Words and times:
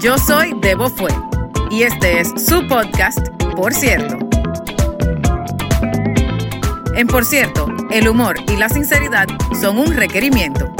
Yo 0.00 0.16
soy 0.16 0.54
Debo 0.62 0.88
Fue 0.88 1.10
y 1.70 1.82
este 1.82 2.20
es 2.20 2.32
su 2.42 2.66
podcast, 2.66 3.18
Por 3.54 3.74
cierto. 3.74 4.18
En 6.94 7.06
Por 7.06 7.26
cierto, 7.26 7.66
el 7.90 8.08
humor 8.08 8.36
y 8.50 8.56
la 8.56 8.70
sinceridad 8.70 9.26
son 9.60 9.78
un 9.78 9.94
requerimiento. 9.94 10.74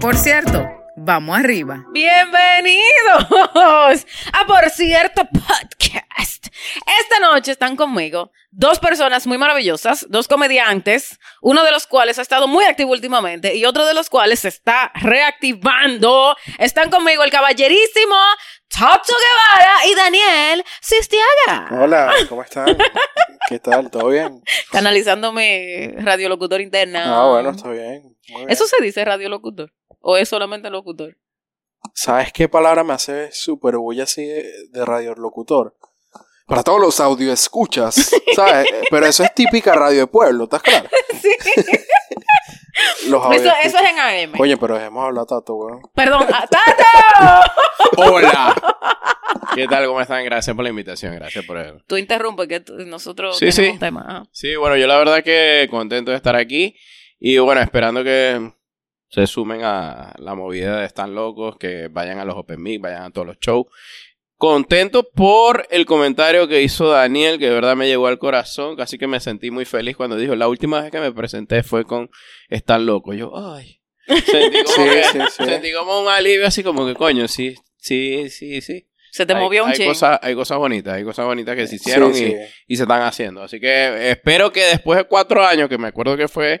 Por 0.00 0.16
cierto, 0.16 0.66
vamos 0.96 1.38
arriba. 1.38 1.84
Bienvenidos 1.92 3.26
a 4.32 4.44
Por 4.44 4.70
cierto. 4.70 5.28
Esta 7.10 7.20
noche 7.20 7.52
están 7.52 7.74
conmigo 7.74 8.32
dos 8.50 8.78
personas 8.80 9.26
muy 9.26 9.38
maravillosas, 9.38 10.04
dos 10.10 10.28
comediantes, 10.28 11.18
uno 11.40 11.64
de 11.64 11.70
los 11.70 11.86
cuales 11.86 12.18
ha 12.18 12.22
estado 12.22 12.46
muy 12.46 12.66
activo 12.66 12.92
últimamente 12.92 13.56
y 13.56 13.64
otro 13.64 13.86
de 13.86 13.94
los 13.94 14.10
cuales 14.10 14.40
se 14.40 14.48
está 14.48 14.92
reactivando. 14.94 16.36
Están 16.58 16.90
conmigo 16.90 17.24
el 17.24 17.30
caballerísimo 17.30 18.14
Tato 18.68 19.14
Guevara 19.14 19.86
y 19.86 19.94
Daniel 19.94 20.64
Sistiaga. 20.82 21.82
Hola, 21.82 22.12
¿cómo 22.28 22.42
están? 22.42 22.76
¿Qué 23.48 23.58
tal? 23.58 23.90
¿Todo 23.90 24.08
bien? 24.08 24.42
Canalizando 24.70 25.32
mi 25.32 25.86
radiolocutor 25.92 26.60
interna. 26.60 27.04
Ah, 27.06 27.30
bueno, 27.30 27.52
está 27.52 27.70
bien. 27.70 28.18
¿Eso 28.48 28.66
se 28.66 28.82
dice 28.82 29.02
radiolocutor? 29.02 29.72
¿O 30.00 30.18
es 30.18 30.28
solamente 30.28 30.68
locutor? 30.68 31.16
¿Sabes 31.94 32.34
qué 32.34 32.50
palabra 32.50 32.84
me 32.84 32.92
hace 32.92 33.32
súper 33.32 33.78
bulla 33.78 34.02
así 34.02 34.26
de, 34.26 34.52
de 34.68 34.84
radiolocutor? 34.84 35.74
Para 36.48 36.62
todos 36.64 36.80
los 36.80 36.98
audio 36.98 37.30
escuchas, 37.30 38.10
¿sabes? 38.34 38.66
Pero 38.90 39.04
eso 39.06 39.22
es 39.22 39.34
típica 39.34 39.74
radio 39.74 40.00
de 40.00 40.06
pueblo, 40.06 40.44
¿estás 40.44 40.62
claro? 40.62 40.88
Sí. 41.20 43.10
Los 43.10 43.20
Eso, 43.34 43.50
audio 43.50 43.52
eso 43.64 43.78
es 43.78 43.90
en 43.90 43.98
AM. 43.98 44.40
Oye, 44.40 44.56
pero 44.56 44.76
dejemos 44.78 45.04
hablar 45.04 45.26
tato, 45.26 45.54
weón. 45.56 45.80
Perdón, 45.94 46.26
ah, 46.32 46.46
¡Tato! 46.50 47.52
Hola. 47.96 48.54
¿Qué 49.54 49.66
tal? 49.66 49.86
¿Cómo 49.86 50.00
están? 50.00 50.24
Gracias 50.24 50.54
por 50.54 50.62
la 50.62 50.70
invitación. 50.70 51.12
Gracias 51.16 51.44
por 51.44 51.56
el... 51.58 51.82
Tú 51.86 51.96
interrumpes 51.96 52.46
que 52.46 52.62
nosotros 52.86 53.36
Sí, 53.36 53.46
tenemos 53.50 53.56
sí. 53.56 53.68
un 53.72 53.78
tema. 53.80 54.04
ah. 54.08 54.22
Sí, 54.30 54.54
bueno, 54.54 54.76
yo 54.76 54.86
la 54.86 54.96
verdad 54.96 55.24
que 55.24 55.66
contento 55.70 56.12
de 56.12 56.16
estar 56.18 56.36
aquí. 56.36 56.76
Y 57.18 57.36
bueno, 57.38 57.60
esperando 57.60 58.04
que 58.04 58.52
se 59.08 59.26
sumen 59.26 59.62
a 59.64 60.14
la 60.18 60.36
movida 60.36 60.78
de 60.78 60.86
Están 60.86 61.16
Locos, 61.16 61.56
que 61.58 61.88
vayan 61.88 62.20
a 62.20 62.24
los 62.24 62.36
Open 62.36 62.62
Mic, 62.62 62.80
vayan 62.80 63.02
a 63.02 63.10
todos 63.10 63.26
los 63.26 63.38
shows. 63.40 63.66
Contento 64.38 65.02
por 65.10 65.66
el 65.70 65.84
comentario 65.84 66.46
que 66.46 66.62
hizo 66.62 66.88
Daniel, 66.88 67.38
que 67.40 67.46
de 67.48 67.54
verdad 67.54 67.74
me 67.74 67.88
llegó 67.88 68.06
al 68.06 68.18
corazón. 68.20 68.76
Casi 68.76 68.96
que 68.96 69.08
me 69.08 69.18
sentí 69.18 69.50
muy 69.50 69.64
feliz 69.64 69.96
cuando 69.96 70.16
dijo, 70.16 70.36
la 70.36 70.46
última 70.46 70.80
vez 70.80 70.92
que 70.92 71.00
me 71.00 71.10
presenté 71.12 71.64
fue 71.64 71.84
con 71.84 72.08
Están 72.48 72.86
Locos. 72.86 73.16
Yo, 73.16 73.32
ay. 73.36 73.80
Sentí 74.06 74.62
como, 74.62 74.76
Sí, 74.76 74.90
que- 74.90 75.04
sí, 75.04 75.18
sí. 75.36 75.44
sentí 75.44 75.72
como 75.72 76.00
un 76.00 76.08
alivio, 76.08 76.46
así 76.46 76.62
como 76.62 76.86
que, 76.86 76.94
coño, 76.94 77.26
sí, 77.28 77.56
sí, 77.76 78.30
sí, 78.30 78.60
sí. 78.62 78.86
Se 79.10 79.26
te 79.26 79.34
hay, 79.34 79.40
movió 79.40 79.64
un 79.64 79.70
hay 79.70 79.76
ching. 79.76 79.88
cosas, 79.88 80.20
hay 80.22 80.34
cosas 80.36 80.56
bonitas, 80.58 80.94
hay 80.94 81.02
cosas 81.04 81.26
bonitas 81.26 81.56
que 81.56 81.66
se 81.66 81.74
hicieron 81.76 82.14
Sí, 82.14 82.24
y, 82.24 82.28
sí. 82.28 82.36
y 82.68 82.76
se 82.76 82.82
están 82.84 83.02
haciendo. 83.02 83.42
Así 83.42 83.58
que 83.58 84.10
espero 84.10 84.52
que 84.52 84.62
después 84.62 84.98
de 84.98 85.04
cuatro 85.04 85.44
años, 85.44 85.68
que 85.68 85.78
me 85.78 85.88
acuerdo 85.88 86.16
que 86.16 86.28
fue 86.28 86.60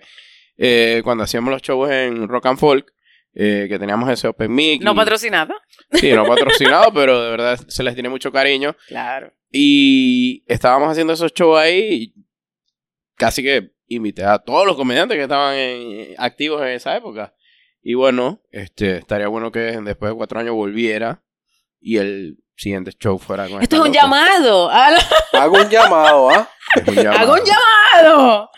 eh, 0.56 1.00
cuando 1.04 1.22
hacíamos 1.24 1.50
los 1.52 1.62
shows 1.62 1.88
en 1.90 2.26
Rock 2.26 2.46
and 2.46 2.58
Folk, 2.58 2.92
eh, 3.40 3.66
que 3.68 3.78
teníamos 3.78 4.10
ese 4.10 4.26
Open 4.26 4.52
Mic. 4.52 4.82
No 4.82 4.92
y- 4.92 4.96
patrocinado. 4.96 5.54
Sí, 5.92 6.12
no 6.12 6.26
patrocinado, 6.26 6.92
pero 6.92 7.22
de 7.22 7.30
verdad 7.30 7.58
se 7.68 7.82
les 7.84 7.94
tiene 7.94 8.08
mucho 8.08 8.32
cariño. 8.32 8.74
Claro. 8.88 9.32
Y 9.52 10.42
estábamos 10.52 10.90
haciendo 10.90 11.12
esos 11.12 11.32
shows 11.32 11.56
ahí 11.58 11.88
y 11.94 12.14
casi 13.16 13.42
que 13.42 13.70
invité 13.86 14.24
a 14.24 14.38
todos 14.40 14.66
los 14.66 14.76
comediantes 14.76 15.16
que 15.16 15.22
estaban 15.22 15.54
en- 15.54 16.14
activos 16.18 16.60
en 16.62 16.68
esa 16.68 16.96
época. 16.96 17.32
Y 17.80 17.94
bueno, 17.94 18.42
este 18.50 18.96
estaría 18.98 19.28
bueno 19.28 19.52
que 19.52 19.60
después 19.60 20.10
de 20.10 20.16
cuatro 20.16 20.40
años 20.40 20.54
volviera 20.54 21.22
y 21.80 21.98
el 21.98 22.38
siguiente 22.56 22.90
show 22.98 23.18
fuera 23.18 23.48
con 23.48 23.62
Esto 23.62 23.76
es 23.76 23.82
un 23.82 23.92
llamado. 23.92 24.68
la- 24.68 24.98
Hago 25.40 25.58
un 25.58 25.68
llamado, 25.70 26.30
¿ah? 26.30 26.50
Hago 27.16 27.34
un 27.34 27.40
llamado. 27.44 28.50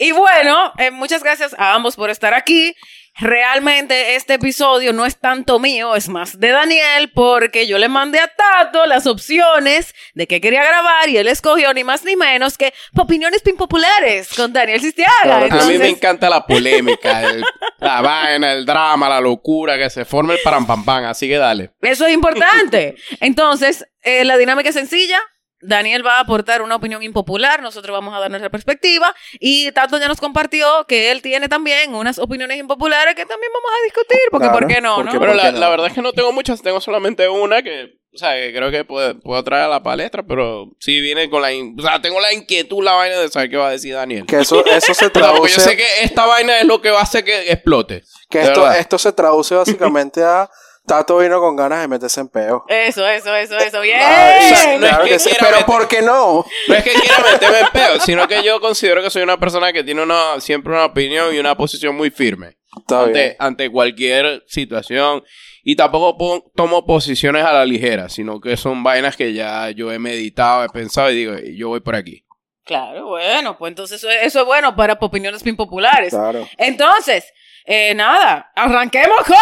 Y 0.00 0.10
bueno, 0.12 0.72
eh, 0.78 0.90
muchas 0.90 1.22
gracias 1.22 1.54
a 1.58 1.74
ambos 1.74 1.94
por 1.96 2.10
estar 2.10 2.34
aquí. 2.34 2.74
Realmente 3.18 4.14
este 4.14 4.34
episodio 4.34 4.92
no 4.92 5.06
es 5.06 5.18
tanto 5.18 5.58
mío, 5.58 5.94
es 5.96 6.08
más 6.08 6.38
de 6.38 6.50
Daniel, 6.50 7.10
porque 7.14 7.66
yo 7.66 7.78
le 7.78 7.88
mandé 7.88 8.20
a 8.20 8.28
Tato 8.28 8.84
las 8.86 9.06
opciones 9.06 9.94
de 10.14 10.26
que 10.26 10.40
quería 10.40 10.62
grabar 10.62 11.08
y 11.08 11.16
él 11.16 11.26
escogió 11.28 11.72
ni 11.72 11.82
más 11.82 12.04
ni 12.04 12.14
menos 12.14 12.58
que 12.58 12.74
opiniones 12.94 13.40
impopulares 13.46 14.28
con 14.34 14.52
Daniel 14.52 14.80
Sistiaga. 14.80 15.12
Claro, 15.22 15.46
A 15.60 15.64
mí 15.66 15.78
me 15.78 15.88
encanta 15.88 16.28
la 16.28 16.46
polémica, 16.46 17.22
el- 17.30 17.44
la 17.78 18.00
vaina, 18.02 18.52
el 18.52 18.66
drama, 18.66 19.08
la 19.08 19.20
locura, 19.20 19.78
que 19.78 19.88
se 19.88 20.04
forme 20.04 20.34
el 20.34 20.40
param 20.44 20.66
pam 20.66 20.84
pam, 20.84 21.04
así 21.06 21.26
que 21.26 21.36
dale. 21.38 21.70
Eso 21.82 22.06
es 22.06 22.12
importante. 22.12 22.96
Entonces, 23.20 23.86
eh, 24.02 24.24
la 24.24 24.36
dinámica 24.36 24.68
es 24.68 24.74
sencilla. 24.74 25.18
Daniel 25.66 26.06
va 26.06 26.18
a 26.18 26.20
aportar 26.20 26.62
una 26.62 26.76
opinión 26.76 27.02
impopular, 27.02 27.62
nosotros 27.62 27.92
vamos 27.94 28.14
a 28.14 28.20
dar 28.20 28.30
nuestra 28.30 28.50
perspectiva 28.50 29.14
y 29.40 29.70
Tato 29.72 29.98
ya 29.98 30.08
nos 30.08 30.20
compartió 30.20 30.86
que 30.86 31.10
él 31.10 31.22
tiene 31.22 31.48
también 31.48 31.94
unas 31.94 32.18
opiniones 32.18 32.58
impopulares 32.58 33.14
que 33.14 33.26
también 33.26 33.52
vamos 33.52 33.70
a 33.78 33.84
discutir, 33.84 34.18
porque 34.30 34.46
Claro, 34.46 34.58
¿por 34.60 34.68
qué 34.68 34.80
no? 34.80 34.96
porque- 34.96 35.12
no? 35.12 35.20
Pero 35.20 35.32
¿por 35.32 35.36
la, 35.36 35.42
qué 35.44 35.52
no? 35.52 35.58
la 35.58 35.68
verdad 35.68 35.86
es 35.88 35.92
que 35.92 36.02
no 36.02 36.12
tengo 36.12 36.32
muchas, 36.32 36.62
tengo 36.62 36.80
solamente 36.80 37.28
una 37.28 37.62
que, 37.62 37.98
o 38.14 38.18
sea, 38.18 38.32
que 38.34 38.52
creo 38.54 38.70
que 38.70 38.84
puedo, 38.84 39.18
puedo 39.20 39.42
traer 39.44 39.64
a 39.64 39.68
la 39.68 39.82
palestra, 39.82 40.22
pero 40.22 40.70
sí 40.78 41.00
viene 41.00 41.28
con 41.28 41.42
la, 41.42 41.52
in- 41.52 41.76
o 41.78 41.82
sea, 41.82 42.00
tengo 42.00 42.20
la 42.20 42.32
inquietud, 42.32 42.82
la 42.84 42.92
vaina 42.94 43.16
de 43.18 43.28
saber 43.28 43.50
qué 43.50 43.56
va 43.56 43.68
a 43.68 43.72
decir 43.72 43.94
Daniel. 43.94 44.24
Que 44.26 44.40
eso, 44.40 44.64
eso 44.64 44.94
se 44.94 45.10
porque 45.10 45.20
yo 45.28 45.32
traduce... 45.32 45.60
sé 45.60 45.76
que 45.76 45.84
esta 46.02 46.26
vaina 46.26 46.58
es 46.58 46.64
lo 46.64 46.80
que 46.80 46.90
va 46.90 47.00
a 47.00 47.02
hacer 47.02 47.24
que 47.24 47.50
explote. 47.52 48.04
Que 48.30 48.42
esto 48.78 48.98
se 48.98 49.12
traduce 49.12 49.54
básicamente 49.54 50.22
a... 50.22 50.48
Tato 50.86 51.18
vino 51.18 51.40
con 51.40 51.56
ganas 51.56 51.80
de 51.80 51.88
meterse 51.88 52.20
en 52.20 52.28
peo. 52.28 52.64
Eso, 52.68 53.06
eso, 53.08 53.34
eso, 53.34 53.56
eso, 53.58 53.80
bien. 53.80 53.98
No 54.00 54.06
es 54.06 54.78
claro 54.78 55.04
que 55.04 55.10
que 55.10 55.18
sí, 55.18 55.30
quiera 55.30 55.46
pero 55.46 55.56
meter- 55.60 55.66
¿por 55.66 55.88
qué 55.88 56.02
no? 56.02 56.44
No 56.68 56.74
es 56.74 56.84
que 56.84 56.90
quiera 56.92 57.16
meterme 57.32 57.58
en 57.60 57.66
peo, 57.72 58.00
sino 58.00 58.28
que 58.28 58.42
yo 58.42 58.60
considero 58.60 59.02
que 59.02 59.10
soy 59.10 59.22
una 59.22 59.38
persona 59.38 59.72
que 59.72 59.82
tiene 59.82 60.02
una, 60.02 60.40
siempre 60.40 60.72
una 60.72 60.84
opinión 60.86 61.34
y 61.34 61.38
una 61.38 61.56
posición 61.56 61.96
muy 61.96 62.10
firme. 62.10 62.56
Está 62.78 63.04
bien. 63.04 63.16
ante, 63.16 63.36
ante 63.38 63.70
cualquier 63.70 64.44
situación. 64.46 65.24
Y 65.62 65.74
tampoco 65.74 66.16
po- 66.16 66.52
tomo 66.54 66.86
posiciones 66.86 67.44
a 67.44 67.52
la 67.52 67.64
ligera, 67.64 68.08
sino 68.08 68.40
que 68.40 68.56
son 68.56 68.84
vainas 68.84 69.16
que 69.16 69.32
ya 69.32 69.70
yo 69.70 69.90
he 69.90 69.98
meditado, 69.98 70.62
he 70.62 70.68
pensado 70.68 71.10
y 71.10 71.16
digo, 71.16 71.34
yo 71.56 71.68
voy 71.68 71.80
por 71.80 71.96
aquí. 71.96 72.24
Claro, 72.64 73.06
bueno, 73.08 73.56
pues 73.58 73.70
entonces 73.70 73.98
eso, 74.02 74.10
eso 74.10 74.40
es 74.40 74.46
bueno 74.46 74.76
para 74.76 74.96
opiniones 75.00 75.44
impopulares. 75.46 76.10
Claro, 76.10 76.48
Entonces, 76.58 77.24
eh, 77.64 77.94
nada, 77.94 78.52
arranquemos 78.54 79.18
con 79.26 79.36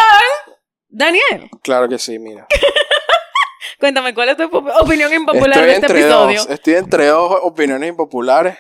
Daniel. 0.97 1.51
claro 1.63 1.89
que 1.89 1.99
sí, 1.99 2.19
mira. 2.19 2.47
Cuéntame, 3.81 4.15
¿cuál 4.15 4.29
es 4.31 4.37
tu 4.37 4.45
op- 4.45 4.71
opinión 4.81 5.13
impopular 5.13 5.49
Estoy 5.59 5.67
de 5.67 5.73
este 5.75 5.87
entre 5.87 6.01
episodio? 6.01 6.39
dos, 6.39 6.51
estoy 6.51 6.75
entre 6.75 7.07
dos 7.09 7.39
opiniones 7.43 7.89
impopulares, 7.91 8.57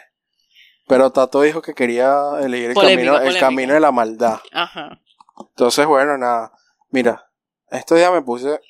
pero 0.86 1.10
Tato 1.12 1.40
dijo 1.42 1.62
que 1.62 1.72
quería 1.74 2.12
elegir 2.40 2.70
el, 2.70 2.74
Polémica, 2.74 3.12
camino, 3.12 3.30
el 3.30 3.38
camino 3.40 3.74
de 3.74 3.80
la 3.80 3.92
maldad. 3.92 4.40
Ajá. 4.52 5.00
Entonces, 5.38 5.86
bueno, 5.86 6.18
nada. 6.18 6.52
Mira, 6.90 7.30
estos 7.70 7.96
días 7.98 8.12
me 8.12 8.22
puse 8.22 8.60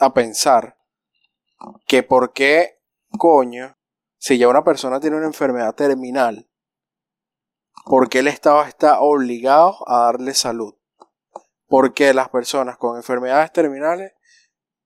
a 0.00 0.12
pensar 0.12 0.76
que 1.86 2.02
por 2.02 2.32
qué, 2.32 2.80
coño, 3.16 3.76
si 4.18 4.38
ya 4.38 4.48
una 4.48 4.64
persona 4.64 5.00
tiene 5.00 5.16
una 5.16 5.26
enfermedad 5.26 5.74
terminal, 5.74 6.46
¿por 7.86 8.08
qué 8.08 8.18
el 8.18 8.28
Estado 8.28 8.62
está 8.64 9.00
obligado 9.00 9.78
a 9.88 10.06
darle 10.06 10.34
salud? 10.34 10.74
Porque 11.68 12.14
las 12.14 12.28
personas 12.28 12.76
con 12.76 12.96
enfermedades 12.96 13.52
terminales 13.52 14.12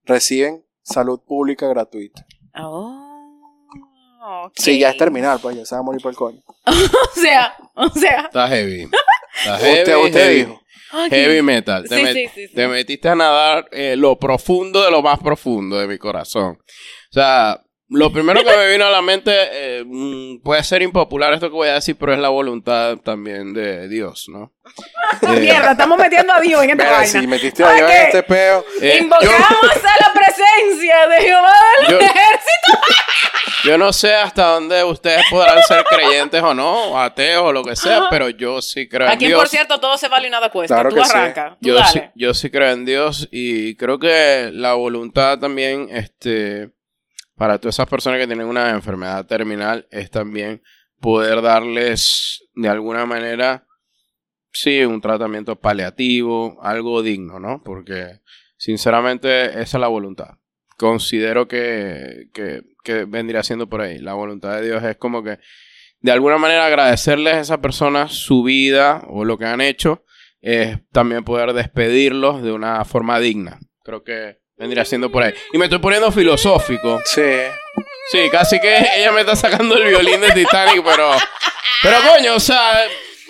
reciben 0.04 0.64
salud 0.82 1.20
pública 1.26 1.66
gratuita. 1.68 2.24
Oh, 2.58 4.44
ok. 4.46 4.52
Si 4.56 4.78
ya 4.78 4.90
es 4.90 4.96
terminal, 4.96 5.38
pues 5.40 5.56
ya 5.56 5.64
se 5.64 5.74
va 5.74 5.80
a 5.80 5.84
morir 5.84 6.00
por 6.02 6.10
el 6.10 6.16
coño. 6.16 6.42
O 6.66 7.20
sea, 7.20 7.54
o 7.74 7.88
sea. 7.90 8.22
Está 8.22 8.48
heavy. 8.48 8.88
Está 9.44 9.58
heavy. 9.58 9.78
Usted, 9.80 9.96
usted 9.96 10.20
heavy. 10.20 10.34
dijo. 10.44 10.60
Heavy 11.10 11.42
metal. 11.42 11.84
Te, 11.88 11.96
Sí, 11.96 12.02
met- 12.02 12.12
sí, 12.14 12.28
sí, 12.34 12.48
sí. 12.48 12.54
te 12.54 12.66
metiste 12.66 13.08
a 13.08 13.14
nadar 13.14 13.68
eh, 13.72 13.94
lo 13.96 14.18
profundo 14.18 14.82
de 14.82 14.90
lo 14.90 15.02
más 15.02 15.18
profundo 15.20 15.78
de 15.78 15.86
mi 15.86 15.98
corazón. 15.98 16.58
O 16.60 17.12
sea, 17.12 17.62
lo 17.90 18.12
primero 18.12 18.42
que 18.44 18.56
me 18.56 18.70
vino 18.70 18.86
a 18.86 18.90
la 18.90 19.02
mente 19.02 19.32
eh, 19.34 19.84
mm, 19.84 20.42
puede 20.42 20.62
ser 20.64 20.80
impopular 20.82 21.32
esto 21.32 21.48
que 21.48 21.54
voy 21.56 21.68
a 21.68 21.74
decir, 21.74 21.96
pero 21.98 22.12
es 22.14 22.18
la 22.20 22.28
voluntad 22.28 22.96
también 22.98 23.52
de 23.52 23.88
Dios, 23.88 24.26
¿no? 24.28 24.52
Eh, 25.22 25.40
Mierda, 25.40 25.72
estamos 25.72 25.98
metiendo 25.98 26.32
a 26.32 26.40
Dios 26.40 26.62
en 26.62 26.70
esta 26.70 26.84
Mira, 26.84 26.96
vaina. 26.98 27.20
si 27.20 27.26
metiste 27.26 27.64
a 27.64 27.72
Dios 27.74 27.88
Ok. 27.88 27.94
en 27.96 28.02
este 28.06 28.22
peo. 28.22 28.64
eh, 28.80 28.92
yo- 28.96 29.02
Invocamos 29.04 29.76
a 29.76 30.02
la 30.08 30.12
presencia 30.14 31.06
de 31.08 31.20
Jehová 31.22 31.52
del 31.80 31.90
Yo- 31.90 31.98
ejército. 32.00 32.78
Yo 33.64 33.76
no 33.76 33.92
sé 33.92 34.14
hasta 34.14 34.44
dónde 34.52 34.82
ustedes 34.84 35.22
podrán 35.28 35.62
ser 35.64 35.84
creyentes 35.84 36.42
o 36.42 36.54
no, 36.54 36.92
o 36.92 36.98
ateos 36.98 37.42
o 37.44 37.52
lo 37.52 37.62
que 37.62 37.76
sea, 37.76 38.04
pero 38.08 38.30
yo 38.30 38.62
sí 38.62 38.88
creo 38.88 39.06
en 39.08 39.12
Aquí, 39.12 39.26
Dios. 39.26 39.38
por 39.38 39.48
cierto, 39.48 39.78
todo 39.80 39.98
se 39.98 40.08
vale 40.08 40.28
y 40.28 40.30
nada 40.30 40.48
cuesta. 40.50 40.76
Claro 40.76 40.88
Tú 40.90 40.96
que 40.96 41.04
sí. 41.04 41.10
arranca. 41.14 41.56
Tú 41.60 41.68
yo 41.68 41.74
dale. 41.74 41.88
sí, 41.92 42.00
yo 42.14 42.32
sí 42.32 42.48
creo 42.50 42.70
en 42.70 42.86
Dios 42.86 43.28
y 43.30 43.74
creo 43.76 43.98
que 43.98 44.50
la 44.54 44.72
voluntad 44.74 45.38
también, 45.40 45.88
este, 45.90 46.70
para 47.40 47.56
todas 47.58 47.76
esas 47.76 47.88
personas 47.88 48.20
que 48.20 48.26
tienen 48.26 48.48
una 48.48 48.68
enfermedad 48.68 49.24
terminal, 49.24 49.88
es 49.90 50.10
también 50.10 50.62
poder 51.00 51.40
darles 51.40 52.46
de 52.54 52.68
alguna 52.68 53.06
manera 53.06 53.66
sí, 54.52 54.84
un 54.84 55.00
tratamiento 55.00 55.58
paliativo, 55.58 56.58
algo 56.62 57.00
digno, 57.00 57.40
¿no? 57.40 57.62
Porque 57.64 58.20
sinceramente 58.58 59.58
esa 59.58 59.78
es 59.78 59.80
la 59.80 59.88
voluntad. 59.88 60.36
Considero 60.76 61.48
que, 61.48 62.28
que, 62.34 62.60
que 62.84 63.06
vendría 63.06 63.42
siendo 63.42 63.70
por 63.70 63.80
ahí. 63.80 64.00
La 64.00 64.12
voluntad 64.12 64.56
de 64.56 64.66
Dios 64.66 64.84
es 64.84 64.98
como 64.98 65.22
que 65.22 65.38
de 66.00 66.12
alguna 66.12 66.36
manera 66.36 66.66
agradecerles 66.66 67.36
a 67.36 67.40
esa 67.40 67.62
persona 67.62 68.08
su 68.08 68.42
vida 68.42 69.02
o 69.08 69.24
lo 69.24 69.38
que 69.38 69.46
han 69.46 69.62
hecho, 69.62 70.04
es 70.42 70.78
también 70.92 71.24
poder 71.24 71.54
despedirlos 71.54 72.42
de 72.42 72.52
una 72.52 72.84
forma 72.84 73.18
digna. 73.18 73.60
Creo 73.82 74.04
que 74.04 74.39
vendría 74.60 74.84
siendo 74.84 75.10
por 75.10 75.22
ahí. 75.24 75.34
Y 75.52 75.58
me 75.58 75.64
estoy 75.64 75.78
poniendo 75.80 76.12
filosófico. 76.12 77.00
Sí. 77.06 77.22
Sí, 78.12 78.28
casi 78.30 78.60
que 78.60 78.76
ella 78.96 79.10
me 79.12 79.20
está 79.20 79.34
sacando 79.34 79.74
el 79.76 79.84
violín 79.88 80.20
de 80.20 80.30
Titanic, 80.32 80.82
pero... 80.84 81.10
Pero 81.82 81.96
coño, 82.12 82.34
o 82.34 82.40
sea... 82.40 82.80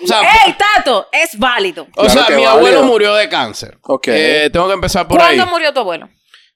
O 0.03 0.07
sea, 0.07 0.21
¡Ey, 0.45 0.55
Tato! 0.57 1.07
Es 1.11 1.37
válido. 1.37 1.83
o 1.95 2.03
Claro 2.05 2.09
sea, 2.11 2.23
mi 2.29 2.43
válido. 2.43 2.49
abuelo 2.49 2.83
murió 2.83 3.13
de 3.15 3.29
cáncer. 3.29 3.77
Ok. 3.83 4.07
Eh, 4.07 4.49
tengo 4.51 4.67
que 4.67 4.73
empezar 4.73 5.07
por 5.07 5.21
ahí. 5.21 5.35
¿Cuándo 5.37 5.51
murió 5.51 5.71
tu 5.73 5.79
abuelo? 5.81 6.09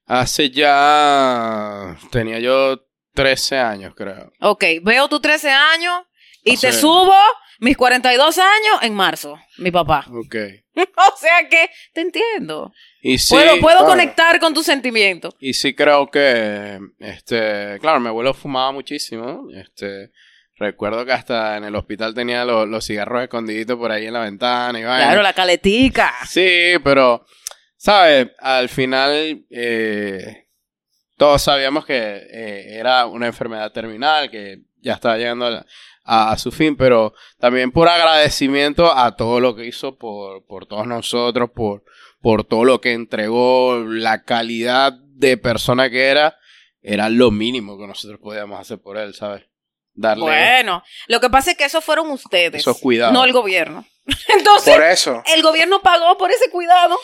Hace 0.07 0.49
ya... 0.49 1.95
Tenía 2.11 2.39
yo 2.39 2.79
13 3.13 3.57
años, 3.59 3.93
creo. 3.95 4.31
Ok, 4.41 4.63
veo 4.81 5.07
tus 5.07 5.21
13 5.21 5.49
años 5.51 6.01
y 6.43 6.57
te 6.57 6.73
subo 6.73 7.13
mis 7.59 7.77
42 7.77 8.37
años 8.37 8.79
en 8.81 8.93
marzo, 8.93 9.37
mi 9.57 9.71
papá. 9.71 10.05
Ok. 10.15 10.35
o 10.77 11.17
sea 11.17 11.47
que 11.49 11.69
te 11.93 12.01
entiendo. 12.01 12.73
Y 13.01 13.17
sí... 13.17 13.33
puedo 13.33 13.59
puedo 13.61 13.77
claro. 13.77 13.91
conectar 13.91 14.39
con 14.39 14.53
tus 14.53 14.65
sentimientos. 14.65 15.33
Y 15.39 15.53
sí 15.53 15.73
creo 15.73 16.09
que, 16.11 16.79
este, 16.99 17.77
claro, 17.79 17.99
mi 17.99 18.09
abuelo 18.09 18.33
fumaba 18.33 18.71
muchísimo, 18.71 19.47
este, 19.53 20.11
recuerdo 20.57 21.05
que 21.05 21.13
hasta 21.13 21.57
en 21.57 21.63
el 21.63 21.75
hospital 21.75 22.13
tenía 22.13 22.45
los, 22.45 22.67
los 22.67 22.85
cigarros 22.85 23.23
escondiditos 23.23 23.77
por 23.77 23.91
ahí 23.91 24.05
en 24.07 24.13
la 24.13 24.21
ventana 24.21 24.79
y 24.79 24.83
vaina. 24.83 25.05
Claro, 25.05 25.21
la 25.21 25.33
caletica. 25.33 26.13
Sí, 26.27 26.73
pero, 26.83 27.25
¿sabes? 27.77 28.27
Al 28.39 28.69
final, 28.69 29.45
eh, 29.49 30.47
todos 31.17 31.41
sabíamos 31.41 31.85
que 31.85 31.95
eh, 31.97 32.77
era 32.77 33.05
una 33.05 33.27
enfermedad 33.27 33.71
terminal, 33.71 34.29
que 34.29 34.59
ya 34.81 34.93
estaba 34.93 35.17
llegando 35.17 35.47
a, 35.47 35.65
a- 36.05 36.31
a 36.31 36.37
su 36.37 36.51
fin, 36.51 36.77
pero 36.77 37.13
también 37.39 37.71
por 37.71 37.89
agradecimiento 37.89 38.95
a 38.95 39.15
todo 39.15 39.39
lo 39.39 39.55
que 39.55 39.65
hizo 39.65 39.97
por, 39.97 40.45
por 40.45 40.65
todos 40.67 40.87
nosotros, 40.87 41.49
por, 41.53 41.83
por 42.21 42.43
todo 42.45 42.63
lo 42.63 42.79
que 42.79 42.93
entregó, 42.93 43.83
la 43.85 44.23
calidad 44.23 44.93
de 44.93 45.37
persona 45.37 45.89
que 45.89 46.05
era, 46.07 46.37
era 46.81 47.09
lo 47.09 47.31
mínimo 47.31 47.77
que 47.77 47.87
nosotros 47.87 48.19
podíamos 48.21 48.59
hacer 48.59 48.79
por 48.79 48.97
él, 48.97 49.13
¿sabes? 49.13 49.43
Darle 49.93 50.23
Bueno, 50.23 50.83
lo 51.07 51.19
que 51.21 51.29
pasa 51.29 51.51
es 51.51 51.57
que 51.57 51.63
esos 51.65 51.83
fueron 51.83 52.09
ustedes. 52.11 52.61
esos 52.61 52.77
cuidados. 52.79 53.13
No 53.13 53.23
el 53.23 53.31
gobierno. 53.31 53.85
Entonces, 54.27 54.73
Por 54.75 54.83
eso. 54.83 55.23
el 55.33 55.41
gobierno 55.41 55.81
pagó 55.81 56.17
por 56.17 56.29
ese 56.31 56.49
cuidado. 56.51 56.97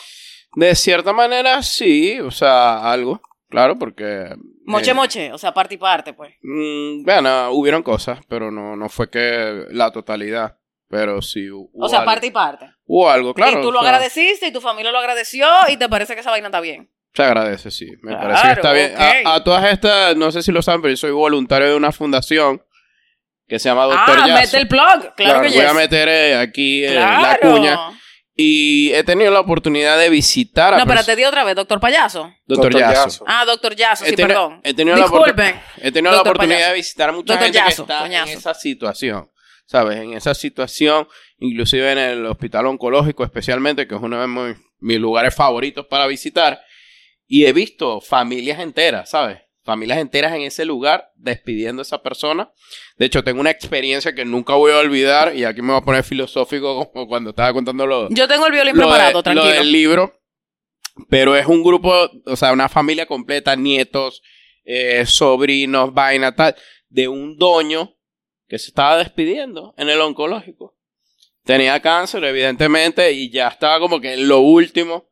De 0.54 0.74
cierta 0.74 1.12
manera, 1.14 1.62
sí, 1.62 2.20
o 2.20 2.30
sea, 2.30 2.90
algo, 2.92 3.20
claro, 3.52 3.78
porque... 3.78 4.34
Moche, 4.64 4.90
eh, 4.90 4.94
moche, 4.94 5.32
o 5.32 5.38
sea, 5.38 5.54
parte 5.54 5.74
y 5.76 5.78
parte, 5.78 6.12
pues. 6.12 6.34
Mm, 6.42 7.04
bueno, 7.04 7.50
hubieron 7.52 7.82
cosas, 7.82 8.18
pero 8.28 8.50
no, 8.50 8.74
no 8.76 8.88
fue 8.88 9.08
que 9.10 9.66
la 9.70 9.90
totalidad. 9.92 10.58
Pero 10.88 11.22
sí 11.22 11.46
hu- 11.46 11.70
hubo, 11.72 11.86
O 11.86 11.88
sea, 11.88 12.00
algo, 12.00 12.10
parte 12.10 12.26
y 12.26 12.30
parte. 12.30 12.66
hubo 12.84 13.08
algo, 13.10 13.32
claro. 13.32 13.58
y 13.60 13.62
tú 13.62 13.72
lo 13.72 13.78
o 13.78 13.82
sea, 13.82 13.92
agradeciste 13.92 14.48
y 14.48 14.52
tu 14.52 14.60
familia 14.60 14.92
lo 14.92 14.98
agradeció 14.98 15.46
y 15.70 15.78
te 15.78 15.88
parece 15.88 16.12
que 16.14 16.20
esa 16.20 16.30
vaina 16.30 16.48
está 16.48 16.60
bien. 16.60 16.90
Se 17.14 17.22
agradece, 17.22 17.70
sí. 17.70 17.86
Me 18.02 18.12
Claro, 18.12 18.28
parece 18.28 18.46
que 18.46 18.52
está 18.52 18.72
bien. 18.74 18.92
A, 19.26 19.34
a 19.36 19.42
todas 19.44 19.72
estas, 19.72 20.16
no 20.16 20.30
sé 20.30 20.42
si 20.42 20.52
lo 20.52 20.60
saben, 20.60 20.82
pero 20.82 20.92
yo 20.92 20.96
soy 20.98 21.10
voluntario 21.12 21.68
de 21.68 21.76
una 21.76 21.92
fundación 21.92 22.62
que 23.48 23.58
se 23.58 23.68
llama 23.70 23.84
Doctor 23.84 24.18
ah, 24.20 24.26
mete 24.34 24.56
el 24.58 24.68
plug. 24.68 24.82
Claro, 24.82 25.14
Claro, 25.16 25.42
que 25.42 25.48
Voy 25.48 25.64
a 25.64 25.74
meter 25.74 26.08
eh, 26.08 26.36
aquí 26.36 26.84
eh, 26.84 26.94
la 26.94 27.38
cuña. 27.40 27.78
Y 28.34 28.92
he 28.94 29.04
tenido 29.04 29.30
la 29.30 29.40
oportunidad 29.40 29.98
de 29.98 30.08
visitar 30.08 30.72
a 30.72 30.78
No, 30.78 30.86
pero 30.86 31.04
te 31.04 31.14
di 31.16 31.24
otra 31.24 31.44
vez, 31.44 31.54
doctor 31.54 31.78
Payaso. 31.80 32.32
Doctor 32.46 32.72
Doctor 32.72 32.80
Yaso. 32.80 33.04
Yaso. 33.04 33.24
Ah, 33.28 33.44
doctor 33.44 33.76
Yaso, 33.76 34.04
sí, 34.06 34.16
perdón. 34.16 34.60
He 34.64 34.72
tenido, 34.72 34.96
la, 34.96 35.02
Disculpen. 35.02 35.54
oportu- 35.54 35.60
he 35.82 35.92
tenido 35.92 36.12
la 36.14 36.20
oportunidad 36.22 36.56
Payaso. 36.56 36.70
de 36.70 36.76
visitar 36.76 37.08
a 37.10 37.12
mucha 37.12 37.32
Doctor 37.34 37.44
gente 37.52 37.60
que 37.62 37.82
está 37.82 38.06
en 38.06 38.12
esa 38.28 38.54
situación. 38.54 39.28
¿Sabes? 39.66 39.98
En 39.98 40.12
esa 40.14 40.34
situación, 40.34 41.06
inclusive 41.38 41.92
en 41.92 41.98
el 41.98 42.26
hospital 42.26 42.66
oncológico, 42.66 43.22
especialmente, 43.24 43.86
que 43.86 43.94
es 43.94 44.00
uno 44.02 44.20
de 44.20 44.26
mis, 44.26 44.56
mis 44.80 44.98
lugares 44.98 45.34
favoritos 45.34 45.86
para 45.86 46.06
visitar. 46.06 46.60
Y 47.26 47.46
he 47.46 47.52
visto 47.52 48.00
familias 48.00 48.58
enteras, 48.60 49.10
¿sabes? 49.10 49.38
Familias 49.64 49.98
enteras 49.98 50.32
en 50.34 50.42
ese 50.42 50.64
lugar 50.64 51.12
despidiendo 51.14 51.80
a 51.80 51.84
esa 51.84 52.02
persona. 52.02 52.50
De 52.96 53.06
hecho, 53.06 53.22
tengo 53.22 53.40
una 53.40 53.50
experiencia 53.50 54.12
que 54.14 54.24
nunca 54.24 54.54
voy 54.54 54.72
a 54.72 54.78
olvidar. 54.78 55.36
Y 55.36 55.44
aquí 55.44 55.62
me 55.62 55.68
voy 55.72 55.80
a 55.80 55.84
poner 55.84 56.02
filosófico 56.04 56.88
como 56.92 57.06
cuando 57.06 57.30
estaba 57.30 57.52
contando 57.52 57.86
lo, 57.86 58.08
Yo 58.10 58.26
tengo 58.26 58.46
el 58.46 58.52
violín 58.52 58.74
lo, 58.76 58.82
preparado, 58.82 59.08
de- 59.08 59.14
lo 59.14 59.22
tranquilo. 59.22 59.46
del 59.54 59.70
libro. 59.72 60.18
Pero 61.08 61.36
es 61.36 61.46
un 61.46 61.62
grupo, 61.62 62.10
o 62.26 62.36
sea, 62.36 62.52
una 62.52 62.68
familia 62.68 63.06
completa, 63.06 63.56
nietos, 63.56 64.20
eh, 64.64 65.04
sobrinos, 65.06 65.94
vaina, 65.94 66.34
tal, 66.36 66.54
de 66.88 67.08
un 67.08 67.38
doño 67.38 67.96
que 68.46 68.58
se 68.58 68.66
estaba 68.68 68.98
despidiendo 68.98 69.74
en 69.78 69.88
el 69.88 70.00
oncológico. 70.00 70.76
Tenía 71.44 71.80
cáncer, 71.80 72.22
evidentemente, 72.24 73.10
y 73.12 73.30
ya 73.30 73.48
estaba 73.48 73.80
como 73.80 74.00
que 74.00 74.12
en 74.12 74.28
lo 74.28 74.40
último. 74.40 75.08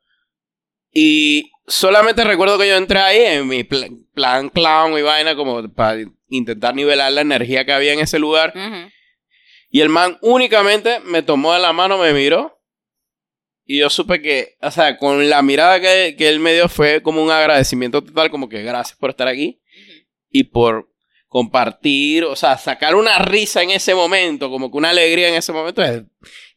Y 0.93 1.50
solamente 1.70 2.22
recuerdo 2.25 2.58
que 2.58 2.69
yo 2.69 2.76
entré 2.76 2.99
ahí 2.99 3.20
en 3.22 3.49
mi 3.49 3.64
pl- 3.64 3.90
plan 4.12 4.50
clown 4.50 4.99
y 4.99 5.02
vaina, 5.02 5.34
como 5.34 5.72
para 5.72 5.99
intentar 6.28 6.75
nivelar 6.75 7.11
la 7.12 7.22
energía 7.22 7.64
que 7.64 7.72
había 7.72 7.94
en 7.94 8.00
ese 8.00 8.19
lugar. 8.19 8.52
Ujú. 8.55 8.90
Y 9.70 9.81
el 9.81 9.88
man 9.88 10.19
únicamente 10.20 11.00
me 11.00 11.22
tomó 11.22 11.55
de 11.55 11.61
la 11.61 11.72
mano, 11.72 11.96
me 11.96 12.12
miró. 12.12 12.61
Y 13.64 13.78
yo 13.78 13.88
supe 13.88 14.20
que, 14.20 14.56
o 14.61 14.70
sea, 14.70 14.96
con 14.96 15.31
la 15.31 15.43
mirada 15.43 15.81
que, 15.81 16.17
que 16.19 16.28
él 16.28 16.40
me 16.40 16.52
dio 16.52 16.69
fue 16.69 17.02
como 17.02 17.22
un 17.22 17.31
agradecimiento 17.31 18.02
total, 18.02 18.31
como 18.31 18.49
que 18.49 18.62
gracias 18.62 18.99
por 18.99 19.11
estar 19.11 19.28
aquí 19.28 19.62
y 20.28 20.44
por 20.44 20.90
compartir, 21.28 22.25
o 22.25 22.34
sea, 22.34 22.58
sacar 22.58 22.96
una 22.96 23.20
risa 23.20 23.62
en 23.62 23.70
ese 23.70 23.94
momento, 23.94 24.50
como 24.50 24.69
que 24.70 24.76
una 24.76 24.90
alegría 24.90 25.28
en 25.28 25.37
ese 25.37 25.52
momento 25.52 25.82
es 25.82 26.02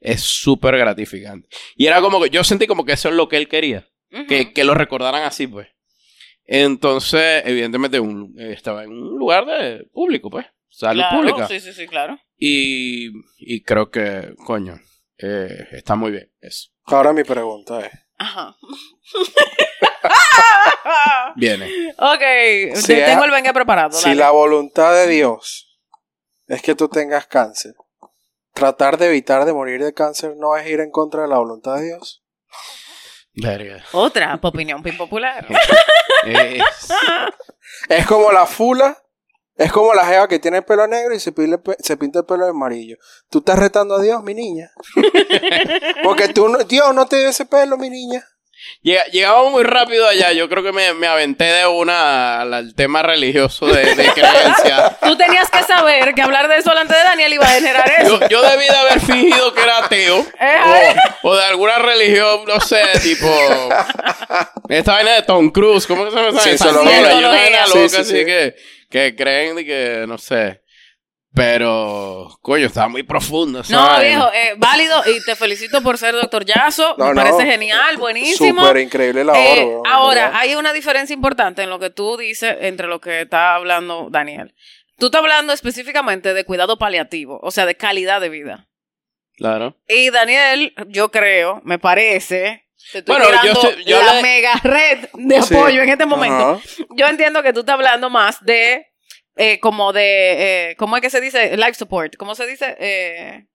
es 0.02 0.22
súper 0.22 0.76
gratificante. 0.78 1.48
Y 1.78 1.86
era 1.86 2.02
como 2.02 2.20
que 2.20 2.30
yo 2.32 2.44
sentí 2.44 2.66
como 2.66 2.84
que 2.84 2.94
eso 2.94 3.10
es 3.10 3.16
lo 3.16 3.30
que 3.30 3.38
él 3.38 3.48
quería, 3.48 3.88
Que, 4.28 4.54
que 4.54 4.64
lo 4.64 4.74
recordaran 4.76 5.24
así, 5.24 5.48
pues. 5.48 5.68
Entonces, 6.46 7.42
evidentemente, 7.46 8.00
un- 8.00 8.36
estaba 8.40 8.84
en 8.84 8.92
un 8.92 9.18
lugar 9.18 9.46
de 9.46 9.86
público, 9.92 10.30
pues, 10.30 10.46
salud 10.70 11.02
Claro, 11.02 11.18
pública. 11.18 11.48
Sí, 11.48 11.60
sí, 11.60 11.74
sí, 11.74 11.88
claro. 11.88 12.20
Y, 12.38 13.12
y 13.38 13.64
creo 13.64 13.90
que, 13.90 14.36
coño, 14.46 14.80
eh, 15.18 15.68
está 15.72 15.96
muy 15.96 16.12
bien 16.12 16.32
eso. 16.42 16.70
Ahora 16.86 17.14
mi 17.14 17.24
pregunta 17.24 17.80
es: 17.86 17.92
Ajá. 18.18 18.56
Viene. 21.36 21.66
ok, 21.98 22.76
Si 22.76 22.94
es- 22.94 23.06
tengo 23.06 23.24
el 23.26 23.32
vengue 23.32 23.54
preparado. 23.54 23.92
si 23.98 24.04
dale. 24.10 24.16
la 24.16 24.32
voluntad 24.32 24.94
de 24.94 25.08
Dios 25.08 25.80
es 26.48 26.62
que 26.62 26.76
tú 26.76 26.90
tengas 26.90 27.26
cáncer, 27.28 27.74
tratar 28.54 28.98
de 28.98 29.08
evitar 29.08 29.46
de 29.46 29.54
morir 29.54 29.82
de 29.84 29.94
cáncer 29.94 30.36
no 30.38 30.56
es 30.58 30.68
ir 30.70 30.80
en 30.82 30.92
contra 30.92 31.22
de 31.24 31.28
la 31.30 31.38
voluntad 31.38 31.78
de 31.78 31.86
Dios. 31.88 32.23
Verga. 33.36 33.84
Otra 33.94 34.40
opinión 34.42 34.82
bien 34.84 34.98
popular. 34.98 35.46
Es- 36.26 36.90
Es 37.90 38.06
como 38.06 38.32
la 38.32 38.46
fula, 38.46 38.98
es 39.56 39.72
como 39.72 39.94
la 39.94 40.06
jeva 40.06 40.28
que 40.28 40.40
tiene 40.40 40.58
el 40.58 40.64
pelo 40.66 40.88
negro 40.88 41.14
y 41.16 41.20
se, 41.20 41.34
pile- 41.34 41.62
se 41.80 41.98
pinta 41.98 42.20
el 42.20 42.26
pelo 42.26 42.46
de 42.46 42.52
amarillo. 42.52 42.98
Tú 43.30 43.40
estás 43.40 43.60
retando 43.60 43.96
a 43.96 44.02
Dios, 44.02 44.24
mi 44.24 44.34
niña. 44.34 44.72
Porque 46.04 46.30
tú 46.30 46.48
no, 46.50 46.60
Dios 46.60 46.94
no 46.94 47.06
te 47.08 47.18
dio 47.20 47.30
ese 47.30 47.46
pelo, 47.46 47.78
mi 47.78 47.90
niña. 47.90 48.26
Llega- 48.82 49.06
llegamos 49.06 49.52
muy 49.52 49.64
rápido 49.64 50.08
allá. 50.08 50.32
Yo 50.34 50.50
creo 50.50 50.62
que 50.64 50.72
me, 50.74 50.94
me 50.94 51.08
aventé 51.08 51.46
de 51.46 51.66
una 51.68 52.42
al, 52.42 52.54
al 52.54 52.76
tema 52.76 53.02
religioso 53.02 53.66
de, 53.68 53.96
de 53.96 54.06
creencia. 54.12 54.98
Tú 55.02 55.16
tenías 55.16 55.50
que 55.50 55.64
saber 55.64 56.14
que 56.14 56.22
hablar 56.22 56.48
de 56.50 56.58
eso 56.58 56.70
delante 56.72 56.94
de 56.96 57.04
Daniel 57.04 57.34
iba 57.34 57.46
a 57.46 57.50
generar 57.50 57.92
eso. 58.00 58.20
Yo, 58.22 58.28
yo 58.30 58.42
debí 58.42 58.66
de 58.66 58.76
haber 58.76 59.00
fingido 59.00 59.54
que 59.54 59.62
era 59.62 59.78
ateo. 59.86 60.26
Eh, 60.40 60.96
O, 61.24 61.30
o 61.30 61.36
de 61.38 61.46
alguna 61.46 61.78
religión, 61.80 62.42
no 62.46 62.60
sé, 62.60 62.82
tipo. 63.02 63.28
Esta 64.70 64.94
vaina 64.94 65.12
de 65.14 65.22
Tom 65.24 65.50
Cruise, 65.52 65.86
¿cómo 65.88 66.06
que 66.06 66.12
se. 66.12 66.18
Una 66.18 66.82
vaina 66.82 67.66
Sí, 67.68 67.74
loca 67.74 67.90
sí, 67.90 67.96
así 67.98 68.04
sí. 68.20 68.26
Que, 68.26 68.56
que 68.90 69.16
creen 69.16 69.56
de 69.56 69.66
que, 69.66 70.06
no 70.08 70.18
sé. 70.18 70.62
Pero, 71.36 72.38
coño, 72.42 72.68
estaba 72.68 72.88
muy 72.90 73.02
profundo. 73.04 73.64
No, 73.70 74.00
viejo, 74.00 74.32
eh, 74.34 74.54
válido 74.58 75.02
y 75.08 75.24
te 75.26 75.36
felicito 75.36 75.82
por 75.82 75.98
ser 75.98 76.14
doctor 76.14 76.46
Yaso. 76.46 76.96
No, 76.98 77.08
Me 77.08 77.14
no. 77.16 77.22
parece 77.24 77.46
genial, 77.52 77.98
buenísimo. 77.98 78.62
Súper 78.62 78.78
increíble 78.82 79.24
la 79.24 79.34
Eh, 79.38 79.64
oro. 79.64 79.84
ahora, 79.86 80.38
hay 80.38 80.54
una 80.56 80.74
diferencia 80.74 81.14
importante 81.14 81.64
en 81.64 81.70
lo 81.72 81.80
que 81.80 81.90
tú 81.90 82.18
dices 82.18 82.56
entre 82.62 82.88
lo 82.88 83.02
que 83.02 83.22
está 83.22 83.56
hablando 83.56 84.10
Daniel. 84.12 84.54
Tú 85.00 85.08
estás 85.08 85.20
hablando 85.22 85.54
específicamente 85.54 86.34
de 86.36 86.46
cuidado 86.46 86.78
paliativo, 86.78 87.40
o 87.42 87.50
sea, 87.50 87.66
de 87.66 87.76
calidad 87.76 88.22
de 88.22 88.30
vida. 88.30 88.68
Claro. 89.36 89.76
Y 89.90 90.12
Daniel, 90.12 90.74
yo 90.88 91.10
creo, 91.10 91.62
me 91.66 91.80
parece, 91.80 92.68
te 92.92 93.00
estoy 93.00 93.16
Bueno, 93.16 93.26
yo 93.32 93.42
tirando 93.42 93.62
estoy- 93.70 93.84
yo 93.86 94.04
la 94.04 94.14
le- 94.14 94.22
mega 94.22 94.54
red 94.64 95.10
de 95.16 95.42
Sí. 95.42 95.56
apoyo 95.56 95.82
en 95.82 95.90
este 95.90 96.06
momento. 96.06 96.62
Yo 96.96 97.08
entiendo 97.08 97.42
que 97.42 97.54
tú 97.54 97.62
estás 97.62 97.74
hablando 97.74 98.12
más 98.12 98.38
de, 98.46 98.93
eh, 99.36 99.60
como 99.60 99.94
de, 99.94 100.72
eh, 100.72 100.76
¿cómo 100.78 100.96
es 100.98 101.02
que 101.02 101.10
se 101.10 101.22
dice? 101.22 101.56
Life 101.58 101.74
support. 101.76 102.16
¿Cómo 102.18 102.36
se 102.36 102.46
dice? 102.48 102.76
Eh, 102.80 103.46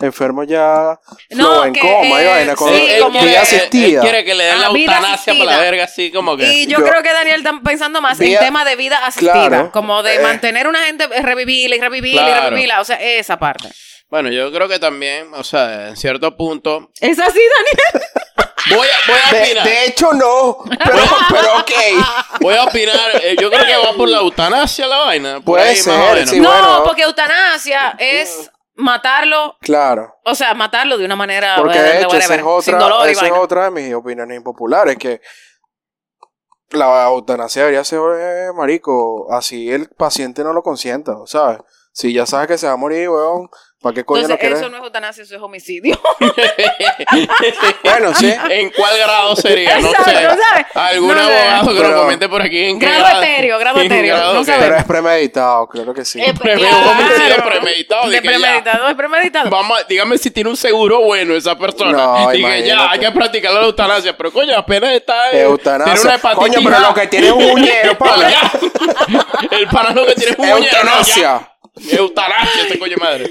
enfermos 0.00 0.46
ya 0.48 0.98
No, 1.30 1.46
flow 1.46 1.64
en 1.64 1.72
que, 1.74 1.80
coma 1.80 2.20
y 2.20 2.24
eh, 2.24 2.28
vaina 2.28 2.54
con 2.56 2.74
sí, 2.74 2.88
como 3.00 3.20
que- 3.20 3.36
asistida. 3.38 3.86
Él 3.86 4.00
quiere 4.00 4.24
que 4.24 4.34
le 4.34 4.44
den 4.44 4.54
Ah, 4.56 4.60
la 4.62 4.70
vida 4.72 4.96
eutanasia 4.96 5.34
por 5.34 5.46
la 5.46 5.58
verga, 5.58 5.84
así 5.84 6.10
como 6.10 6.36
que. 6.36 6.52
Y 6.52 6.66
yo, 6.66 6.78
Yo- 6.78 6.84
creo 6.86 7.02
que 7.02 7.12
Daniel 7.12 7.36
está 7.38 7.60
pensando 7.62 8.00
más 8.00 8.18
Vía- 8.18 8.38
en 8.40 8.44
tema 8.46 8.64
de 8.64 8.74
vida 8.76 9.06
asistida, 9.06 9.32
Claro. 9.48 9.70
como 9.72 10.02
de 10.02 10.16
Eh. 10.16 10.18
mantener 10.20 10.66
una 10.66 10.80
gente, 10.86 11.04
eh, 11.04 11.22
revivirla 11.22 11.76
y 11.76 11.80
revivirla 11.80 12.28
y 12.30 12.40
revivirla, 12.50 12.80
o 12.80 12.84
sea, 12.84 12.96
esa 13.00 13.38
parte. 13.38 13.68
Bueno, 14.08 14.30
yo 14.30 14.50
creo 14.52 14.68
que 14.68 14.78
también, 14.78 15.32
o 15.34 15.44
sea, 15.44 15.88
en 15.90 15.96
cierto 15.96 16.36
punto. 16.36 16.90
¿Es 17.00 17.18
así, 17.18 17.40
Daniel? 17.40 18.06
Voy 18.70 18.86
a, 18.86 19.10
voy 19.12 19.18
a 19.24 19.30
De, 19.34 19.42
opinar. 19.42 19.64
de 19.64 19.84
hecho, 19.86 20.12
no. 20.12 20.58
Pero, 20.68 20.98
pero 21.30 21.56
ok. 21.58 21.70
Voy 22.40 22.54
a 22.54 22.64
opinar. 22.64 22.96
eh, 23.22 23.36
yo 23.40 23.50
creo 23.50 23.64
que 23.66 23.76
va 23.76 23.92
por 23.96 24.08
la 24.08 24.18
eutanasia 24.18 24.86
la 24.86 24.98
vaina. 24.98 25.34
por 25.36 25.44
Puede 25.56 25.70
ahí, 25.70 25.76
ser, 25.76 26.28
sí. 26.28 26.40
no, 26.40 26.48
bueno. 26.50 26.82
porque 26.84 27.02
eutanasia 27.02 27.96
es 27.98 28.50
matarlo, 28.74 29.56
Claro. 29.60 30.14
o 30.24 30.34
sea, 30.34 30.54
matarlo 30.54 30.96
de 30.96 31.04
una 31.04 31.14
manera 31.16 31.56
Porque 31.56 31.78
de 31.78 31.98
hecho, 31.98 32.08
whatever, 32.08 32.22
esa 32.22 32.34
es, 32.58 32.64
sin 32.64 32.74
otra, 32.74 32.78
dolor 32.88 33.08
y 33.08 33.12
esa 33.12 33.26
es 33.26 33.32
otra 33.32 33.64
de 33.64 33.70
mis 33.70 33.94
opiniones 33.94 34.36
impopulares. 34.36 34.96
Que 34.96 35.20
la 36.70 37.04
eutanasia 37.08 37.62
debería 37.62 37.84
ser, 37.84 38.00
eh, 38.18 38.52
marico, 38.54 39.26
así 39.32 39.70
el 39.70 39.88
paciente 39.90 40.42
no 40.42 40.52
lo 40.52 40.62
consienta, 40.62 41.12
¿sabes? 41.26 41.58
Si 41.92 42.12
ya 42.14 42.24
sabes 42.24 42.48
que 42.48 42.56
se 42.58 42.66
va 42.66 42.72
a 42.72 42.76
morir, 42.76 43.10
weón, 43.10 43.50
¿para 43.82 43.94
qué 43.94 44.04
coño 44.04 44.22
Entonces, 44.22 44.52
eso 44.52 44.68
no 44.70 44.76
es 44.78 44.82
eutanasia, 44.84 45.22
eso 45.24 45.34
es 45.36 45.42
homicidio. 45.42 46.00
Bueno, 47.82 48.14
sí. 48.14 48.32
¿En 48.50 48.70
cuál 48.70 48.96
grado 48.98 49.36
sería? 49.36 49.78
No 49.78 49.88
Exacto, 49.88 50.10
sé. 50.10 50.22
¿sabes? 50.22 50.66
Algún 50.74 51.14
No 51.14 51.26
sé. 51.26 51.38
abogado 51.38 51.68
que 51.72 51.76
Pero- 51.76 51.88
nos 51.90 52.00
comente 52.00 52.28
por 52.28 52.42
aquí 52.42 52.64
en 52.64 52.78
qué 52.78 52.86
Grado 52.86 53.22
etéreo, 53.22 53.58
grado 53.58 53.80
etéreo, 53.80 54.16
grado 54.16 54.34
no 54.34 54.44
sabemos. 54.44 54.66
Pero 54.66 54.78
es 54.78 54.84
premeditado, 54.84 55.66
claro 55.68 55.94
que 55.94 56.04
sí. 56.04 56.20
Eh, 56.20 56.32
claro. 56.40 56.60
homicidio 56.60 57.44
premeditado, 57.44 58.08
de 58.08 58.16
ya- 58.16 58.22
premeditado, 58.22 58.88
es 58.88 58.94
premeditado. 58.94 59.50
Vamos, 59.50 59.78
a- 59.80 59.84
dígame 59.84 60.18
si 60.18 60.30
tiene 60.30 60.50
un 60.50 60.56
seguro 60.56 61.00
bueno 61.00 61.34
esa 61.34 61.56
persona. 61.58 61.92
No, 61.92 62.34
y 62.34 62.42
que 62.42 62.66
ya, 62.66 62.90
hay 62.90 63.00
que 63.00 63.10
practicar 63.10 63.52
la 63.52 63.62
eutanasia. 63.62 64.16
Pero 64.16 64.32
coño, 64.32 64.56
apenas 64.56 64.90
está. 64.92 65.30
eh, 65.30 65.42
Eutanasia. 65.42 65.94
Tiene 65.94 66.00
una 66.08 66.14
hepatitis 66.16 66.54
Coño, 66.56 66.68
pero 66.70 66.80
lo 66.80 66.94
que 66.94 67.06
tiene 67.08 67.26
es 67.26 67.32
un 67.32 67.44
uñero, 67.50 67.98
pana. 67.98 68.30
El 69.50 69.66
pana 69.68 69.90
lo 69.90 70.06
que 70.06 70.14
tiene 70.14 70.32
es 70.32 70.38
un 70.38 70.44
uñero, 70.44 70.58
no, 70.60 70.62
ya. 70.62 70.78
Eutanasia. 70.80 71.51
Eutanasia, 71.74 72.64
ese 72.66 72.78
coño 72.78 72.96
madre. 72.98 73.28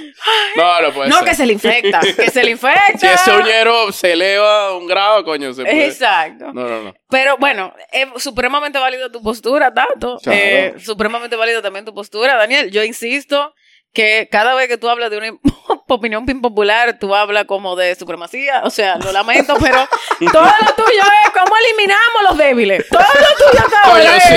No, 0.56 0.82
no 0.82 0.94
puede 0.94 1.10
No, 1.10 1.20
ser. 1.20 1.28
que 1.28 1.36
se 1.36 1.46
le 1.46 1.54
infecta, 1.54 2.00
que 2.00 2.32
se 2.32 2.44
le 2.44 2.52
infecta. 2.58 2.98
Si 2.98 3.06
ese 3.08 3.32
uñero 3.32 3.92
se 3.92 4.14
eleva 4.14 4.76
un 4.76 4.88
grado, 4.88 5.24
coño, 5.24 5.54
se 5.54 5.64
puede. 5.64 5.86
Exacto. 5.88 6.52
No, 6.54 6.68
no, 6.68 6.84
no. 6.84 6.96
Pero 7.10 7.38
bueno, 7.38 7.74
es 7.92 8.08
supremamente 8.22 8.80
válido 8.80 9.12
tu 9.12 9.22
postura, 9.22 9.74
tanto. 9.74 10.18
Claro. 10.24 10.40
Eh, 10.40 10.74
supremamente 10.80 11.36
válido 11.36 11.62
también 11.62 11.86
tu 11.86 11.94
postura, 11.94 12.36
Daniel. 12.36 12.72
Yo 12.72 12.84
insisto 12.84 13.54
que 13.94 14.28
cada 14.32 14.56
vez 14.56 14.68
que 14.70 14.78
tú 14.78 14.90
hablas 14.90 15.12
de 15.12 15.18
una 15.18 15.28
opinión 15.96 16.26
impopular, 16.28 16.98
tú 17.00 17.14
hablas 17.16 17.46
como 17.46 17.76
de 17.76 17.96
supremacía. 17.96 18.62
O 18.64 18.70
sea, 18.70 18.96
lo 18.98 19.12
lamento, 19.12 19.56
pero 19.60 19.88
todo 20.32 20.44
lo 20.44 20.74
tuyo 20.76 21.02
es 21.26 21.32
cómo 21.34 21.56
eliminamos 21.58 22.24
los 22.30 22.38
débiles. 22.38 22.86
Todo 22.90 23.02
lo 23.02 23.52
tuyo 23.52 23.64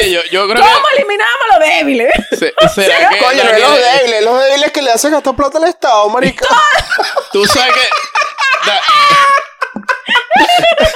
sí, 0.00 0.11
yo, 0.12 0.20
yo 0.30 0.49
creo 0.49 0.62
cómo 0.62 0.87
eliminamos 0.96 1.44
los 1.52 1.61
débiles. 1.61 2.11
se- 2.38 2.54
¿Será 2.75 3.08
que.? 3.11 3.18
Coño, 3.18 3.44
no 3.44 3.50
es 3.50 3.61
Daniel- 3.61 3.62
los 3.62 3.78
débiles, 3.92 4.25
los 4.25 4.44
débiles 4.44 4.73
que 4.73 4.82
le 4.82 4.90
hacen 4.92 5.12
gastar 5.12 5.34
plata 5.37 5.58
al 5.58 5.64
Estado, 5.64 6.08
marico. 6.08 6.46
Tú 7.32 7.44
sabes 7.46 7.73
que. 7.75 8.70
Da- 8.70 8.80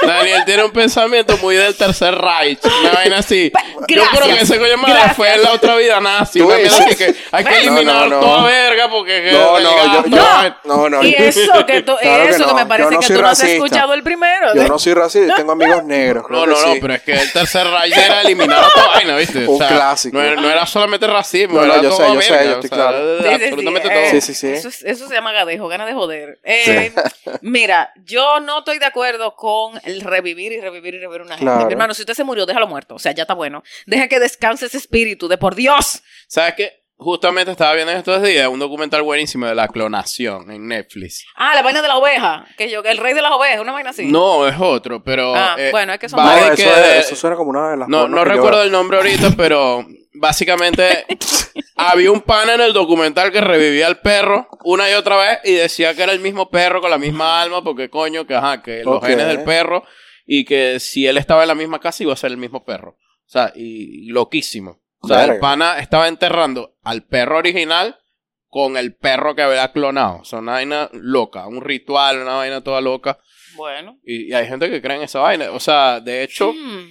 Daniel 0.06 0.44
tiene 0.44 0.64
un 0.64 0.70
pensamiento 0.72 1.36
muy 1.38 1.56
del 1.56 1.74
tercer 1.76 2.14
Reich. 2.14 2.60
Una 2.64 2.92
vaina 2.92 3.18
así. 3.18 3.52
Yo 3.88 4.02
creo 4.12 4.26
que 4.36 4.42
ese 4.42 4.58
coño 4.58 4.76
madre 4.78 5.14
fue 5.14 5.34
en 5.34 5.42
la 5.42 5.52
otra 5.52 5.76
vida 5.76 6.00
nazi. 6.00 6.40
Una 6.40 6.56
que 6.56 7.14
hay 7.32 7.44
que 7.44 7.58
eliminar 7.58 8.08
no, 8.08 8.16
no. 8.16 8.20
toda 8.20 8.44
verga 8.44 8.88
porque. 8.88 9.22
que 9.22 9.32
No, 9.32 9.58
no, 9.60 9.94
yo, 10.08 10.54
no, 10.64 10.88
no. 10.88 11.02
Y 11.04 11.14
eso 11.14 11.64
que, 11.66 11.82
tú- 11.82 11.96
Claro 12.02 12.24
eso 12.24 12.38
que, 12.44 12.46
no, 12.46 12.54
me 12.54 12.66
parece 12.66 12.90
no 12.90 13.00
que 13.00 13.06
tú 13.14 13.22
no 13.22 13.28
has 13.28 13.42
escuchado 13.42 13.94
el 13.94 14.02
primero. 14.02 14.54
Yo 14.54 14.66
no 14.68 14.78
soy 14.78 14.94
racista, 14.94 15.34
tengo 15.36 15.52
amigos 15.52 15.84
negros. 15.84 16.24
No, 16.28 16.46
no, 16.46 16.52
no, 16.52 16.72
sí. 16.72 16.78
pero 16.80 16.94
es 16.94 17.02
que 17.02 17.12
el 17.12 17.32
tercer 17.32 17.66
Reich 17.68 17.96
era 17.96 18.22
eliminar 18.22 18.58
a 18.64 18.68
toda 18.72 18.88
vaina, 18.94 19.16
¿viste? 19.16 19.46
Un 19.46 19.58
clásico. 19.58 20.16
No 20.18 20.24
era, 20.24 20.40
no 20.40 20.48
era 20.50 20.66
solamente 20.66 21.06
racismo, 21.06 21.60
No, 21.60 21.66
no, 21.66 21.72
era 21.74 21.82
yo 21.82 21.92
sé, 21.92 22.02
yo 22.14 22.22
sé, 22.22 22.44
yo 22.44 22.52
estoy 22.52 22.70
claro. 22.70 22.98
absolutamente 23.18 23.88
eh, 23.88 23.90
todo. 24.10 24.10
Sí, 24.10 24.20
sí, 24.20 24.34
sí. 24.34 24.48
Eso, 24.48 24.68
es- 24.68 24.82
eso 24.84 25.08
se 25.08 25.14
llama 25.14 25.32
gadejo, 25.32 25.68
ganas 25.68 25.86
de 25.86 25.94
joder. 25.94 26.38
Eh, 26.44 26.92
Mira, 27.42 27.92
yo 28.04 28.40
no 28.40 28.58
estoy 28.60 28.78
de 28.78 28.86
acuerdo 28.86 29.27
con 29.36 29.80
el 29.84 30.00
revivir 30.00 30.52
y 30.52 30.60
revivir 30.60 30.94
y 30.94 30.98
revivir 30.98 31.22
una 31.22 31.36
gente. 31.36 31.44
Claro. 31.44 31.66
Mi 31.66 31.72
hermano, 31.72 31.94
si 31.94 32.02
usted 32.02 32.14
se 32.14 32.24
murió, 32.24 32.46
déjalo 32.46 32.66
muerto. 32.66 32.94
O 32.94 32.98
sea, 32.98 33.12
ya 33.12 33.22
está 33.22 33.34
bueno. 33.34 33.62
Deja 33.86 34.08
que 34.08 34.18
descanse 34.20 34.66
ese 34.66 34.78
espíritu 34.78 35.28
de 35.28 35.38
por 35.38 35.54
Dios. 35.54 36.02
¿Sabes 36.26 36.54
qué? 36.56 36.72
Justamente 37.00 37.52
estaba 37.52 37.74
viendo 37.74 37.92
en 37.92 37.98
estos 37.98 38.20
días 38.22 38.48
un 38.48 38.58
documental 38.58 39.02
buenísimo 39.02 39.46
de 39.46 39.54
la 39.54 39.68
clonación 39.68 40.50
en 40.50 40.66
Netflix. 40.66 41.24
Ah, 41.36 41.54
la 41.54 41.62
vaina 41.62 41.80
de 41.80 41.86
la 41.86 41.96
oveja. 41.96 42.44
Que 42.56 42.68
yo, 42.68 42.82
que 42.82 42.90
el 42.90 42.98
rey 42.98 43.14
de 43.14 43.22
las 43.22 43.30
ovejas, 43.30 43.60
una 43.60 43.70
vaina 43.70 43.90
así. 43.90 44.06
No, 44.06 44.48
es 44.48 44.56
otro, 44.58 45.04
pero. 45.04 45.32
Ah, 45.32 45.54
eh, 45.56 45.68
bueno, 45.70 45.92
es 45.92 46.00
que 46.00 46.08
son 46.08 46.24
No, 46.24 46.36
eso, 46.36 46.56
que- 46.56 46.62
es- 46.98 47.06
eso 47.06 47.14
suena 47.14 47.36
como 47.36 47.50
una 47.50 47.70
de 47.70 47.76
las 47.76 47.88
No, 47.88 48.08
no 48.08 48.16
yo 48.16 48.24
recuerdo 48.24 48.62
el 48.64 48.72
nombre 48.72 48.96
ahorita, 48.96 49.30
pero 49.36 49.86
básicamente 50.14 51.06
había 51.78 52.10
un 52.12 52.20
pana 52.20 52.54
en 52.54 52.60
el 52.60 52.72
documental 52.72 53.32
que 53.32 53.40
revivía 53.40 53.86
al 53.86 54.00
perro 54.00 54.48
una 54.64 54.90
y 54.90 54.94
otra 54.94 55.16
vez 55.16 55.38
y 55.44 55.52
decía 55.52 55.94
que 55.94 56.02
era 56.02 56.12
el 56.12 56.20
mismo 56.20 56.50
perro 56.50 56.80
con 56.80 56.90
la 56.90 56.98
misma 56.98 57.40
alma, 57.40 57.62
porque 57.62 57.88
coño, 57.88 58.26
que 58.26 58.34
ajá, 58.34 58.62
que 58.62 58.82
los 58.84 59.02
genes 59.04 59.26
del 59.28 59.44
perro 59.44 59.84
y 60.26 60.44
que 60.44 60.80
si 60.80 61.06
él 61.06 61.16
estaba 61.16 61.42
en 61.42 61.48
la 61.48 61.54
misma 61.54 61.80
casa 61.80 62.02
iba 62.02 62.12
a 62.12 62.16
ser 62.16 62.30
el 62.32 62.36
mismo 62.36 62.64
perro. 62.64 62.96
O 63.26 63.30
sea, 63.30 63.52
y 63.54 64.08
loquísimo. 64.10 64.80
O 65.00 65.08
sea, 65.08 65.24
el 65.24 65.38
pana 65.38 65.78
estaba 65.78 66.08
enterrando 66.08 66.74
al 66.82 67.04
perro 67.04 67.38
original 67.38 67.98
con 68.48 68.76
el 68.76 68.94
perro 68.96 69.34
que 69.36 69.42
había 69.42 69.70
clonado. 69.72 70.20
O 70.20 70.24
sea, 70.24 70.40
una 70.40 70.52
vaina 70.52 70.90
loca, 70.92 71.46
un 71.46 71.60
ritual, 71.60 72.18
una 72.22 72.34
vaina 72.36 72.62
toda 72.62 72.80
loca. 72.80 73.18
Bueno. 73.54 73.98
Y, 74.04 74.30
y 74.30 74.32
hay 74.34 74.46
gente 74.48 74.68
que 74.70 74.82
cree 74.82 74.96
en 74.96 75.02
esa 75.02 75.20
vaina. 75.20 75.50
O 75.52 75.60
sea, 75.60 76.00
de 76.00 76.22
hecho, 76.22 76.52
Mm. 76.52 76.88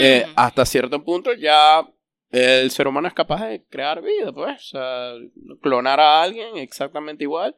eh, 0.00 0.26
hasta 0.34 0.66
cierto 0.66 1.02
punto 1.04 1.32
ya 1.34 1.86
el 2.30 2.70
ser 2.70 2.86
humano 2.86 3.08
es 3.08 3.14
capaz 3.14 3.46
de 3.46 3.64
crear 3.64 4.02
vida, 4.02 4.32
pues. 4.32 4.72
Clonar 5.62 6.00
a 6.00 6.22
alguien 6.22 6.56
exactamente 6.58 7.24
igual. 7.24 7.56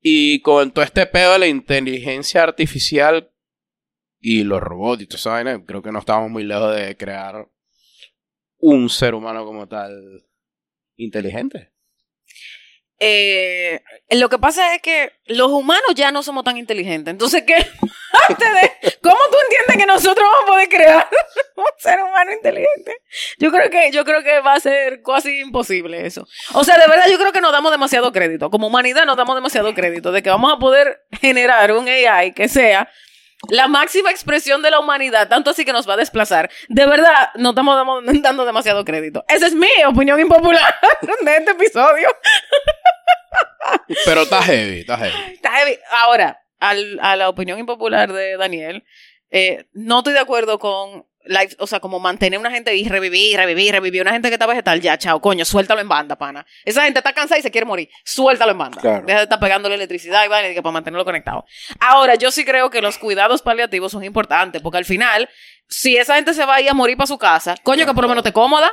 Y 0.00 0.40
con 0.42 0.70
todo 0.70 0.84
este 0.84 1.06
pedo 1.06 1.32
de 1.32 1.38
la 1.40 1.46
inteligencia 1.48 2.42
artificial 2.42 3.32
y 4.20 4.44
los 4.44 4.60
robots 4.60 5.02
y 5.02 5.06
toda 5.06 5.18
esa 5.18 5.30
vaina, 5.30 5.64
creo 5.64 5.82
que 5.82 5.92
no 5.92 5.98
estamos 5.98 6.30
muy 6.30 6.44
lejos 6.44 6.74
de 6.74 6.96
crear 6.96 7.48
un 8.58 8.88
ser 8.88 9.14
humano 9.14 9.44
como 9.44 9.66
tal 9.66 10.24
inteligente. 10.96 11.72
Eh, 13.00 13.80
lo 14.10 14.28
que 14.28 14.38
pasa 14.38 14.74
es 14.74 14.82
que 14.82 15.12
los 15.26 15.50
humanos 15.50 15.94
ya 15.94 16.10
no 16.10 16.22
somos 16.22 16.44
tan 16.44 16.56
inteligentes. 16.56 17.12
Entonces, 17.12 17.44
¿qué 17.46 17.56
parte 18.12 18.44
de 18.44 18.96
cómo 19.02 19.16
tú 19.30 19.36
entiendes 19.44 19.76
que 19.76 19.86
nosotros 19.86 20.26
vamos 20.30 20.42
a 20.42 20.46
poder 20.46 20.68
crear 20.68 21.08
un 21.56 21.64
ser 21.78 22.00
humano 22.00 22.32
inteligente? 22.32 22.96
Yo 23.38 23.50
creo 23.50 23.70
que 23.70 23.90
yo 23.90 24.04
creo 24.04 24.22
que 24.22 24.40
va 24.40 24.54
a 24.54 24.60
ser 24.60 25.02
casi 25.02 25.40
imposible 25.40 26.06
eso. 26.06 26.26
O 26.54 26.64
sea, 26.64 26.78
de 26.78 26.86
verdad 26.88 27.06
yo 27.10 27.18
creo 27.18 27.32
que 27.32 27.40
nos 27.40 27.52
damos 27.52 27.70
demasiado 27.70 28.12
crédito. 28.12 28.50
Como 28.50 28.66
humanidad 28.68 29.04
nos 29.06 29.16
damos 29.16 29.34
demasiado 29.36 29.74
crédito 29.74 30.12
de 30.12 30.22
que 30.22 30.30
vamos 30.30 30.52
a 30.52 30.58
poder 30.58 31.02
generar 31.20 31.72
un 31.72 31.88
AI 31.88 32.32
que 32.32 32.48
sea 32.48 32.88
la 33.50 33.68
máxima 33.68 34.10
expresión 34.10 34.62
de 34.62 34.70
la 34.72 34.80
humanidad, 34.80 35.28
tanto 35.28 35.50
así 35.50 35.64
que 35.64 35.72
nos 35.72 35.88
va 35.88 35.94
a 35.94 35.98
desplazar. 35.98 36.50
De 36.68 36.86
verdad, 36.86 37.30
nos 37.36 37.50
estamos 37.52 37.76
damos- 37.76 38.02
dando 38.22 38.44
demasiado 38.44 38.84
crédito. 38.84 39.24
Esa 39.28 39.46
es 39.46 39.54
mi 39.54 39.68
opinión 39.86 40.18
impopular 40.18 40.74
de 41.20 41.36
este 41.36 41.50
episodio. 41.52 42.08
Pero 44.04 44.22
está 44.22 44.42
heavy, 44.42 44.80
está 44.80 44.96
heavy. 44.96 45.32
Está 45.34 45.50
heavy. 45.52 45.78
Ahora, 45.90 46.40
al- 46.60 46.98
a 47.02 47.16
la 47.16 47.28
opinión 47.28 47.58
impopular 47.58 48.12
de 48.12 48.36
Daniel, 48.36 48.84
eh, 49.30 49.66
no 49.72 49.98
estoy 49.98 50.14
de 50.14 50.20
acuerdo 50.20 50.58
con, 50.58 51.06
life- 51.24 51.56
o 51.58 51.66
sea, 51.66 51.80
como 51.80 52.00
mantener 52.00 52.38
una 52.38 52.50
gente 52.50 52.74
y 52.74 52.88
revivir, 52.88 53.36
revivir, 53.36 53.72
revivir. 53.72 54.00
Una 54.02 54.12
gente 54.12 54.28
que 54.28 54.34
está 54.36 54.46
vegetal, 54.46 54.80
ya, 54.80 54.96
chao, 54.96 55.20
coño, 55.20 55.44
suéltalo 55.44 55.80
en 55.80 55.88
banda, 55.88 56.16
pana. 56.16 56.46
Esa 56.64 56.84
gente 56.84 57.00
está 57.00 57.12
cansada 57.12 57.38
y 57.38 57.42
se 57.42 57.50
quiere 57.50 57.66
morir. 57.66 57.90
Suéltalo 58.04 58.52
en 58.52 58.58
banda. 58.58 58.80
Claro. 58.80 59.04
Deja 59.06 59.18
de 59.18 59.24
estar 59.24 59.38
pegándole 59.38 59.74
electricidad 59.74 60.24
y 60.24 60.54
que 60.54 60.62
para 60.62 60.72
mantenerlo 60.72 61.04
conectado. 61.04 61.44
Ahora, 61.80 62.14
yo 62.14 62.30
sí 62.30 62.44
creo 62.44 62.70
que 62.70 62.80
los 62.80 62.96
cuidados 62.98 63.42
paliativos 63.42 63.92
son 63.92 64.04
importantes, 64.04 64.62
porque 64.62 64.78
al 64.78 64.84
final, 64.86 65.28
si 65.68 65.96
esa 65.98 66.14
gente 66.14 66.32
se 66.32 66.46
va 66.46 66.54
a 66.56 66.60
ir 66.62 66.70
a 66.70 66.74
morir 66.74 66.96
para 66.96 67.06
su 67.06 67.18
casa, 67.18 67.54
coño, 67.62 67.84
que 67.84 67.92
por 67.92 68.04
lo 68.04 68.08
menos 68.08 68.24
te 68.24 68.32
cómoda. 68.32 68.72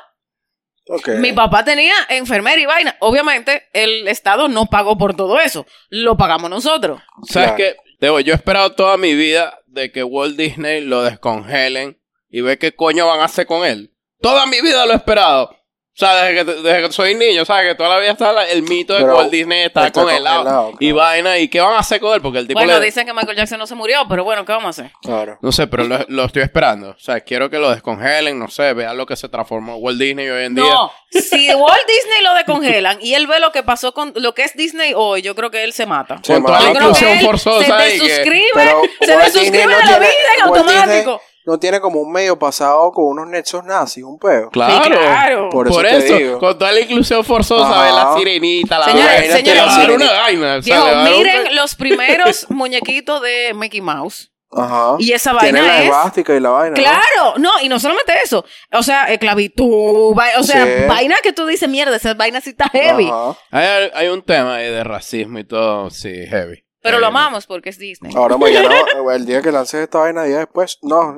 Mi 1.20 1.34
papá 1.34 1.66
tenía 1.66 1.94
enfermera 2.10 2.62
y 2.62 2.66
vaina. 2.66 2.96
Obviamente, 3.00 3.68
el 3.74 4.08
Estado 4.08 4.48
no 4.48 4.68
pagó 4.68 4.98
por 4.98 5.16
todo 5.16 5.40
eso. 5.40 5.66
Lo 5.90 6.16
pagamos 6.18 6.50
nosotros. 6.50 7.02
¿Sabes 7.24 7.54
Claro. 7.54 7.56
qué? 7.58 7.76
Debo, 8.00 8.20
yo 8.20 8.34
he 8.34 8.36
esperado 8.36 8.74
toda 8.74 8.98
mi 8.98 9.16
vida 9.16 9.60
de 9.66 9.92
que 9.92 10.04
Walt 10.04 10.38
Disney 10.38 10.82
lo 10.82 11.04
descongelen 11.04 12.00
y 12.30 12.42
ve 12.42 12.58
qué 12.60 12.76
coño 12.76 13.08
van 13.08 13.22
a 13.22 13.26
hacer 13.26 13.46
con 13.48 13.66
él. 13.66 13.94
Toda 14.22 14.46
mi 14.46 14.62
vida 14.62 14.86
lo 14.86 14.94
he 14.94 14.98
esperado. 14.98 15.56
O 15.96 15.98
sea, 15.98 16.24
desde 16.26 16.36
que, 16.44 16.54
desde 16.62 16.82
que 16.88 16.92
soy 16.92 17.16
niño, 17.16 17.46
¿sabes? 17.46 17.70
Que 17.70 17.76
toda 17.76 17.88
la 17.88 18.00
vida 18.02 18.12
está 18.12 18.34
la- 18.34 18.46
el 18.50 18.64
mito 18.64 18.92
de 18.92 19.00
que 19.00 19.06
Pero 19.06 19.16
Walt 19.18 19.32
Disney 19.32 19.62
está, 19.62 19.88
está 19.88 20.02
congelado. 20.02 20.44
congelado, 20.44 20.74
Y 20.82 20.92
vaina, 20.92 21.38
¿y 21.38 21.48
qué 21.48 21.62
van 21.62 21.74
a 21.76 21.80
hacer 21.80 22.02
con 22.02 22.14
él? 22.14 22.22
Porque 22.22 22.40
el 22.40 22.48
tipo 22.48 22.60
Bueno, 22.60 22.78
le- 22.78 22.86
dicen 22.86 23.06
que 23.06 23.14
Michael 23.14 23.38
Jackson 23.38 23.58
no 23.60 23.66
se 23.66 23.76
murió, 23.76 24.00
pero 24.10 24.26
bueno, 24.26 24.44
¿qué 24.44 24.52
vamos 24.52 24.66
a 24.66 24.70
hacer? 24.82 24.92
Claro. 25.02 25.38
No 25.42 25.54
sé, 25.54 25.68
pero 25.68 25.86
lo, 25.86 26.00
lo 26.10 26.26
estoy 26.26 26.42
esperando. 26.44 26.90
O 26.90 27.00
sea, 27.00 27.22
quiero 27.22 27.50
que 27.50 27.60
lo 27.60 27.70
descongelen, 27.72 28.38
no 28.38 28.50
sé, 28.50 28.74
vean 28.74 28.98
lo 28.98 29.06
que 29.06 29.16
se 29.16 29.30
transformó 29.30 29.78
Walt 29.78 29.98
Disney 29.98 30.28
hoy 30.28 30.44
en 30.44 30.56
día. 30.56 30.66
No, 30.66 30.92
si 31.12 31.54
Walt 31.54 31.88
Disney 31.88 32.22
lo 32.24 32.34
descongelan 32.34 32.98
y 33.02 33.14
él 33.14 33.26
ve 33.28 33.40
lo 33.40 33.54
que 33.54 33.64
pasó 33.64 33.94
con 33.94 34.12
lo 34.18 34.34
que 34.34 34.44
es 34.44 34.54
Disney 34.58 34.92
hoy, 34.94 35.22
yo 35.22 35.34
creo 35.34 35.50
que 35.50 35.64
él 35.64 35.72
se 35.72 35.86
mata. 35.86 36.20
Se 36.24 36.34
Con 36.34 36.44
toda 36.46 36.60
la 36.60 36.66
mata. 36.66 36.74
Yo 36.74 36.74
creo 36.74 36.82
que 36.82 37.00
inclusión 37.06 37.12
él 37.20 37.26
forzosa 37.26 37.80
se 37.80 37.88
que- 37.88 37.94
desuscribe, 37.94 38.74
se 39.00 39.18
desuscribe 39.18 39.42
Disney 39.44 39.64
no 39.66 39.70
de 39.70 39.76
la 39.78 39.82
tiene- 39.88 40.00
vida 40.00 40.10
en 40.44 40.50
Walt 40.52 40.58
Disney 40.66 40.78
automático. 40.78 41.22
No 41.46 41.60
tiene 41.60 41.80
como 41.80 42.00
un 42.02 42.12
medio 42.12 42.40
pasado 42.40 42.92
con 42.92 43.06
unos 43.06 43.28
nexos 43.28 43.64
nazis, 43.64 44.04
un 44.04 44.18
peo. 44.18 44.50
Claro. 44.50 44.84
Sí, 44.84 44.90
claro. 44.90 45.50
Por 45.50 45.68
Por 45.70 45.86
eso 45.86 45.98
eso, 45.98 46.14
te 46.16 46.24
digo. 46.24 46.40
con 46.40 46.58
toda 46.58 46.72
la 46.72 46.80
inclusión 46.80 47.24
forzosa, 47.24 47.70
Ajá. 47.70 47.84
ve 47.84 47.92
la 47.92 48.18
sirenita, 48.18 48.80
la 48.80 48.86
Señores, 48.86 49.08
vaina, 49.08 49.36
señores, 49.36 49.46
le 49.56 49.62
va 49.62 49.74
a 49.74 49.78
dar 49.78 49.90
la 49.90 49.96
una 49.96 50.12
vaina. 50.22 50.56
o 50.58 50.62
sea, 50.64 50.84
un- 50.84 51.04
miren 51.18 51.56
los 51.56 51.76
primeros 51.76 52.48
muñequitos 52.50 53.22
de 53.22 53.54
Mickey 53.54 53.82
Mouse. 53.82 54.32
Ajá. 54.58 54.96
Y 55.00 55.12
esa 55.12 55.38
Tiene 55.38 55.60
vaina 55.60 55.74
la 55.74 55.80
es- 55.80 55.86
esvástica 55.86 56.34
y 56.36 56.40
la 56.40 56.50
vaina. 56.50 56.76
¿no? 56.78 56.82
Claro, 56.82 57.34
no, 57.38 57.52
y 57.62 57.70
no 57.70 57.80
solamente 57.80 58.14
eso. 58.24 58.44
O 58.72 58.82
sea, 58.84 59.06
esclavitud, 59.12 60.16
va- 60.18 60.40
o 60.40 60.44
sea, 60.44 60.66
Sí. 60.66 60.72
vaina 60.88 61.16
que 61.22 61.34
tú 61.34 61.46
dices, 61.46 61.70
mierda, 61.70 61.96
esa 61.96 62.14
vaina 62.16 62.42
sí 62.42 62.52
está 62.52 62.70
heavy. 62.70 63.08
Ajá. 63.08 63.36
Hay, 63.52 63.92
hay 63.94 64.08
un 64.08 64.24
tema 64.24 64.56
ahí 64.56 64.66
de 64.72 64.84
racismo 64.84 65.40
y 65.40 65.44
todo, 65.44 65.90
sí, 65.92 66.10
heavy. 66.28 66.65
Pero 66.86 67.00
lo 67.00 67.08
amamos 67.08 67.46
porque 67.46 67.70
es 67.70 67.78
Disney. 67.78 68.14
Ahora 68.16 68.38
mañana, 68.38 68.70
el 69.14 69.26
día 69.26 69.42
que 69.42 69.52
lances 69.52 69.82
esta 69.82 70.00
vaina, 70.00 70.24
día 70.24 70.38
después, 70.40 70.78
no. 70.82 71.18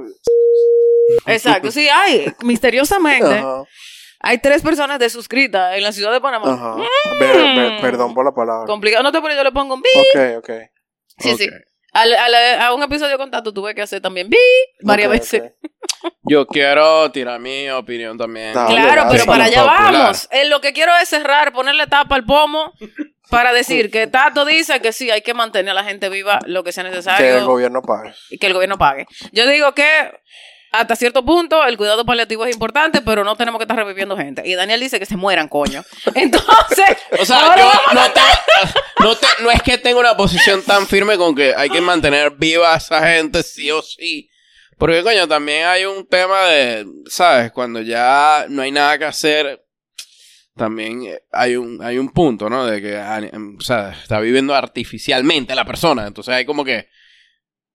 Exacto, 1.25 1.71
sí, 1.71 1.87
hay, 1.89 2.33
misteriosamente, 2.43 3.35
Ajá. 3.39 3.63
hay 4.19 4.37
tres 4.39 4.61
personas 4.61 4.99
desuscritas 4.99 5.75
en 5.77 5.83
la 5.83 5.91
ciudad 5.91 6.11
de 6.11 6.19
Panamá. 6.21 6.53
Ajá. 6.53 6.75
Ver- 7.19 7.55
ver- 7.55 7.81
perdón 7.81 8.13
por 8.13 8.25
la 8.25 8.33
palabra. 8.33 8.65
Complicado, 8.65 9.03
no 9.03 9.11
te 9.11 9.21
pones, 9.21 9.37
yo 9.37 9.43
le 9.43 9.51
pongo 9.51 9.75
un 9.75 9.81
bi. 9.81 9.89
Ok, 9.95 10.37
ok. 10.39 10.49
Sí, 11.19 11.35
sí. 11.37 11.49
Al- 11.93 12.13
al- 12.13 12.61
a 12.61 12.73
un 12.73 12.83
episodio 12.83 13.13
de 13.13 13.17
contacto 13.17 13.53
tuve 13.53 13.73
que 13.73 13.81
hacer 13.81 14.01
también 14.01 14.29
bi 14.29 14.37
varias 14.83 15.09
veces. 15.09 15.53
Yo 16.29 16.45
quiero 16.45 17.09
tirar 17.11 17.39
mi 17.39 17.69
opinión 17.69 18.17
también. 18.17 18.53
Dale, 18.53 18.75
Claro, 18.75 19.03
dale. 19.05 19.11
pero 19.11 19.25
para 19.25 19.45
allá 19.45 19.63
Popular. 19.63 19.93
vamos. 19.93 20.27
Eh, 20.31 20.47
lo 20.47 20.61
que 20.61 20.73
quiero 20.73 20.91
es 21.01 21.07
cerrar, 21.09 21.53
ponerle 21.53 21.87
tapa 21.87 22.15
al 22.15 22.25
pomo 22.25 22.73
para 23.29 23.53
decir 23.53 23.89
que 23.91 24.07
Tato 24.07 24.45
dice 24.45 24.79
que 24.81 24.91
sí, 24.93 25.09
hay 25.11 25.21
que 25.21 25.33
mantener 25.33 25.71
a 25.71 25.73
la 25.73 25.83
gente 25.83 26.09
viva 26.09 26.39
lo 26.45 26.63
que 26.63 26.71
sea 26.71 26.83
Que 26.83 26.89
el 26.89 26.95
necesario 26.95 27.45
gobierno 27.45 27.81
pague. 27.81 28.13
y 28.29 28.37
que 28.37 28.47
el 28.47 28.53
gobierno 28.53 28.77
pague. 28.77 29.05
Yo 29.31 29.47
digo 29.47 29.73
que 29.73 30.11
hasta 30.71 30.95
cierto 30.97 31.23
punto 31.23 31.63
el 31.65 31.77
cuidado 31.77 32.05
paliativo 32.05 32.45
es 32.45 32.53
importante, 32.53 33.01
pero 33.01 33.23
no 33.23 33.35
tenemos 33.35 33.57
que 33.59 33.63
estar 33.63 33.77
reviviendo 33.77 34.17
gente. 34.17 34.43
Y 34.45 34.53
Daniel 34.55 34.79
dice 34.81 34.99
que 34.99 35.05
se 35.05 35.15
mueran, 35.15 35.47
coño. 35.47 35.83
Entonces, 36.13 36.85
O 37.19 37.25
sea, 37.25 37.39
ahora 37.39 37.57
yo 37.61 37.93
no, 37.93 38.11
te, 38.11 38.21
no, 39.03 39.15
te- 39.15 39.43
no 39.43 39.51
es 39.51 39.61
que 39.63 39.77
tenga 39.77 39.99
una 39.99 40.15
posición 40.17 40.61
tan 40.63 40.85
firme 40.85 41.17
con 41.17 41.33
que 41.35 41.53
hay 41.55 41.69
que 41.69 41.81
mantener 41.81 42.31
viva 42.31 42.73
a 42.73 42.77
esa 42.77 43.05
gente 43.07 43.43
sí 43.43 43.71
o 43.71 43.81
sí. 43.81 44.29
Porque, 44.77 45.01
coño, 45.03 45.27
también 45.27 45.65
hay 45.65 45.85
un 45.85 46.05
tema 46.07 46.45
de, 46.47 46.85
¿sabes? 47.07 47.51
Cuando 47.51 47.81
ya 47.81 48.45
no 48.49 48.61
hay 48.61 48.71
nada 48.71 48.99
que 48.99 49.05
hacer, 49.05 49.63
también 50.57 51.03
eh, 51.05 51.21
hay 51.31 51.55
un, 51.55 51.81
hay 51.83 51.97
un 51.97 52.09
punto, 52.09 52.49
¿no? 52.49 52.65
De 52.65 52.81
que, 52.81 52.97
em, 52.97 53.55
o 53.57 53.61
sea, 53.61 53.91
está 53.91 54.19
viviendo 54.19 54.53
artificialmente 54.55 55.55
la 55.55 55.63
persona. 55.65 56.05
Entonces 56.07 56.33
hay 56.33 56.45
como 56.45 56.65
que... 56.65 56.77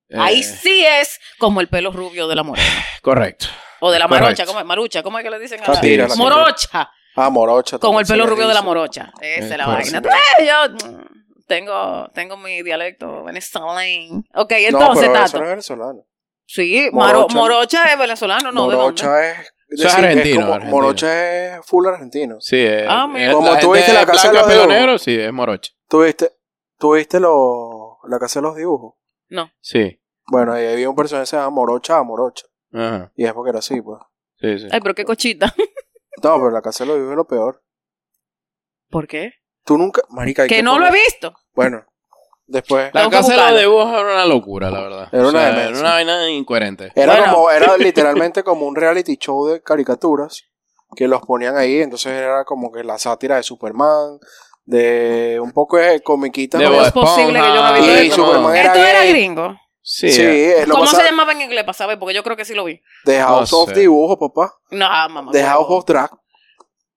eh, 0.08 0.16
Ahí 0.18 0.42
sí 0.42 0.84
es 0.84 1.18
como 1.38 1.60
el 1.60 1.68
pelo 1.68 1.92
rubio 1.92 2.28
de 2.28 2.34
la 2.34 2.42
morena. 2.42 2.68
Correcto. 3.02 3.46
O 3.80 3.90
de 3.90 3.98
la 3.98 4.06
Correcto. 4.06 4.24
marocha, 4.26 4.46
¿cómo 4.46 4.60
es? 4.60 4.66
Marucha, 4.66 5.02
¿cómo 5.02 5.18
es 5.18 5.24
que 5.24 5.30
le 5.30 5.38
dicen 5.38 5.60
a 5.64 5.72
la 5.72 6.06
la 6.08 6.14
Morocha. 6.16 6.90
Ah, 7.16 7.28
morocha. 7.30 7.78
Como 7.78 8.00
el 8.00 8.06
pelo 8.06 8.26
rubio 8.26 8.48
de 8.48 8.54
la 8.54 8.62
morocha. 8.62 9.12
Esa 9.20 9.26
Eh, 9.26 9.48
es 9.50 9.56
la 9.58 9.66
vaina. 9.66 9.98
Eh, 10.38 10.46
yo 10.46 10.88
mm, 10.88 11.02
tengo, 11.46 12.08
tengo 12.14 12.36
mi 12.38 12.62
dialecto 12.62 13.24
venezolano. 13.24 14.24
Ok, 14.34 14.50
No, 14.52 14.56
entonces, 14.56 15.08
pero 15.08 15.14
eso 15.16 15.24
Tato. 15.24 15.38
no 15.38 15.44
es 15.44 15.50
venezolano. 15.50 16.06
Sí, 16.46 16.88
Maro- 16.92 17.20
Morocha. 17.28 17.34
morocha 17.34 17.92
es 17.92 17.98
venezolano, 17.98 18.52
¿no? 18.52 18.64
Morocha 18.66 19.30
es... 19.30 19.51
Eso 19.72 19.88
es 19.88 19.94
argentino, 19.94 20.40
como- 20.42 20.52
argentino. 20.54 20.76
Morocha 20.76 21.56
es 21.58 21.66
full 21.66 21.86
argentino. 21.86 22.36
Sí, 22.40 22.56
eh, 22.56 22.86
Ah, 22.88 23.06
mira. 23.06 23.30
eh, 23.30 23.34
Como 23.34 23.48
la 23.52 23.58
tú 23.60 23.72
gente 23.72 23.78
viste 23.78 23.92
la 23.92 24.06
casa 24.06 24.28
de 24.28 24.34
los 24.34 24.48
dibujos. 24.48 25.02
sí, 25.02 25.18
es 25.18 25.32
morocha. 25.32 25.72
¿Tuviste, 25.88 26.32
¿tuviste 26.78 27.20
lo, 27.20 27.98
la 28.08 28.18
casa 28.18 28.40
de 28.40 28.46
los 28.46 28.56
dibujos? 28.56 28.94
No. 29.28 29.50
Sí. 29.60 30.00
Bueno, 30.26 30.52
ahí 30.52 30.66
había 30.66 30.88
un 30.90 30.96
personaje 30.96 31.22
que 31.22 31.26
se 31.26 31.36
llama 31.36 31.50
Morocha 31.50 31.98
a 31.98 32.02
Morocha. 32.02 32.46
Ajá. 32.72 33.12
Y 33.16 33.24
es 33.24 33.32
porque 33.32 33.50
era 33.50 33.58
así, 33.58 33.80
pues. 33.80 33.98
Sí, 34.38 34.58
sí. 34.58 34.68
Ay, 34.70 34.80
pero 34.80 34.94
qué 34.94 35.04
cochita. 35.04 35.52
No, 36.22 36.34
pero 36.36 36.50
la 36.50 36.60
casa 36.62 36.84
de 36.84 36.88
los 36.88 36.96
dibujos 36.98 37.12
es 37.14 37.16
lo 37.16 37.26
peor. 37.26 37.64
¿Por 38.90 39.08
qué? 39.08 39.32
Tú 39.64 39.78
nunca... 39.78 40.02
Marica, 40.10 40.42
hay 40.42 40.48
Que 40.48 40.62
no 40.62 40.78
lo 40.78 40.86
he 40.86 40.92
visto. 40.92 41.34
Bueno, 41.54 41.84
después... 42.52 42.90
La 42.92 43.08
casa 43.10 43.52
de 43.52 43.60
dibujos 43.60 43.88
era 43.92 44.12
una 44.12 44.24
locura, 44.26 44.70
la 44.70 44.80
verdad. 44.80 45.08
Era 45.10 45.22
una 45.28 45.28
O 45.28 45.32
sea, 45.32 45.68
era 45.68 45.78
una 45.78 45.90
vaina 45.90 46.30
incoherente. 46.30 46.92
Era 46.94 47.16
Bueno. 47.16 47.32
como, 47.34 47.50
era 47.50 47.76
literalmente 47.78 48.42
como 48.44 48.66
un 48.66 48.76
reality 48.76 49.16
show 49.16 49.46
de 49.46 49.62
caricaturas 49.62 50.42
que 50.94 51.08
los 51.08 51.22
ponían 51.22 51.56
ahí, 51.56 51.80
entonces 51.80 52.12
era 52.12 52.44
como 52.44 52.70
que 52.70 52.84
la 52.84 52.98
sátira 52.98 53.36
de 53.36 53.42
Superman, 53.42 54.18
de 54.64 55.40
un 55.42 55.52
poco 55.52 55.78
de 55.78 56.00
comiquitas. 56.02 56.60
De 56.60 56.68
¿no? 56.68 56.82
Es 56.84 56.92
posible 56.92 57.40
que 57.40 57.46
yo 57.46 57.54
no 57.62 57.72
visto 57.74 58.02
Y. 58.04 58.10
Superman 58.10 58.54
era 58.56 58.72
Esto 58.74 58.84
era 58.86 59.04
gringo. 59.06 59.56
Sí. 59.84 60.12
Sí, 60.12 60.22
eh, 60.22 60.60
es 60.60 60.68
lo 60.68 60.74
¿Cómo 60.74 60.84
pasa- 60.84 60.98
se 61.00 61.06
llamaba 61.06 61.32
en 61.32 61.40
inglés? 61.40 61.64
Para 61.64 61.72
saber, 61.72 61.98
porque 61.98 62.14
yo 62.14 62.22
creo 62.22 62.36
que 62.36 62.44
sí 62.44 62.54
lo 62.54 62.62
vi. 62.64 62.80
The 63.04 63.18
House 63.20 63.50
No 63.50 63.58
of 63.58 63.70
sé. 63.70 63.80
Dibujo, 63.80 64.16
papá. 64.16 64.54
No, 64.70 64.86
mamá. 65.08 65.32
The 65.32 65.42
House 65.42 65.66
of 65.68 65.84
Drag. 65.86 66.10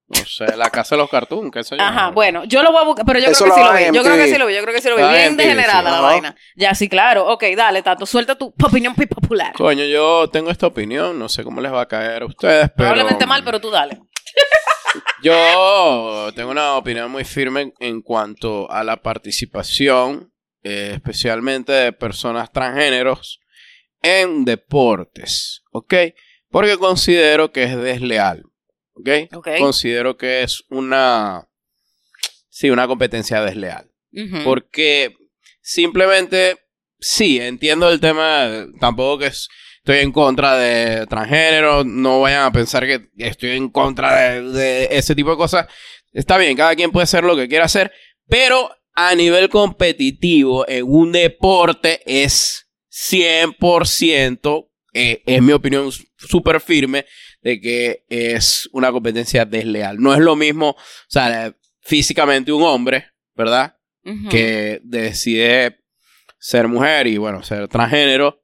No 0.08 0.24
sé, 0.24 0.56
la 0.56 0.70
casa 0.70 0.96
de 0.96 1.02
los 1.02 1.10
cartoons, 1.10 1.52
qué 1.52 1.64
sé 1.64 1.76
yo. 1.78 1.84
Ajá, 1.84 2.12
bueno, 2.12 2.44
yo 2.46 2.62
lo 2.62 2.72
voy 2.72 2.82
a 2.82 2.86
buscar, 2.86 3.06
pero 3.08 3.18
yo 3.20 3.26
Eso 3.32 3.46
creo 3.46 3.56
que 3.56 3.62
lo 3.62 3.68
sí 3.68 3.74
lo 3.74 3.92
vi. 3.92 3.98
Yo 3.98 4.04
creo 4.04 4.16
que 4.18 4.28
sí 4.28 4.38
lo 4.38 4.46
vi, 4.46 4.54
yo 4.56 4.62
creo 4.62 4.74
que 4.76 4.82
sí 4.82 4.90
lo 4.90 4.96
vi. 4.98 5.02
En 5.04 5.10
Bien 5.12 5.34
MTV, 5.34 5.38
degenerada 5.38 5.90
sí. 5.90 5.96
la 5.96 6.00
vaina. 6.02 6.36
Ya, 6.56 6.76
sí, 6.76 6.88
claro. 6.88 7.28
Ok, 7.28 7.44
dale, 7.58 7.82
Tato, 7.82 8.06
suelta 8.06 8.36
tu 8.36 8.54
opinión 8.64 8.94
pi- 8.94 9.06
popular. 9.08 9.54
Coño, 9.54 9.84
yo 9.86 10.30
tengo 10.30 10.52
esta 10.52 10.68
opinión, 10.68 11.18
no 11.18 11.28
sé 11.28 11.44
cómo 11.44 11.60
les 11.60 11.74
va 11.74 11.82
a 11.82 11.88
caer 11.88 12.22
a 12.22 12.26
ustedes, 12.28 12.70
pero... 12.78 12.90
Probablemente 12.90 13.26
mal, 13.26 13.44
pero 13.44 13.60
tú 13.60 13.72
dale. 13.72 14.00
Yo 15.24 16.32
tengo 16.36 16.52
una 16.52 16.76
opinión 16.76 17.12
muy 17.12 17.24
firme 17.24 17.74
en 17.80 18.02
cuanto 18.02 18.70
a 18.72 18.84
la 18.84 18.98
participación, 18.98 20.32
eh, 20.64 20.92
especialmente 20.94 21.72
de 21.72 21.92
personas 21.94 22.52
transgéneros, 22.52 23.40
en 24.02 24.46
deportes, 24.46 25.64
¿ok? 25.72 25.94
Porque 26.50 26.78
considero 26.78 27.52
que 27.52 27.64
es 27.64 27.76
desleal, 27.76 28.44
¿ok? 28.96 29.10
Ok. 29.34 29.48
Considero 29.60 30.18
que 30.18 30.44
es 30.44 30.64
una, 30.70 31.48
sí, 32.50 32.70
una 32.70 32.88
competencia 32.88 33.42
desleal. 33.42 33.90
Porque 34.44 35.14
simplemente, 35.62 36.58
sí, 37.00 37.40
entiendo 37.40 37.90
el 37.90 38.00
tema, 38.00 38.66
tampoco 38.80 39.20
que 39.20 39.28
es- 39.28 39.48
estoy 39.78 39.98
en 40.00 40.12
contra 40.12 40.58
de 40.58 41.06
transgénero, 41.08 41.84
no 41.84 42.22
vayan 42.22 42.44
a 42.44 42.52
pensar 42.52 42.86
que 42.88 43.08
estoy 43.18 43.52
en 43.52 43.70
contra 43.70 44.16
de, 44.32 44.42
de 44.52 44.88
ese 44.92 45.14
tipo 45.16 45.30
de 45.32 45.38
cosas. 45.38 45.68
Está 46.12 46.38
bien, 46.38 46.56
cada 46.58 46.76
quien 46.76 46.92
puede 46.92 47.04
hacer 47.04 47.24
lo 47.24 47.36
que 47.36 47.48
quiera 47.48 47.66
hacer, 47.66 47.92
pero 48.28 48.72
a 48.94 49.14
nivel 49.14 49.50
competitivo, 49.50 50.66
en 50.68 50.86
un 50.88 51.12
deporte 51.12 52.02
es 52.06 52.66
100%, 52.90 54.70
eh, 54.94 55.22
es 55.26 55.42
mi 55.42 55.52
opinión 55.52 55.92
súper 56.18 56.62
firme, 56.62 57.06
de 57.46 57.62
que 57.62 58.06
es 58.10 58.68
una 58.74 58.92
competencia 58.92 59.46
desleal. 59.46 60.00
No 60.00 60.16
es 60.16 60.20
lo 60.20 60.36
mismo, 60.36 60.70
o 60.72 60.78
sea, 61.08 61.56
físicamente 61.80 62.52
un 62.52 62.64
hombre, 62.64 63.12
¿verdad? 63.36 63.78
Ujú. 64.04 64.30
que 64.30 64.82
decide 64.84 65.80
ser 66.40 66.68
mujer 66.68 67.08
y 67.08 67.18
bueno, 67.18 67.42
ser 67.44 67.68
transgénero 67.68 68.44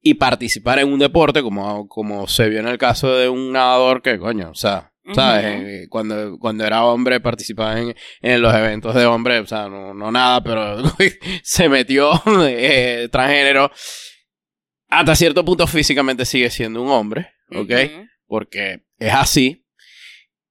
y 0.00 0.14
participar 0.14 0.78
en 0.78 0.92
un 0.92 0.98
deporte 0.98 1.42
como, 1.42 1.88
como 1.88 2.26
se 2.26 2.48
vio 2.48 2.60
en 2.60 2.68
el 2.68 2.78
caso 2.78 3.14
de 3.16 3.28
un 3.30 3.52
nadador 3.52 4.02
que 4.02 4.18
coño, 4.18 4.50
o 4.50 4.54
sea, 4.54 4.92
¿sabes? 5.14 5.56
Ujú. 5.56 5.66
Eh, 5.66 5.86
cuando, 5.88 6.38
cuando 6.38 6.66
era 6.66 6.84
hombre 6.84 7.20
participaba 7.20 7.80
en, 7.80 7.94
en 8.20 8.42
los 8.42 8.54
eventos 8.54 8.94
de 8.94 9.06
hombre, 9.06 9.38
o 9.38 9.46
sea, 9.46 9.68
no, 9.68 9.94
no 9.94 10.12
nada, 10.12 10.42
pero 10.42 10.82
se 11.42 11.68
metió 11.70 12.10
eh, 12.46 13.08
transgénero. 13.10 13.70
Hasta 14.88 15.16
cierto 15.16 15.42
punto 15.46 15.66
físicamente 15.66 16.26
sigue 16.26 16.50
siendo 16.50 16.82
un 16.82 16.90
hombre, 16.90 17.30
¿ok? 17.56 17.72
Porque 18.26 18.82
es 18.98 19.12
así, 19.14 19.64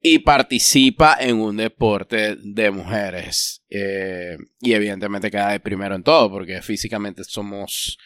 y 0.01 0.19
participa 0.19 1.17
en 1.19 1.39
un 1.39 1.57
deporte 1.57 2.35
de 2.39 2.71
mujeres. 2.71 3.63
Eh, 3.69 4.35
y 4.59 4.73
evidentemente 4.73 5.29
queda 5.31 5.49
de 5.51 5.59
primero 5.59 5.95
en 5.95 6.03
todo, 6.03 6.29
porque 6.29 6.61
físicamente 6.61 7.23
somos... 7.23 7.97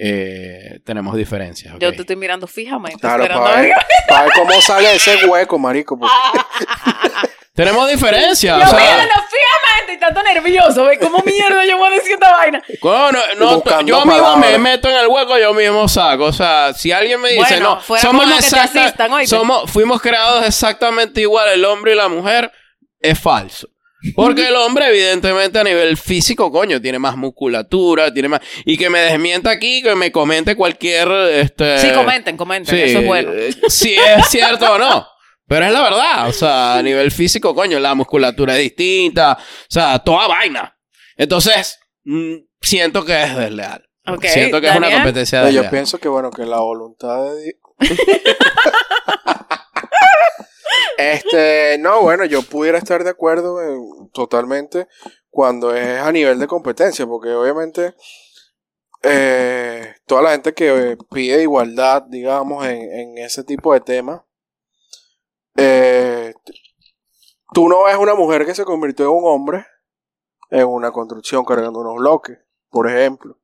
eh, 0.00 0.80
tenemos 0.84 1.16
diferencias. 1.16 1.74
Yo 1.78 1.92
te 1.92 2.00
estoy 2.02 2.16
mirando 2.16 2.46
fijamente. 2.46 2.98
Claro, 3.00 3.22
esperando 3.22 3.44
para 3.46 3.58
a 3.58 3.62
ver, 3.62 3.70
ver- 3.70 3.86
pa' 4.08 4.22
ver 4.24 4.32
cómo 4.34 4.60
sale 4.62 4.94
ese 4.94 5.26
hueco, 5.26 5.58
marico. 5.58 5.98
porque- 5.98 6.14
Tenemos 7.54 7.88
diferencias. 7.90 8.56
Yo 8.56 8.64
o 8.64 8.68
sea, 8.70 8.78
mirando 8.78 9.14
fijamente 9.14 9.92
estoy 9.92 9.98
tanto 9.98 10.22
nervioso. 10.22 10.88
¿Cómo 11.00 11.22
mierda 11.24 11.64
yo 11.66 11.76
voy 11.76 11.87
vaina? 12.50 12.62
No, 12.82 13.12
no, 13.12 13.80
yo 13.84 14.04
mismo 14.04 14.22
palabras. 14.22 14.50
me 14.50 14.58
meto 14.58 14.88
en 14.88 14.96
el 14.96 15.06
hueco, 15.08 15.38
yo 15.38 15.54
mismo 15.54 15.88
saco. 15.88 16.24
O 16.24 16.32
sea, 16.32 16.72
si 16.74 16.92
alguien 16.92 17.20
me 17.20 17.30
dice, 17.30 17.54
Bueno, 17.60 17.80
no, 17.88 17.98
somos 17.98 18.26
exacta- 18.30 19.26
somos, 19.26 19.70
fuimos 19.70 20.00
creados 20.00 20.46
exactamente 20.46 21.20
igual 21.20 21.48
el 21.50 21.64
hombre 21.64 21.92
y 21.92 21.96
la 21.96 22.08
mujer, 22.08 22.50
es 23.00 23.18
falso. 23.18 23.68
Porque 24.14 24.46
el 24.46 24.54
hombre, 24.54 24.86
evidentemente, 24.88 25.58
a 25.58 25.64
nivel 25.64 25.96
físico, 25.96 26.52
coño, 26.52 26.80
tiene 26.80 27.00
más 27.00 27.16
musculatura, 27.16 28.14
tiene 28.14 28.28
más. 28.28 28.40
Y 28.64 28.76
que 28.78 28.88
me 28.88 29.00
desmienta 29.00 29.50
aquí, 29.50 29.82
que 29.82 29.96
me 29.96 30.12
comente 30.12 30.54
cualquier. 30.54 31.10
Este... 31.32 31.78
Sí, 31.78 31.90
comenten, 31.92 32.36
comenten, 32.36 32.76
Sí, 32.76 32.80
eso 32.80 33.00
es 33.00 33.06
bueno. 33.06 33.32
eh, 33.32 33.50
si 33.66 33.94
es 33.94 34.28
cierto 34.28 34.72
o 34.72 34.78
no. 34.78 35.04
Pero 35.48 35.66
es 35.66 35.72
la 35.72 35.82
verdad. 35.82 36.28
O 36.28 36.32
sea, 36.32 36.74
a 36.76 36.82
nivel 36.82 37.10
físico, 37.10 37.54
coño, 37.56 37.80
la 37.80 37.94
musculatura 37.96 38.54
es 38.54 38.60
distinta. 38.60 39.32
O 39.40 39.66
sea, 39.68 39.98
toda 39.98 40.28
vaina. 40.28 40.76
Entonces, 41.16 41.80
siento 42.60 43.04
que 43.04 43.22
es 43.22 43.36
desleal. 43.36 43.88
Siento 44.22 44.60
que 44.60 44.68
es 44.68 44.76
una 44.76 44.90
competencia 44.90 45.42
desleal. 45.42 45.64
yo 45.64 45.70
pienso 45.70 45.98
que 45.98 46.08
bueno, 46.08 46.30
que 46.30 46.44
la 46.44 46.60
voluntad 46.60 47.24
de 47.24 47.42
Dios. 47.42 47.56
este, 50.98 51.76
no, 51.78 52.02
bueno, 52.02 52.24
yo 52.24 52.42
pudiera 52.42 52.78
estar 52.78 53.04
de 53.04 53.10
acuerdo 53.10 53.58
totalmente 54.12 54.88
cuando 55.30 55.74
es 55.74 56.00
a 56.00 56.10
nivel 56.10 56.38
de 56.38 56.46
competencia, 56.46 57.06
porque 57.06 57.30
obviamente 57.30 57.94
eh, 59.02 59.94
toda 60.06 60.22
la 60.22 60.30
gente 60.30 60.54
que 60.54 60.92
eh, 60.92 60.96
pide 61.10 61.42
igualdad, 61.42 62.02
digamos, 62.08 62.66
en, 62.66 62.92
en 62.92 63.18
ese 63.18 63.44
tipo 63.44 63.72
de 63.74 63.80
temas, 63.80 64.22
eh, 65.56 66.34
tú 67.52 67.68
no 67.68 67.84
ves 67.84 67.96
una 67.96 68.14
mujer 68.14 68.46
que 68.46 68.54
se 68.54 68.64
convirtió 68.64 69.06
en 69.06 69.12
un 69.12 69.24
hombre 69.24 69.66
en 70.50 70.66
una 70.66 70.90
construcción 70.90 71.44
cargando 71.44 71.80
unos 71.80 71.96
bloques, 71.96 72.38
por 72.70 72.90
ejemplo. 72.90 73.36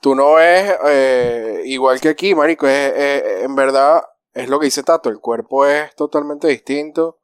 Tú 0.00 0.14
no 0.14 0.34
ves, 0.34 0.74
eh, 0.86 1.62
igual 1.66 2.00
que 2.00 2.08
aquí, 2.08 2.34
marico, 2.34 2.66
es, 2.66 2.92
es- 2.96 3.42
en 3.44 3.54
verdad 3.54 4.02
es 4.32 4.48
lo 4.48 4.58
que 4.58 4.66
dice 4.66 4.82
Tato, 4.82 5.08
el 5.08 5.20
cuerpo 5.20 5.66
es 5.66 5.94
totalmente 5.94 6.48
distinto, 6.48 7.18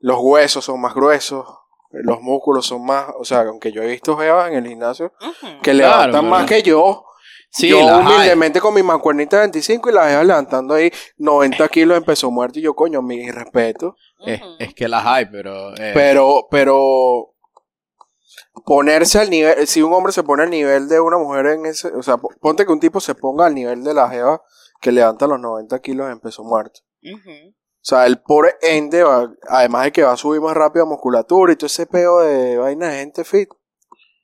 los 0.00 0.18
huesos 0.20 0.64
son 0.64 0.80
más 0.80 0.94
gruesos, 0.94 1.46
los 1.90 2.20
músculos 2.20 2.66
son 2.66 2.84
más, 2.84 3.06
o 3.18 3.24
sea, 3.24 3.40
aunque 3.42 3.72
yo 3.72 3.82
he 3.82 3.86
visto 3.88 4.16
jevas 4.16 4.48
en 4.50 4.56
el 4.56 4.66
gimnasio 4.66 5.12
que 5.62 5.72
Claro, 5.72 5.76
levantan 5.76 6.10
pero- 6.22 6.30
más 6.30 6.46
que 6.46 6.62
yo, 6.62 7.04
Sí, 7.56 7.68
yo 7.68 7.78
hay. 7.78 8.00
humildemente 8.00 8.60
con 8.60 8.74
mi 8.74 8.82
mancuernita 8.82 9.36
de 9.36 9.42
25 9.42 9.88
y 9.88 9.92
la 9.92 10.08
jeva 10.08 10.24
levantando 10.24 10.74
ahí 10.74 10.90
90 11.18 11.68
kilos 11.68 11.96
en 11.96 12.02
peso 12.04 12.30
muerto 12.30 12.58
y 12.58 12.62
yo, 12.62 12.74
coño, 12.74 13.00
mi 13.00 13.30
respeto. 13.30 13.96
Es, 14.58 14.74
que 14.74 14.88
las 14.88 15.04
hay, 15.06 15.26
pero. 15.26 15.70
eh, 15.76 15.92
Pero, 15.94 16.48
pero 16.50 17.32
ponerse 18.64 19.20
al 19.20 19.30
nivel, 19.30 19.66
si 19.66 19.82
un 19.82 19.92
hombre 19.92 20.12
se 20.12 20.22
pone 20.22 20.42
al 20.44 20.50
nivel 20.50 20.88
de 20.88 20.98
una 21.00 21.18
mujer 21.18 21.46
en 21.46 21.66
ese, 21.66 21.88
o 21.88 22.02
sea, 22.02 22.16
po- 22.16 22.30
ponte 22.40 22.64
que 22.66 22.72
un 22.72 22.80
tipo 22.80 22.98
se 23.00 23.14
ponga 23.14 23.46
al 23.46 23.54
nivel 23.54 23.84
de 23.84 23.94
la 23.94 24.08
jeva 24.08 24.42
que 24.80 24.90
levanta 24.92 25.26
los 25.26 25.38
90 25.40 25.78
kilos 25.80 26.10
en 26.10 26.20
peso 26.20 26.42
muerto. 26.42 26.80
O 27.04 27.86
sea, 27.86 28.06
el 28.06 28.20
pobre 28.22 28.54
ende 28.62 29.02
va, 29.02 29.30
además 29.48 29.84
de 29.84 29.92
que 29.92 30.02
va 30.02 30.12
a 30.12 30.16
subir 30.16 30.40
más 30.40 30.54
rápido 30.54 30.84
a 30.84 30.88
musculatura 30.88 31.52
y 31.52 31.56
todo 31.56 31.66
ese 31.66 31.86
peo 31.86 32.20
de 32.20 32.56
vaina 32.56 32.88
de 32.88 32.98
gente 32.98 33.24
fit. 33.24 33.48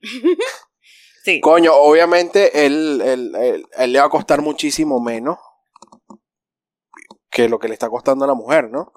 Sí. 1.23 1.41
Coño, 1.41 1.75
obviamente 1.75 2.67
él, 2.67 3.03
él, 3.05 3.33
él- 3.37 3.67
él 3.77 3.93
le 3.93 3.99
va 3.99 4.07
a 4.07 4.11
costar 4.11 4.41
muchísimo 4.43 5.01
menos 5.01 5.37
que 7.31 7.49
lo 7.49 7.59
que 7.59 7.69
le 7.69 7.75
está 7.75 7.89
costando 7.89 8.25
a 8.25 8.29
la 8.29 8.35
mujer, 8.35 8.71
¿no? 8.71 8.93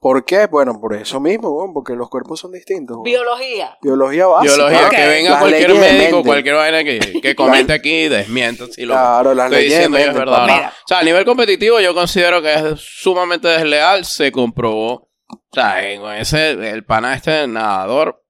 ¿Por 0.00 0.24
qué? 0.24 0.46
Bueno, 0.46 0.80
por 0.80 0.94
eso 0.94 1.18
mismo, 1.18 1.50
weón, 1.50 1.72
porque 1.74 1.94
los 1.94 2.08
cuerpos 2.08 2.38
son 2.38 2.52
distintos. 2.52 2.98
Biología. 3.02 3.76
Biología 3.82 4.26
básica. 4.28 4.54
Biología, 4.54 4.88
que 4.90 5.06
venga 5.08 5.30
Las 5.30 5.40
cualquier 5.40 5.74
médico, 5.74 6.22
cualquier 6.22 6.54
vaina 6.54 6.84
que, 6.84 7.20
que 7.20 7.34
comente 7.34 7.72
aquí 7.72 8.02
y 8.04 8.08
desmienta 8.08 8.66
si 8.68 8.84
lo 8.84 8.94
Claro, 8.94 9.34
las 9.34 9.50
estoy 9.50 9.64
diciendo 9.64 9.98
yo 9.98 10.04
es 10.04 10.14
verdad. 10.14 10.44
o 10.44 10.46
no. 10.46 10.54
Mira. 10.54 10.68
O 10.68 10.88
sea, 10.88 10.98
a 11.00 11.02
nivel 11.02 11.24
competitivo 11.24 11.80
yo 11.80 11.94
considero 11.94 12.40
que 12.40 12.54
es 12.54 12.80
sumamente 12.80 13.48
desleal, 13.48 14.04
se 14.04 14.30
comprobó. 14.30 15.08
O 15.28 15.40
sea, 15.52 15.84
en 15.84 16.04
ese, 16.20 16.50
el 16.52 16.84
pana 16.84 17.14
este 17.14 17.48
nadador, 17.48 18.22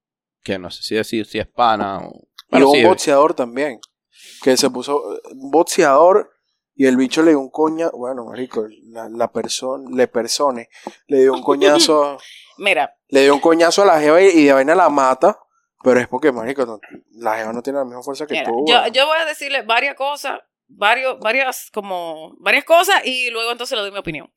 que 0.42 0.58
no 0.58 0.70
sé 0.70 0.82
si 0.82 0.94
decir 0.94 1.26
si 1.26 1.38
es 1.38 1.46
pana 1.46 1.98
o... 1.98 2.27
Y 2.48 2.52
Bueno, 2.52 2.70
un 2.70 2.76
sí, 2.76 2.84
boxeador 2.84 3.34
también. 3.34 3.80
Que 4.42 4.56
se 4.56 4.70
puso. 4.70 5.02
Un 5.32 5.50
boxeador 5.50 6.30
y 6.74 6.86
el 6.86 6.96
bicho 6.96 7.22
le 7.22 7.30
dio 7.30 7.40
un 7.40 7.50
coña. 7.50 7.90
Bueno, 7.92 8.24
marico, 8.24 8.66
la, 8.90 9.08
la 9.08 9.30
persona. 9.32 9.88
Le 9.94 10.08
persone. 10.08 10.68
Le 11.06 11.20
dio 11.20 11.32
un 11.34 11.42
coñazo. 11.42 12.18
Mira, 12.58 12.94
le 13.08 13.22
dio 13.22 13.34
un 13.34 13.40
coñazo 13.40 13.82
a 13.82 13.86
la 13.86 14.00
jeva 14.00 14.20
y, 14.22 14.26
y 14.28 14.44
de 14.44 14.52
vaina 14.52 14.74
la 14.74 14.88
mata. 14.88 15.38
Pero 15.84 16.00
es 16.00 16.08
porque, 16.08 16.32
marico, 16.32 16.66
no- 16.66 16.80
la 17.12 17.36
jeva 17.36 17.52
no 17.52 17.62
tiene 17.62 17.78
la 17.78 17.84
misma 17.84 18.02
fuerza 18.02 18.26
que 18.26 18.34
mira, 18.34 18.46
tú. 18.46 18.64
yo, 18.66 18.86
yo 18.88 19.06
voy 19.06 19.16
a 19.18 19.24
decirle 19.24 19.62
varias 19.62 19.94
cosas, 19.94 20.40
varios, 20.66 21.20
varias, 21.20 21.70
como, 21.72 22.34
varias 22.40 22.64
cosas 22.64 22.96
y 23.04 23.30
luego 23.30 23.52
entonces 23.52 23.76
le 23.76 23.82
doy 23.82 23.92
mi 23.92 23.98
opinión. 23.98 24.28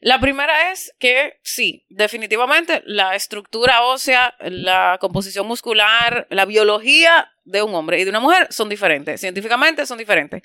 La 0.00 0.18
primera 0.18 0.72
es 0.72 0.94
que 0.98 1.34
sí, 1.42 1.84
definitivamente 1.90 2.82
la 2.86 3.14
estructura 3.14 3.82
ósea, 3.82 4.34
la 4.40 4.96
composición 4.98 5.46
muscular, 5.46 6.26
la 6.30 6.46
biología 6.46 7.30
de 7.44 7.62
un 7.62 7.74
hombre 7.74 8.00
y 8.00 8.04
de 8.04 8.10
una 8.10 8.20
mujer 8.20 8.46
son 8.50 8.70
diferentes. 8.70 9.20
Científicamente 9.20 9.84
son 9.84 9.98
diferentes. 9.98 10.42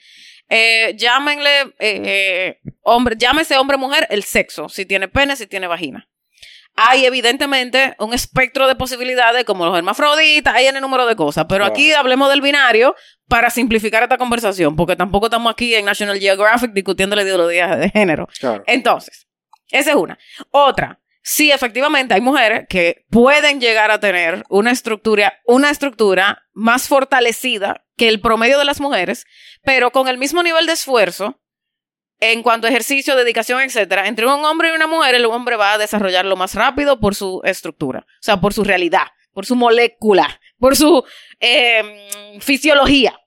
Eh, 0.50 0.94
llámenle 0.98 1.62
eh, 1.62 1.72
eh, 1.80 2.60
hombre, 2.82 3.16
llámese 3.18 3.58
hombre 3.58 3.78
mujer 3.78 4.06
el 4.10 4.24
sexo, 4.24 4.68
si 4.68 4.86
tiene 4.86 5.08
pene, 5.08 5.38
si 5.38 5.48
tiene 5.48 5.68
vagina. 5.68 6.10
Hay 6.76 7.06
evidentemente 7.06 7.96
un 8.00 8.14
espectro 8.14 8.68
de 8.68 8.76
posibilidades 8.76 9.46
como 9.46 9.66
los 9.66 9.78
hermafroditas, 9.78 10.54
hay 10.54 10.66
en 10.66 10.76
el 10.76 10.82
número 10.82 11.06
de 11.06 11.16
cosas, 11.16 11.46
pero 11.48 11.64
aquí 11.64 11.94
hablemos 11.94 12.30
del 12.30 12.42
binario 12.42 12.94
para 13.30 13.50
simplificar 13.50 14.04
esta 14.04 14.18
conversación, 14.18 14.76
porque 14.76 14.98
tampoco 14.98 15.28
estamos 15.28 15.50
aquí 15.50 15.74
en 15.74 15.86
National 15.86 16.20
Geographic 16.20 16.74
discutiendo 16.74 17.16
la 17.16 17.22
ideología 17.24 17.78
de 17.78 17.90
género. 17.90 18.28
Claro. 18.38 18.62
Entonces, 18.68 19.25
esa 19.70 19.92
es 19.92 19.96
una. 19.96 20.18
Otra, 20.52 21.02
sí, 21.22 21.52
efectivamente 21.52 22.14
hay 22.14 22.22
mujeres 22.22 22.66
que 22.70 23.06
pueden 23.10 23.60
llegar 23.60 23.92
a 23.92 24.00
tener 24.00 24.44
una 24.50 24.72
estructura, 24.72 25.40
una 25.46 25.70
estructura 25.70 26.44
más 26.54 26.88
fortalecida 26.88 27.86
que 27.98 28.08
el 28.08 28.22
promedio 28.22 28.58
de 28.58 28.66
las 28.66 28.80
mujeres, 28.80 29.26
pero 29.64 29.92
con 29.92 30.08
el 30.08 30.18
mismo 30.18 30.44
nivel 30.44 30.66
de 30.66 30.74
esfuerzo 30.74 31.42
en 32.20 32.44
cuanto 32.44 32.68
a 32.68 32.70
ejercicio, 32.70 33.16
dedicación, 33.16 33.62
etcétera, 33.62 34.08
entre 34.08 34.26
un 34.26 34.46
hombre 34.46 34.70
y 34.70 34.76
una 34.76 34.88
mujer, 34.88 35.16
el 35.16 35.26
hombre 35.26 35.58
va 35.58 35.74
a 35.74 35.78
desarrollarlo 35.78 36.36
más 36.36 36.56
rápido 36.56 37.00
por 37.00 37.16
su 37.16 37.42
estructura, 37.44 38.06
o 38.08 38.22
sea, 38.22 38.40
por 38.40 38.54
su 38.54 38.64
realidad, 38.64 39.08
por 39.34 39.46
su 39.46 39.56
molécula, 39.56 40.40
por 40.58 40.76
su 40.76 41.04
eh, 41.40 42.40
fisiología. 42.40 43.20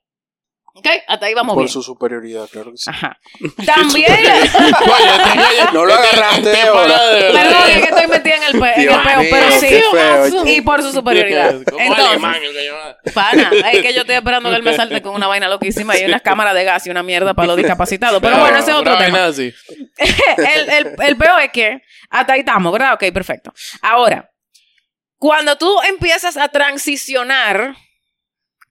¿Ok? 0.79 0.87
Hasta 1.07 1.25
ahí 1.25 1.33
vamos 1.33 1.53
Por 1.53 1.63
bien. 1.63 1.69
su 1.73 1.83
superioridad, 1.83 2.47
claro 2.49 2.71
que 2.71 2.77
sí. 2.77 2.89
Ajá. 2.89 3.17
También. 3.65 4.11
No 5.73 5.85
lo 5.85 5.93
agarraste 5.93 6.61
ahora. 6.61 6.99
Perdón, 7.31 7.63
es 7.69 7.81
que 7.81 7.89
estoy 7.89 8.07
metida 8.07 8.35
en 8.35 8.43
el, 8.43 8.59
pe- 8.59 8.73
en 8.73 8.79
el 8.79 8.87
Dios 8.87 8.97
peo, 9.03 9.19
mío, 9.19 9.29
pero 9.31 9.51
sí. 9.59 9.67
feo. 9.91 10.45
Y 10.47 10.61
por 10.61 10.81
su 10.81 10.91
superioridad. 10.91 11.61
Como 11.69 11.79
Entonces, 11.79 12.05
alemán, 12.07 12.35
el 12.43 12.53
que 12.53 12.65
yo- 12.65 13.13
pana, 13.13 13.51
es 13.71 13.81
que 13.81 13.93
yo 13.93 14.01
estoy 14.01 14.15
esperando 14.15 14.49
que 14.49 14.55
él 14.55 14.63
me 14.63 14.75
salte 14.75 15.01
con 15.01 15.13
una 15.15 15.27
vaina 15.27 15.47
loquísima 15.49 15.97
y 15.97 16.05
unas 16.05 16.21
cámaras 16.21 16.53
de 16.55 16.63
gas 16.63 16.85
y 16.87 16.89
una 16.89 17.03
mierda 17.03 17.33
para 17.33 17.47
los 17.47 17.57
discapacitados. 17.57 18.21
Pero 18.21 18.39
bueno, 18.39 18.57
ese 18.57 18.71
es 18.71 18.77
otro 18.77 18.97
tema. 18.97 19.25
el, 19.27 19.53
el, 20.69 20.95
el 20.99 21.17
peor 21.17 21.41
es 21.41 21.51
que 21.51 21.81
hasta 22.09 22.33
ahí 22.33 22.39
estamos, 22.39 22.71
¿verdad? 22.73 22.93
Ok, 22.93 23.03
perfecto. 23.13 23.53
Ahora, 23.81 24.29
cuando 25.17 25.57
tú 25.57 25.75
empiezas 25.87 26.37
a 26.37 26.47
transicionar 26.49 27.75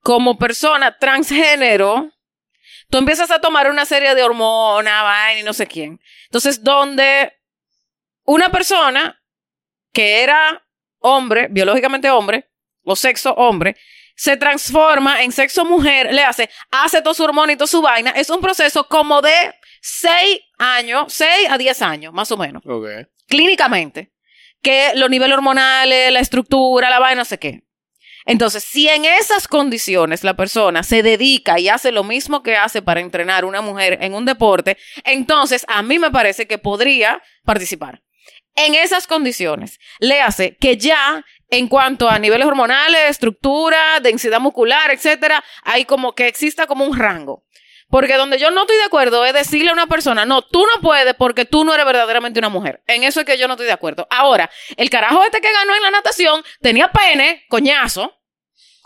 como 0.09 0.39
persona 0.39 0.97
transgénero, 0.97 2.11
tú 2.89 2.97
empiezas 2.97 3.31
a 3.31 3.43
tomar 3.43 3.71
una 3.71 3.85
serie 3.85 4.15
de 4.15 4.23
hormonas, 4.23 5.03
vaina 5.03 5.41
y 5.41 5.43
no 5.43 5.53
sé 5.53 5.67
quién. 5.67 6.01
Entonces, 6.29 6.65
donde 6.65 7.35
una 8.25 8.49
persona 8.49 9.23
que 9.93 10.23
era 10.23 10.67
hombre, 11.01 11.49
biológicamente 11.51 12.09
hombre, 12.09 12.49
o 12.85 12.97
sexo 12.97 13.35
hombre, 13.35 13.77
se 14.17 14.39
transforma 14.39 15.23
en 15.23 15.31
sexo 15.31 15.67
mujer, 15.67 16.11
le 16.15 16.25
hace, 16.25 16.49
hace 16.71 17.03
todo 17.03 17.13
su 17.13 17.25
hormona 17.25 17.53
y 17.53 17.57
toda 17.57 17.69
su 17.69 17.83
vaina, 17.83 18.13
es 18.13 18.31
un 18.31 18.41
proceso 18.41 18.89
como 18.89 19.21
de 19.21 19.55
6 19.83 20.41
años, 20.57 21.13
6 21.13 21.51
a 21.51 21.59
10 21.59 21.83
años, 21.83 22.15
más 22.15 22.33
o 22.33 22.39
menos, 22.39 22.63
clínicamente, 23.27 24.15
que 24.63 24.93
los 24.95 25.11
niveles 25.11 25.37
hormonales, 25.37 26.11
la 26.11 26.21
estructura, 26.21 26.89
la 26.89 26.99
vaina, 26.99 27.21
no 27.21 27.25
sé 27.27 27.39
qué. 27.39 27.68
Entonces, 28.29 28.63
si 28.63 28.91
en 28.91 29.07
esas 29.07 29.49
condiciones 29.49 30.23
la 30.23 30.37
persona 30.37 30.83
se 30.83 31.03
dedica 31.03 31.59
y 31.59 31.71
hace 31.71 31.93
lo 31.93 32.05
mismo 32.05 32.43
que 32.43 32.59
hace 32.59 32.83
para 32.83 33.01
entrenar 33.01 33.47
una 33.47 33.63
mujer 33.63 33.97
en 34.03 34.13
un 34.13 34.27
deporte, 34.27 34.77
entonces 35.05 35.65
a 35.67 35.81
mí 35.83 35.99
me 35.99 36.11
parece 36.11 36.47
que 36.47 36.59
podría 36.59 37.23
participar. 37.47 38.03
En 38.55 38.75
esas 38.75 39.07
condiciones, 39.07 39.79
le 39.99 40.21
hace 40.21 40.59
que 40.59 40.77
ya 40.77 41.25
en 41.49 41.69
cuanto 41.69 42.07
a 42.07 42.19
niveles 42.19 42.47
hormonales, 42.47 43.09
estructura, 43.09 43.99
densidad 44.01 44.41
muscular, 44.41 44.91
etcétera, 44.91 45.43
hay 45.63 45.87
como 45.87 46.15
que 46.15 46.27
exista 46.27 46.67
como 46.67 46.85
un 46.85 46.99
rango. 46.99 47.47
Porque 47.89 48.19
donde 48.19 48.39
yo 48.39 48.51
no 48.51 48.63
estoy 48.63 48.77
de 48.77 48.85
acuerdo 48.85 49.25
es 49.25 49.33
decirle 49.33 49.71
a 49.71 49.73
una 49.73 49.87
persona, 49.87 50.27
no, 50.27 50.43
tú 50.43 50.61
no 50.67 50.83
puedes 50.83 51.15
porque 51.15 51.47
tú 51.47 51.65
no 51.65 51.73
eres 51.73 51.87
verdaderamente 51.87 52.39
una 52.39 52.51
mujer. 52.51 52.83
En 52.87 53.05
eso 53.05 53.21
es 53.21 53.27
que 53.27 53.39
yo 53.39 53.49
no 53.49 53.55
estoy 53.55 53.65
de 53.65 53.73
acuerdo. 53.73 54.07
Ahora, 54.11 54.51
el 54.77 54.91
carajo 54.91 55.25
este 55.25 55.41
que 55.41 55.51
ganó 55.51 55.75
en 55.75 55.83
la 55.83 55.91
natación 55.91 56.45
tenía 56.61 56.93
pene, 56.93 57.47
coñazo, 57.49 58.18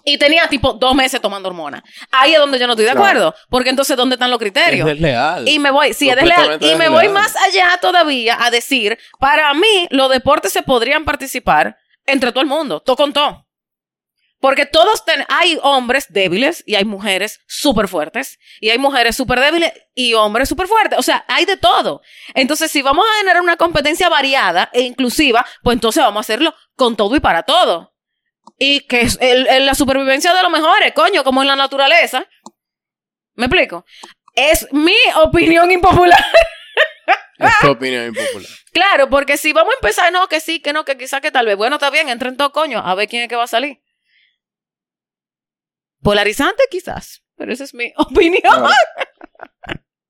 y 0.04 0.18
tenía 0.18 0.48
tipo 0.48 0.72
dos 0.72 0.94
meses 0.94 1.20
tomando 1.20 1.48
hormonas. 1.48 1.82
Ahí 2.10 2.32
es 2.34 2.38
donde 2.38 2.58
yo 2.58 2.66
no 2.66 2.72
estoy 2.72 2.84
de 2.86 2.92
Claro. 2.92 3.04
acuerdo. 3.06 3.34
Porque 3.48 3.70
entonces, 3.70 3.96
¿dónde 3.96 4.14
están 4.16 4.30
los 4.30 4.38
criterios? 4.38 4.86
Es 4.88 4.94
desleal. 4.94 5.48
Y 5.48 5.58
me 5.58 5.70
voy, 5.70 5.92
sí, 5.94 6.08
es 6.10 6.16
desleal. 6.16 6.58
Y 6.60 6.74
me 6.76 6.88
voy 6.88 7.08
más 7.08 7.34
allá 7.36 7.78
todavía 7.80 8.36
a 8.42 8.50
decir, 8.50 8.98
para 9.18 9.52
mí, 9.54 9.86
los 9.90 10.10
deportes 10.10 10.52
se 10.52 10.62
podrían 10.62 11.04
participar 11.04 11.76
entre 12.06 12.30
todo 12.32 12.40
el 12.40 12.48
mundo, 12.48 12.80
todo 12.80 12.96
con 12.96 13.12
todo. 13.12 13.46
Porque 14.40 14.66
todos 14.66 15.04
ten- 15.04 15.24
hay 15.28 15.56
hombres 15.62 16.06
débiles 16.08 16.64
y 16.66 16.74
hay 16.74 16.84
mujeres 16.84 17.40
súper 17.46 17.86
fuertes. 17.86 18.40
Y 18.60 18.70
hay 18.70 18.78
mujeres 18.78 19.14
súper 19.14 19.38
débiles 19.38 19.72
y 19.94 20.14
hombres 20.14 20.48
súper 20.48 20.66
fuertes. 20.66 20.98
O 20.98 21.02
sea, 21.02 21.24
hay 21.28 21.44
de 21.44 21.56
todo. 21.56 22.00
Entonces, 22.34 22.68
si 22.68 22.82
vamos 22.82 23.06
a 23.08 23.18
generar 23.20 23.40
una 23.40 23.56
competencia 23.56 24.08
variada 24.08 24.68
e 24.72 24.80
inclusiva, 24.80 25.46
pues 25.62 25.74
entonces 25.76 26.02
vamos 26.02 26.16
a 26.18 26.20
hacerlo 26.22 26.52
con 26.74 26.96
todo 26.96 27.14
y 27.14 27.20
para 27.20 27.44
todo. 27.44 27.91
Y 28.58 28.86
que 28.86 29.00
es 29.02 29.18
el- 29.20 29.46
el- 29.48 29.66
la 29.66 29.74
supervivencia 29.74 30.32
de 30.34 30.42
los 30.42 30.50
mejores, 30.52 30.92
coño, 30.92 31.24
como 31.24 31.42
en 31.42 31.48
la 31.48 31.56
naturaleza. 31.56 32.26
¿Me 33.34 33.46
explico? 33.46 33.84
Es 34.34 34.66
mi 34.72 34.94
opinión 35.16 35.70
impopular. 35.70 36.18
Es 37.38 37.52
tu 37.60 37.70
opinión 37.70 38.06
impopular. 38.06 38.48
Claro, 38.72 39.10
porque 39.10 39.36
si 39.36 39.52
vamos 39.52 39.72
a 39.74 39.76
empezar, 39.78 40.12
no, 40.12 40.28
que 40.28 40.38
sí, 40.38 40.60
que 40.60 40.72
no, 40.72 40.84
que 40.84 40.96
quizá 40.96 41.20
que 41.20 41.32
tal 41.32 41.44
vez, 41.46 41.56
bueno, 41.56 41.76
está 41.76 41.90
bien, 41.90 42.08
entren 42.08 42.36
todo 42.36 42.52
coño, 42.52 42.78
a 42.78 42.94
ver 42.94 43.08
quién 43.08 43.22
es 43.22 43.28
que 43.28 43.34
va 43.34 43.44
a 43.44 43.48
salir. 43.48 43.82
Polarizante 46.02 46.62
quizás, 46.70 47.24
pero 47.36 47.52
esa 47.52 47.64
es 47.64 47.74
mi 47.74 47.92
opinión. 47.96 48.68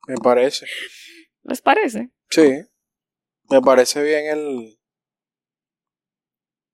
Me 0.06 0.16
parece. 0.22 0.66
¿Les 1.44 1.60
parece? 1.62 2.10
Sí. 2.30 2.62
Me 3.50 3.60
parece 3.60 4.02
bien 4.02 4.26
el. 4.26 4.78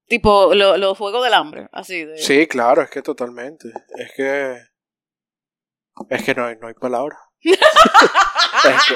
Tipo, 0.08 0.54
lo- 0.54 0.76
los 0.78 0.96
juegos 0.96 1.22
del 1.22 1.34
hambre, 1.34 1.68
así 1.72 2.04
de... 2.04 2.16
Sí, 2.18 2.46
claro, 2.46 2.82
es 2.82 2.90
que 2.90 3.02
totalmente. 3.02 3.68
Es 3.98 4.10
que. 4.16 4.56
Es 6.10 6.22
que 6.24 6.34
no 6.34 6.46
hay, 6.46 6.56
no 6.56 6.68
hay 6.68 6.74
es 7.42 7.58
que, 8.86 8.94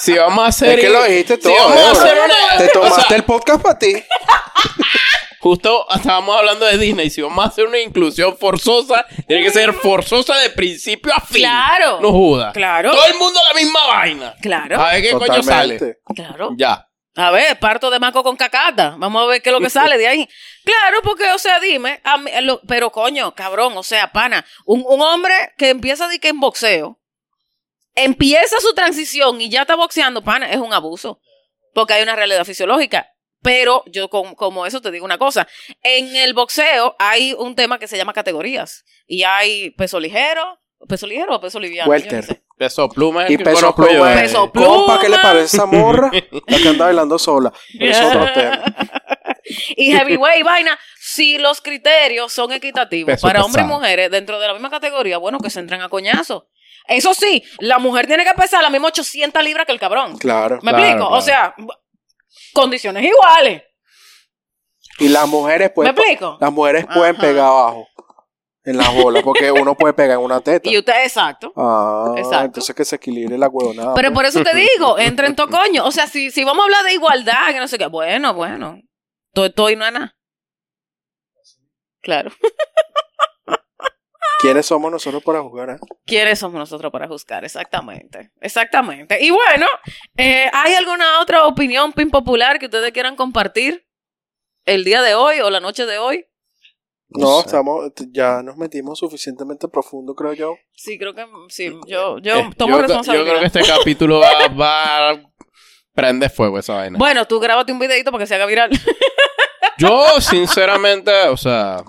Si 0.00 0.16
vamos 0.16 0.44
a 0.44 0.46
hacer. 0.48 0.78
es 0.78 0.84
que 0.84 0.90
lo 0.90 1.04
dijiste 1.04 1.34
si 1.36 1.42
todo. 1.42 1.54
vamos 1.54 1.76
a 1.78 1.90
hacer 1.92 2.18
una. 2.24 2.58
Te 2.58 2.64
o 2.66 2.72
tomaste 2.72 3.02
sea, 3.08 3.16
el 3.16 3.24
podcast 3.24 3.62
para 3.62 3.78
ti. 3.78 3.92
Justo 5.40 5.86
estábamos 5.94 6.36
hablando 6.36 6.66
de 6.66 6.78
Disney. 6.78 7.10
Si 7.10 7.22
vamos 7.22 7.44
a 7.44 7.48
hacer 7.48 7.66
una 7.66 7.78
inclusión 7.78 8.36
forzosa, 8.36 9.06
tiene 9.28 9.44
que 9.44 9.50
ser 9.50 9.72
forzosa 9.72 10.36
de 10.38 10.50
principio 10.50 11.12
a 11.14 11.20
fin. 11.20 11.42
Claro. 11.42 12.00
No 12.00 12.10
juda. 12.10 12.52
Claro. 12.52 12.90
Todo 12.90 13.06
el 13.06 13.14
mundo 13.18 13.38
la 13.48 13.60
misma 13.60 13.86
vaina. 13.86 14.34
Claro, 14.42 14.80
A 14.80 14.92
ver 14.92 15.02
qué 15.02 15.12
coño 15.12 15.42
sale. 15.42 15.78
Totalmente. 15.78 16.00
claro. 16.16 16.50
Ya. 16.56 16.87
A 17.20 17.30
ver, 17.32 17.58
parto 17.58 17.90
de 17.90 17.98
maco 17.98 18.22
con 18.22 18.36
cacata. 18.36 18.94
Vamos 18.96 19.22
a 19.22 19.26
ver 19.26 19.42
qué 19.42 19.48
es 19.48 19.52
lo 19.52 19.60
que 19.60 19.70
sale 19.70 19.98
de 19.98 20.06
ahí. 20.06 20.28
Claro, 20.64 20.98
porque, 21.02 21.28
o 21.32 21.38
sea, 21.38 21.58
dime, 21.58 22.00
a 22.04 22.16
mí- 22.16 22.30
lo- 22.42 22.60
pero 22.68 22.90
coño, 22.92 23.34
cabrón, 23.34 23.76
o 23.76 23.82
sea, 23.82 24.12
pana, 24.12 24.46
un, 24.64 24.84
un 24.86 25.00
hombre 25.02 25.34
que 25.58 25.70
empieza 25.70 26.06
de 26.06 26.20
que 26.20 26.28
en 26.28 26.38
boxeo, 26.38 27.00
empieza 27.94 28.60
su 28.60 28.72
transición 28.74 29.40
y 29.40 29.48
ya 29.50 29.62
está 29.62 29.74
boxeando, 29.74 30.22
pana, 30.22 30.50
es 30.50 30.58
un 30.58 30.72
abuso. 30.72 31.20
Porque 31.74 31.94
hay 31.94 32.02
una 32.02 32.14
realidad 32.16 32.44
fisiológica. 32.44 33.12
Pero 33.42 33.82
yo 33.86 34.08
con- 34.10 34.34
como 34.34 34.66
eso 34.66 34.80
te 34.80 34.90
digo 34.90 35.04
una 35.04 35.18
cosa. 35.18 35.46
En 35.82 36.14
el 36.16 36.34
boxeo 36.34 36.96
hay 36.98 37.34
un 37.34 37.54
tema 37.54 37.78
que 37.78 37.86
se 37.88 37.96
llama 37.96 38.12
categorías. 38.12 38.84
Y 39.06 39.22
hay 39.24 39.70
peso 39.70 39.98
ligero, 40.00 40.60
peso 40.88 41.06
ligero 41.06 41.34
o 41.36 41.40
peso 41.40 41.58
liviano. 41.60 41.88
yo 42.04 42.10
no 42.16 42.22
sé. 42.34 42.42
Peso 42.58 42.88
pluma 42.88 43.22
es 43.24 43.28
el 43.28 43.34
Y 43.34 43.38
que 43.38 43.44
peso 43.44 43.60
conozco 43.74 43.82
yo, 43.82 43.88
pluma. 43.90 44.12
eh. 44.14 44.22
Peso 44.22 44.50
Compa, 44.52 44.98
¿qué 45.00 45.08
le 45.08 45.14
pluma. 45.16 45.22
parece 45.22 45.56
esa 45.56 45.66
morra? 45.66 46.10
La 46.46 46.58
que 46.58 46.68
anda 46.68 46.84
bailando 46.86 47.18
sola. 47.18 47.52
Pero 47.78 47.90
es 47.92 48.00
otro 48.00 48.32
tema. 48.32 48.64
y 49.76 49.92
heavyweight 49.92 50.40
y 50.40 50.42
vaina, 50.42 50.78
si 51.00 51.38
los 51.38 51.60
criterios 51.60 52.32
son 52.32 52.52
equitativos 52.52 53.12
Peso 53.14 53.26
para 53.26 53.44
hombres 53.44 53.64
y 53.64 53.68
mujeres 53.68 54.10
dentro 54.10 54.38
de 54.40 54.46
la 54.48 54.52
misma 54.54 54.70
categoría, 54.70 55.18
bueno, 55.18 55.38
que 55.38 55.50
se 55.50 55.60
entren 55.60 55.80
a 55.82 55.88
coñazo. 55.88 56.48
Eso 56.88 57.12
sí, 57.14 57.44
la 57.58 57.78
mujer 57.78 58.06
tiene 58.06 58.24
que 58.24 58.32
pesar 58.34 58.62
las 58.62 58.72
mismas 58.72 58.90
800 58.92 59.42
libras 59.44 59.66
que 59.66 59.72
el 59.72 59.78
cabrón. 59.80 60.16
Claro. 60.18 60.58
¿Me 60.62 60.70
Claro, 60.72 60.84
explico? 60.84 61.08
O 61.10 61.20
sea, 61.20 61.54
condiciones 62.54 63.04
iguales. 63.04 63.62
Y 64.98 65.08
las 65.08 65.28
mujeres 65.28 65.68
¿Me 65.68 65.74
pueden, 65.74 65.94
explico? 65.96 66.38
las 66.40 66.50
mujeres 66.52 66.86
pueden 66.92 67.14
Ajá. 67.14 67.20
pegar 67.20 67.44
abajo. 67.46 67.86
En 68.68 68.76
las 68.76 68.94
bolas. 68.94 69.22
Porque 69.22 69.50
uno 69.50 69.74
puede 69.74 69.94
pegar 69.94 70.18
en 70.18 70.24
una 70.24 70.40
teta. 70.40 70.68
Y 70.68 70.76
usted, 70.76 71.04
exacto. 71.04 71.52
Ah, 71.56 72.12
Exacto. 72.16 72.44
entonces 72.44 72.74
que 72.74 72.84
se 72.84 72.96
equilibre 72.96 73.38
la 73.38 73.48
huevonada. 73.48 73.94
Pero 73.94 74.08
pues. 74.12 74.14
por 74.14 74.24
eso 74.26 74.42
te 74.42 74.54
digo, 74.56 74.98
entren 74.98 75.34
to 75.36 75.48
coño. 75.48 75.86
O 75.86 75.90
sea, 75.90 76.06
si, 76.06 76.30
si 76.30 76.44
vamos 76.44 76.62
a 76.62 76.64
hablar 76.64 76.84
de 76.84 76.92
igualdad, 76.94 77.48
que 77.52 77.58
no 77.60 77.68
sé 77.68 77.78
qué, 77.78 77.86
bueno, 77.86 78.34
bueno. 78.34 78.80
Todo, 79.32 79.50
todo 79.52 79.70
y 79.70 79.76
no 79.76 79.86
es 79.86 79.92
nada. 79.92 80.16
Claro. 82.02 82.30
¿Quiénes 84.40 84.66
somos 84.66 84.92
nosotros 84.92 85.22
para 85.24 85.40
jugar? 85.40 85.70
eh? 85.70 85.76
¿Quiénes 86.06 86.38
somos 86.38 86.58
nosotros 86.58 86.92
para 86.92 87.08
juzgar? 87.08 87.44
Exactamente. 87.44 88.30
Exactamente. 88.40 89.18
Y 89.20 89.30
bueno, 89.30 89.66
eh, 90.16 90.48
¿hay 90.52 90.74
alguna 90.74 91.20
otra 91.20 91.46
opinión 91.46 91.92
pin 91.92 92.08
popular 92.10 92.58
que 92.60 92.66
ustedes 92.66 92.92
quieran 92.92 93.16
compartir 93.16 93.84
el 94.64 94.84
día 94.84 95.02
de 95.02 95.16
hoy 95.16 95.40
o 95.40 95.50
la 95.50 95.58
noche 95.58 95.86
de 95.86 95.98
hoy? 95.98 96.24
No, 97.10 97.40
sé. 97.40 97.46
estamos, 97.46 97.90
ya 98.12 98.42
nos 98.42 98.56
metimos 98.56 98.98
suficientemente 98.98 99.66
profundo, 99.68 100.14
creo 100.14 100.34
yo. 100.34 100.56
Sí, 100.74 100.98
creo 100.98 101.14
que 101.14 101.24
sí. 101.48 101.72
Yo, 101.86 102.18
yo 102.18 102.36
Eh, 102.38 102.50
tomo 102.56 102.76
yo, 102.76 102.82
responsabilidad. 102.82 103.24
yo 103.24 103.30
creo 103.30 103.40
que 103.40 103.46
este 103.46 103.62
capítulo 103.72 104.20
va, 104.20 104.48
va 104.60 105.10
a 105.10 105.32
prender 105.94 106.30
fuego 106.30 106.58
esa 106.58 106.74
vaina. 106.74 106.98
Bueno, 106.98 107.26
tú 107.26 107.40
grábate 107.40 107.72
un 107.72 107.78
videito 107.78 108.10
para 108.10 108.22
que 108.22 108.26
se 108.28 108.34
haga 108.34 108.46
viral. 108.46 108.70
Yo, 109.78 110.20
sinceramente, 110.20 111.12
o 111.28 111.36
sea, 111.36 111.84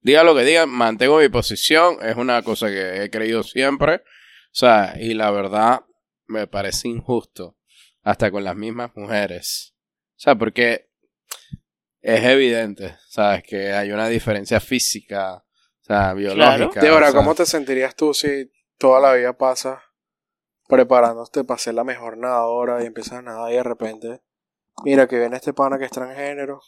diga 0.00 0.24
lo 0.24 0.34
que 0.34 0.42
diga, 0.44 0.66
mantengo 0.66 1.18
mi 1.18 1.28
posición. 1.28 1.96
Es 2.02 2.16
una 2.16 2.42
cosa 2.42 2.66
que 2.68 3.04
he 3.04 3.10
creído 3.10 3.42
siempre. 3.44 3.96
O 3.96 4.52
sea, 4.52 4.94
y 5.00 5.14
la 5.14 5.30
verdad 5.30 5.82
me 6.26 6.46
parece 6.48 6.88
injusto. 6.88 7.56
Hasta 8.02 8.30
con 8.32 8.42
las 8.44 8.56
mismas 8.56 8.90
mujeres. 8.96 9.74
O 10.16 10.20
sea, 10.22 10.34
porque 10.34 10.89
es 12.02 12.24
evidente, 12.24 12.96
¿sabes? 13.08 13.42
Que 13.42 13.72
hay 13.72 13.92
una 13.92 14.08
diferencia 14.08 14.60
física, 14.60 15.34
o 15.36 15.84
sea, 15.84 16.12
biológica. 16.14 16.80
Débora, 16.80 17.08
o 17.08 17.10
sea, 17.12 17.18
¿cómo 17.20 17.34
te 17.34 17.46
sentirías 17.46 17.94
tú 17.94 18.14
si 18.14 18.50
toda 18.78 19.00
la 19.00 19.12
vida 19.14 19.36
pasas 19.36 19.78
preparándote 20.68 21.44
para 21.44 21.58
ser 21.58 21.74
la 21.74 21.84
mejor 21.84 22.16
nadadora 22.16 22.82
y 22.82 22.86
empiezas 22.86 23.14
a 23.18 23.22
nadar 23.22 23.50
y 23.52 23.56
de 23.56 23.62
repente, 23.62 24.20
mira 24.84 25.06
que 25.08 25.18
viene 25.18 25.36
este 25.36 25.52
pana 25.52 25.78
que 25.78 25.86
es 25.86 25.90
transgénero, 25.90 26.60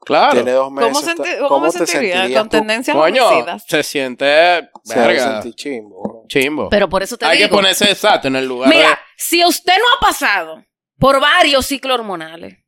Claro. 0.00 0.32
tiene 0.34 0.52
dos 0.52 0.70
meses. 0.70 0.92
¿Cómo, 0.92 1.04
senti- 1.04 1.38
cómo 1.48 1.60
me 1.66 1.72
te 1.72 1.78
sentiría 1.86 2.14
sentirías 2.18 2.40
con 2.40 2.48
tú? 2.48 2.56
tendencias 2.58 2.96
Coño, 2.96 3.26
homicidas? 3.28 3.64
se 3.66 3.82
siente 3.82 4.70
Se 4.84 4.98
verga, 4.98 5.32
sentir 5.42 5.54
chimbo. 5.54 6.24
chimbo. 6.28 6.68
Pero 6.68 6.88
por 6.88 7.02
eso 7.02 7.16
te 7.18 7.26
Hay 7.26 7.38
digo. 7.38 7.48
que 7.48 7.54
ponerse 7.56 7.90
exacto 7.90 8.28
en 8.28 8.36
el 8.36 8.46
lugar 8.46 8.68
Mira, 8.70 8.90
de... 8.90 8.96
si 9.16 9.44
usted 9.44 9.72
no 9.76 9.84
ha 9.96 10.00
pasado 10.00 10.64
por 10.98 11.20
varios 11.20 11.66
ciclos 11.66 11.98
hormonales 11.98 12.58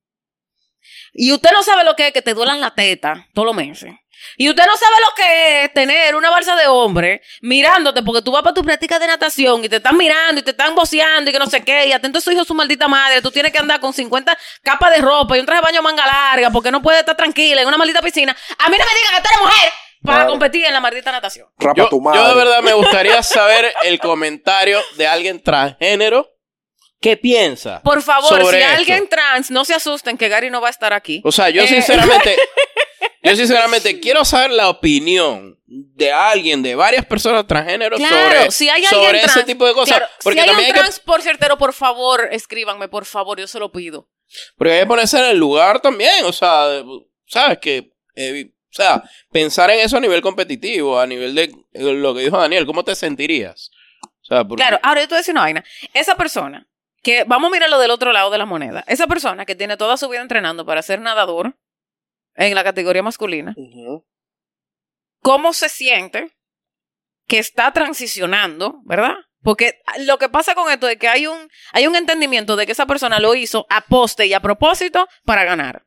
y 1.12 1.32
usted 1.32 1.50
no 1.52 1.62
sabe 1.62 1.84
lo 1.84 1.96
que 1.96 2.08
es 2.08 2.12
que 2.12 2.22
te 2.22 2.34
duelan 2.34 2.60
la 2.60 2.74
teta 2.74 3.26
todos 3.34 3.46
los 3.46 3.54
meses, 3.54 3.92
y 4.36 4.48
usted 4.48 4.64
no 4.66 4.76
sabe 4.76 4.94
lo 5.00 5.14
que 5.16 5.64
es 5.64 5.72
tener 5.72 6.14
una 6.14 6.30
balsa 6.30 6.54
de 6.54 6.66
hombre 6.66 7.22
mirándote 7.40 8.02
porque 8.02 8.22
tú 8.22 8.32
vas 8.32 8.42
para 8.42 8.54
tu 8.54 8.62
práctica 8.62 8.98
de 8.98 9.06
natación 9.06 9.64
y 9.64 9.68
te 9.68 9.76
están 9.76 9.96
mirando 9.96 10.40
y 10.40 10.42
te 10.44 10.50
están 10.50 10.74
boceando 10.74 11.30
y 11.30 11.32
que 11.32 11.38
no 11.38 11.46
sé 11.46 11.62
qué, 11.62 11.86
y 11.86 11.92
atento 11.92 12.18
a 12.18 12.20
su 12.20 12.30
hijo, 12.30 12.44
su 12.44 12.54
maldita 12.54 12.86
madre, 12.86 13.22
tú 13.22 13.30
tienes 13.30 13.52
que 13.52 13.58
andar 13.58 13.80
con 13.80 13.92
50 13.92 14.36
capas 14.62 14.94
de 14.94 15.00
ropa 15.00 15.36
y 15.36 15.40
un 15.40 15.46
traje 15.46 15.60
de 15.60 15.66
baño 15.66 15.82
manga 15.82 16.06
larga 16.06 16.50
porque 16.50 16.70
no 16.70 16.82
puedes 16.82 17.00
estar 17.00 17.16
tranquila 17.16 17.62
en 17.62 17.68
una 17.68 17.78
maldita 17.78 18.02
piscina. 18.02 18.36
A 18.58 18.68
mí 18.68 18.76
no 18.78 18.84
me 18.84 18.98
digan 18.98 19.16
que 19.16 19.22
tú 19.22 19.28
eres 19.28 19.40
mujer 19.40 19.72
para 20.02 20.26
competir 20.26 20.64
en 20.64 20.72
la 20.72 20.80
maldita 20.80 21.12
natación. 21.12 21.48
Rapa 21.58 21.76
Yo, 21.76 21.88
tu 21.88 22.00
madre. 22.00 22.20
yo 22.20 22.28
de 22.28 22.34
verdad 22.34 22.62
me 22.62 22.72
gustaría 22.74 23.22
saber 23.22 23.72
el 23.82 23.98
comentario 24.00 24.80
de 24.96 25.06
alguien 25.06 25.42
transgénero. 25.42 26.29
¿Qué 27.00 27.16
piensa? 27.16 27.80
Por 27.82 28.02
favor, 28.02 28.28
sobre 28.28 28.58
si 28.58 28.62
esto? 28.64 28.76
alguien 28.76 29.08
trans, 29.08 29.50
no 29.50 29.64
se 29.64 29.74
asusten 29.74 30.18
que 30.18 30.28
Gary 30.28 30.50
no 30.50 30.60
va 30.60 30.68
a 30.68 30.70
estar 30.70 30.92
aquí. 30.92 31.22
O 31.24 31.32
sea, 31.32 31.48
yo 31.50 31.62
Eh. 31.62 31.66
sinceramente, 31.68 32.36
yo 33.22 33.36
sinceramente 33.36 34.00
quiero 34.00 34.24
saber 34.24 34.50
la 34.50 34.68
opinión 34.68 35.58
de 35.66 36.12
alguien, 36.12 36.62
de 36.62 36.74
varias 36.74 37.06
personas 37.06 37.46
transgénero 37.46 37.96
Claro, 37.96 38.16
sobre, 38.38 38.50
si 38.50 38.68
hay 38.68 38.84
alguien 38.84 39.02
sobre 39.04 39.20
ese 39.22 39.44
tipo 39.44 39.66
de 39.66 39.72
cosas. 39.72 39.96
claro, 39.98 40.12
porque 40.22 40.40
si 40.40 40.40
hay 40.40 40.46
también 40.48 40.66
un 40.70 40.74
hay 40.76 40.78
que, 40.78 40.80
trans 40.80 41.00
por 41.00 41.22
certero, 41.22 41.56
por 41.56 41.72
favor, 41.72 42.28
escríbanme, 42.32 42.88
por 42.88 43.04
favor, 43.06 43.38
yo 43.40 43.46
se 43.46 43.58
lo 43.58 43.70
pido. 43.72 44.08
porque 44.56 44.72
hay 44.74 44.80
que 44.80 44.86
ponerse 44.86 45.18
en 45.18 45.24
el 45.26 45.38
lugar 45.38 45.80
también. 45.80 46.24
O 46.24 46.32
sea, 46.32 46.82
sabes 47.26 47.58
que, 47.58 47.92
eh, 48.14 48.50
o 48.50 48.72
sea, 48.72 49.02
pensar 49.32 49.70
en 49.70 49.80
eso 49.80 49.96
a 49.96 50.00
nivel 50.00 50.20
competitivo, 50.20 51.00
a 51.00 51.06
nivel 51.06 51.34
de 51.34 51.50
lo 51.72 52.14
que 52.14 52.22
dijo 52.22 52.36
Daniel, 52.38 52.66
¿cómo 52.66 52.84
te 52.84 52.94
sentirías? 52.94 53.70
O 54.22 54.24
sea, 54.24 54.44
porque- 54.44 54.62
Claro, 54.62 54.78
ahora 54.82 55.00
yo 55.00 55.08
te 55.08 55.14
voy 55.14 55.16
a 55.16 55.20
decir 55.20 55.32
una 55.32 55.40
vaina. 55.42 55.64
Esa 55.94 56.16
persona, 56.16 56.66
que 57.02 57.24
vamos 57.24 57.48
a 57.48 57.52
mirarlo 57.52 57.78
del 57.78 57.90
otro 57.90 58.12
lado 58.12 58.30
de 58.30 58.38
la 58.38 58.46
moneda, 58.46 58.84
esa 58.86 59.06
persona 59.06 59.46
que 59.46 59.54
tiene 59.54 59.76
toda 59.76 59.96
su 59.96 60.08
vida 60.08 60.20
entrenando 60.20 60.66
para 60.66 60.82
ser 60.82 61.00
nadador 61.00 61.56
en 62.34 62.54
la 62.54 62.64
categoría 62.64 63.02
masculina. 63.02 63.54
¿cómo 65.20 65.52
se 65.52 65.68
siente 65.68 66.36
que 67.26 67.38
está 67.38 67.72
transicionando, 67.72 68.80
¿verdad? 68.84 69.14
Porque 69.42 69.80
lo 70.00 70.18
que 70.18 70.28
pasa 70.28 70.54
con 70.54 70.70
esto 70.70 70.88
es 70.88 70.98
que 70.98 71.08
hay 71.08 71.26
un, 71.26 71.48
hay 71.72 71.86
un 71.86 71.96
entendimiento 71.96 72.56
de 72.56 72.66
que 72.66 72.72
esa 72.72 72.86
persona 72.86 73.20
lo 73.20 73.34
hizo 73.34 73.66
a 73.70 73.82
poste 73.82 74.26
y 74.26 74.34
a 74.34 74.40
propósito 74.40 75.08
para 75.24 75.44
ganar. 75.44 75.86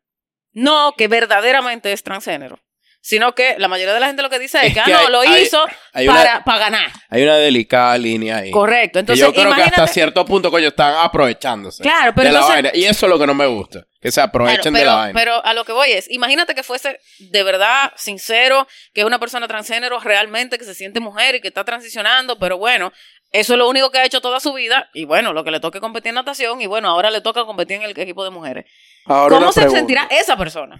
No 0.51 0.93
que 0.97 1.07
verdaderamente 1.07 1.91
es 1.91 2.03
transgénero. 2.03 2.62
Sino 3.05 3.35
que 3.35 3.55
la 3.57 3.67
mayoría 3.67 3.93
de 3.93 3.99
la 3.99 4.07
gente 4.07 4.21
lo 4.21 4.29
que 4.29 4.39
dice 4.39 4.59
es, 4.59 4.67
Es 4.67 4.73
que, 4.75 4.79
ah, 4.79 4.83
que 4.85 4.91
no, 4.93 5.09
lo 5.09 5.19
hay- 5.19 5.41
hizo 5.41 5.61
hay 5.91 6.07
una- 6.07 6.17
para, 6.23 6.43
para 6.45 6.57
ganar. 6.59 6.91
Hay 7.09 7.21
una 7.23 7.35
delicada 7.35 7.97
línea 7.97 8.37
ahí. 8.37 8.49
Correcto. 8.49 8.99
Entonces, 8.99 9.19
yo 9.25 9.33
creo 9.33 9.53
que 9.53 9.61
hasta 9.61 9.85
cierto 9.87 10.25
punto, 10.25 10.49
coño, 10.49 10.69
están 10.69 10.95
aprovechándose 10.97 11.83
Claro, 11.83 12.13
pero 12.15 12.29
de 12.29 12.33
la 12.33 12.39
vaina. 12.45 12.71
Y 12.73 12.85
eso 12.85 13.05
es 13.05 13.09
lo 13.09 13.19
que 13.19 13.27
no 13.27 13.33
me 13.33 13.45
gusta. 13.45 13.85
Que 14.01 14.09
se 14.09 14.15
Claro, 14.21 14.29
aprovechen 14.29 14.73
de 14.73 14.85
la 14.85 14.95
vaina. 14.95 15.19
pero 15.19 15.45
a 15.45 15.53
lo 15.53 15.65
que 15.65 15.73
voy 15.73 15.91
es, 15.91 16.09
imagínate 16.09 16.55
que 16.55 16.63
fuese 16.63 16.97
de 17.19 17.43
verdad 17.43 17.91
sincero, 17.97 18.67
que 18.93 19.01
es 19.01 19.05
una 19.05 19.19
persona 19.19 19.49
transgénero 19.49 19.99
realmente, 19.99 20.57
que 20.57 20.63
se 20.63 20.73
siente 20.73 21.01
mujer 21.01 21.35
y 21.35 21.41
que 21.41 21.49
está 21.49 21.65
transicionando, 21.65 22.39
pero 22.39 22.57
bueno, 22.57 22.93
eso 23.33 23.53
es 23.53 23.59
lo 23.59 23.67
único 23.67 23.91
que 23.91 23.97
ha 23.97 24.05
hecho 24.05 24.21
toda 24.21 24.39
su 24.39 24.53
vida, 24.53 24.89
y 24.93 25.03
bueno, 25.03 25.33
lo 25.33 25.43
que 25.43 25.51
le 25.51 25.59
toca 25.59 25.79
es 25.79 25.81
competir 25.81 26.09
en 26.09 26.15
natación, 26.15 26.61
y 26.61 26.67
bueno, 26.67 26.87
ahora 26.87 27.11
le 27.11 27.19
toca 27.19 27.43
competir 27.43 27.77
en 27.77 27.83
el 27.83 27.91
equipo 27.99 28.23
de 28.23 28.29
mujeres. 28.29 28.65
Ahora 29.05 29.35
¿Cómo 29.35 29.51
se 29.51 29.59
pregunta. 29.61 29.79
sentirá 29.79 30.07
esa 30.09 30.37
persona? 30.37 30.77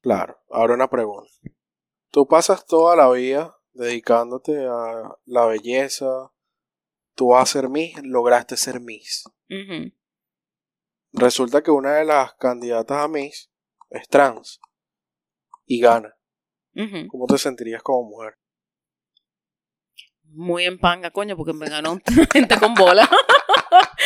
Claro, 0.00 0.38
ahora 0.50 0.74
una 0.74 0.88
pregunta. 0.88 1.30
Tú 2.10 2.26
pasas 2.26 2.66
toda 2.66 2.96
la 2.96 3.10
vida 3.10 3.56
dedicándote 3.72 4.66
a 4.66 5.16
la 5.24 5.46
belleza. 5.46 6.32
Tú 7.14 7.28
vas 7.28 7.42
a 7.42 7.52
ser 7.52 7.68
Miss, 7.68 8.00
lograste 8.02 8.56
ser 8.56 8.80
Miss. 8.80 9.24
Resulta 11.12 11.62
que 11.62 11.70
una 11.70 11.96
de 11.96 12.04
las 12.04 12.34
candidatas 12.34 12.98
a 12.98 13.08
Miss 13.08 13.50
es 13.90 14.08
trans 14.08 14.60
y 15.66 15.80
gana. 15.80 16.14
¿Cómo 17.08 17.26
te 17.26 17.38
sentirías 17.38 17.82
como 17.82 18.08
mujer? 18.08 18.38
Muy 20.30 20.64
en 20.64 20.78
panga, 20.78 21.10
coño, 21.10 21.36
porque 21.36 21.52
me 21.52 21.68
ganó 21.68 21.98
gente 22.32 22.58
con 22.58 22.74
bola. 22.74 23.08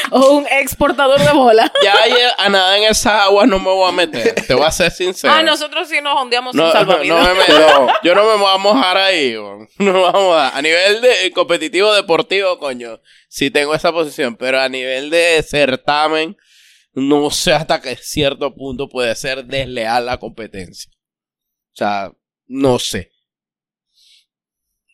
o 0.11 0.33
un 0.33 0.47
exportador 0.51 1.21
de 1.21 1.33
bola. 1.33 1.73
Ya 1.83 1.95
a 2.39 2.49
nada 2.49 2.77
en 2.79 2.85
esas 2.85 3.23
aguas 3.23 3.47
no 3.49 3.59
me 3.59 3.71
voy 3.71 3.89
a 3.89 3.93
meter. 3.93 4.35
Te 4.47 4.55
voy 4.55 4.65
a 4.65 4.71
ser 4.71 4.91
sincero. 4.91 5.33
Ah, 5.33 5.43
nosotros 5.43 5.89
sí 5.89 6.01
nos 6.03 6.17
ondeamos 6.21 6.55
No, 6.55 6.67
no 6.67 6.73
salvavidas. 6.73 7.29
me 7.29 7.35
meto. 7.35 7.89
Yo 8.03 8.15
no 8.15 8.25
me 8.25 8.37
voy 8.37 8.51
a 8.55 8.59
mojar 8.59 8.97
ahí, 8.97 9.37
weón. 9.37 9.69
No 9.79 9.93
me 9.93 9.99
voy 9.99 10.09
a 10.09 10.13
mojar. 10.13 10.53
A 10.55 10.63
nivel 10.63 11.01
de 11.01 11.31
competitivo 11.33 11.93
deportivo, 11.95 12.59
coño, 12.59 13.01
sí 13.29 13.51
tengo 13.51 13.75
esa 13.75 13.93
posición, 13.93 14.37
pero 14.37 14.61
a 14.61 14.69
nivel 14.69 15.11
de 15.11 15.43
certamen, 15.43 16.37
no 16.93 17.31
sé 17.31 17.53
hasta 17.53 17.81
qué 17.81 17.97
cierto 17.97 18.55
punto 18.55 18.89
puede 18.89 19.15
ser 19.15 19.45
desleal 19.45 20.07
la 20.07 20.19
competencia. 20.19 20.91
O 21.73 21.77
sea, 21.77 22.13
no 22.47 22.79
sé. 22.79 23.12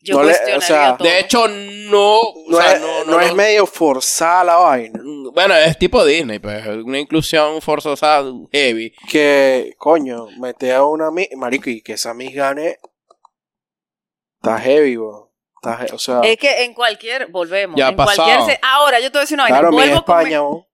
Yo 0.08 0.16
No 0.16 0.24
le- 0.24 0.56
o 0.56 0.60
sea, 0.60 0.96
todo. 0.96 1.06
De 1.08 1.20
hecho, 1.20 1.46
no. 1.48 2.20
o 2.20 2.44
No, 2.48 2.56
sea, 2.58 2.72
es, 2.74 2.80
no, 2.80 3.04
no 3.04 3.12
no 3.12 3.20
es 3.20 3.34
medio 3.34 3.66
forzada 3.66 4.44
la 4.44 4.56
vaina. 4.56 5.00
Bueno, 5.34 5.54
es 5.54 5.78
tipo 5.78 6.04
Disney, 6.04 6.38
pues 6.38 6.66
una 6.66 6.98
inclusión 6.98 7.60
forzosa 7.60 8.22
heavy. 8.52 8.92
Que, 9.10 9.74
coño, 9.78 10.26
mete 10.38 10.72
a 10.72 10.84
una 10.84 11.10
Miss. 11.10 11.28
Marico, 11.36 11.68
y 11.70 11.80
que 11.82 11.92
esa 11.94 12.14
Miss 12.14 12.34
gane. 12.34 12.78
Está 14.42 14.58
heavy, 14.58 14.96
weón. 14.96 15.28
Está 15.62 15.84
he- 15.84 15.92
o 15.94 15.98
sea, 15.98 16.20
Es 16.22 16.36
que 16.38 16.64
en 16.64 16.72
cualquier, 16.74 17.26
volvemos. 17.26 17.76
Ya 17.76 17.88
en 17.88 17.96
cualquier 17.96 18.26
pasado. 18.26 18.46
se- 18.46 18.58
ahora, 18.62 19.00
yo 19.00 19.06
te 19.10 19.18
voy 19.18 19.18
a 19.18 19.22
decir 19.22 19.34
una 19.34 19.42
vaina. 19.44 19.58
claro, 19.58 19.72
Vuelvo 19.72 20.04
con 20.04 20.16
mi- 20.16 20.22
España, 20.24 20.42
weón. 20.42 20.64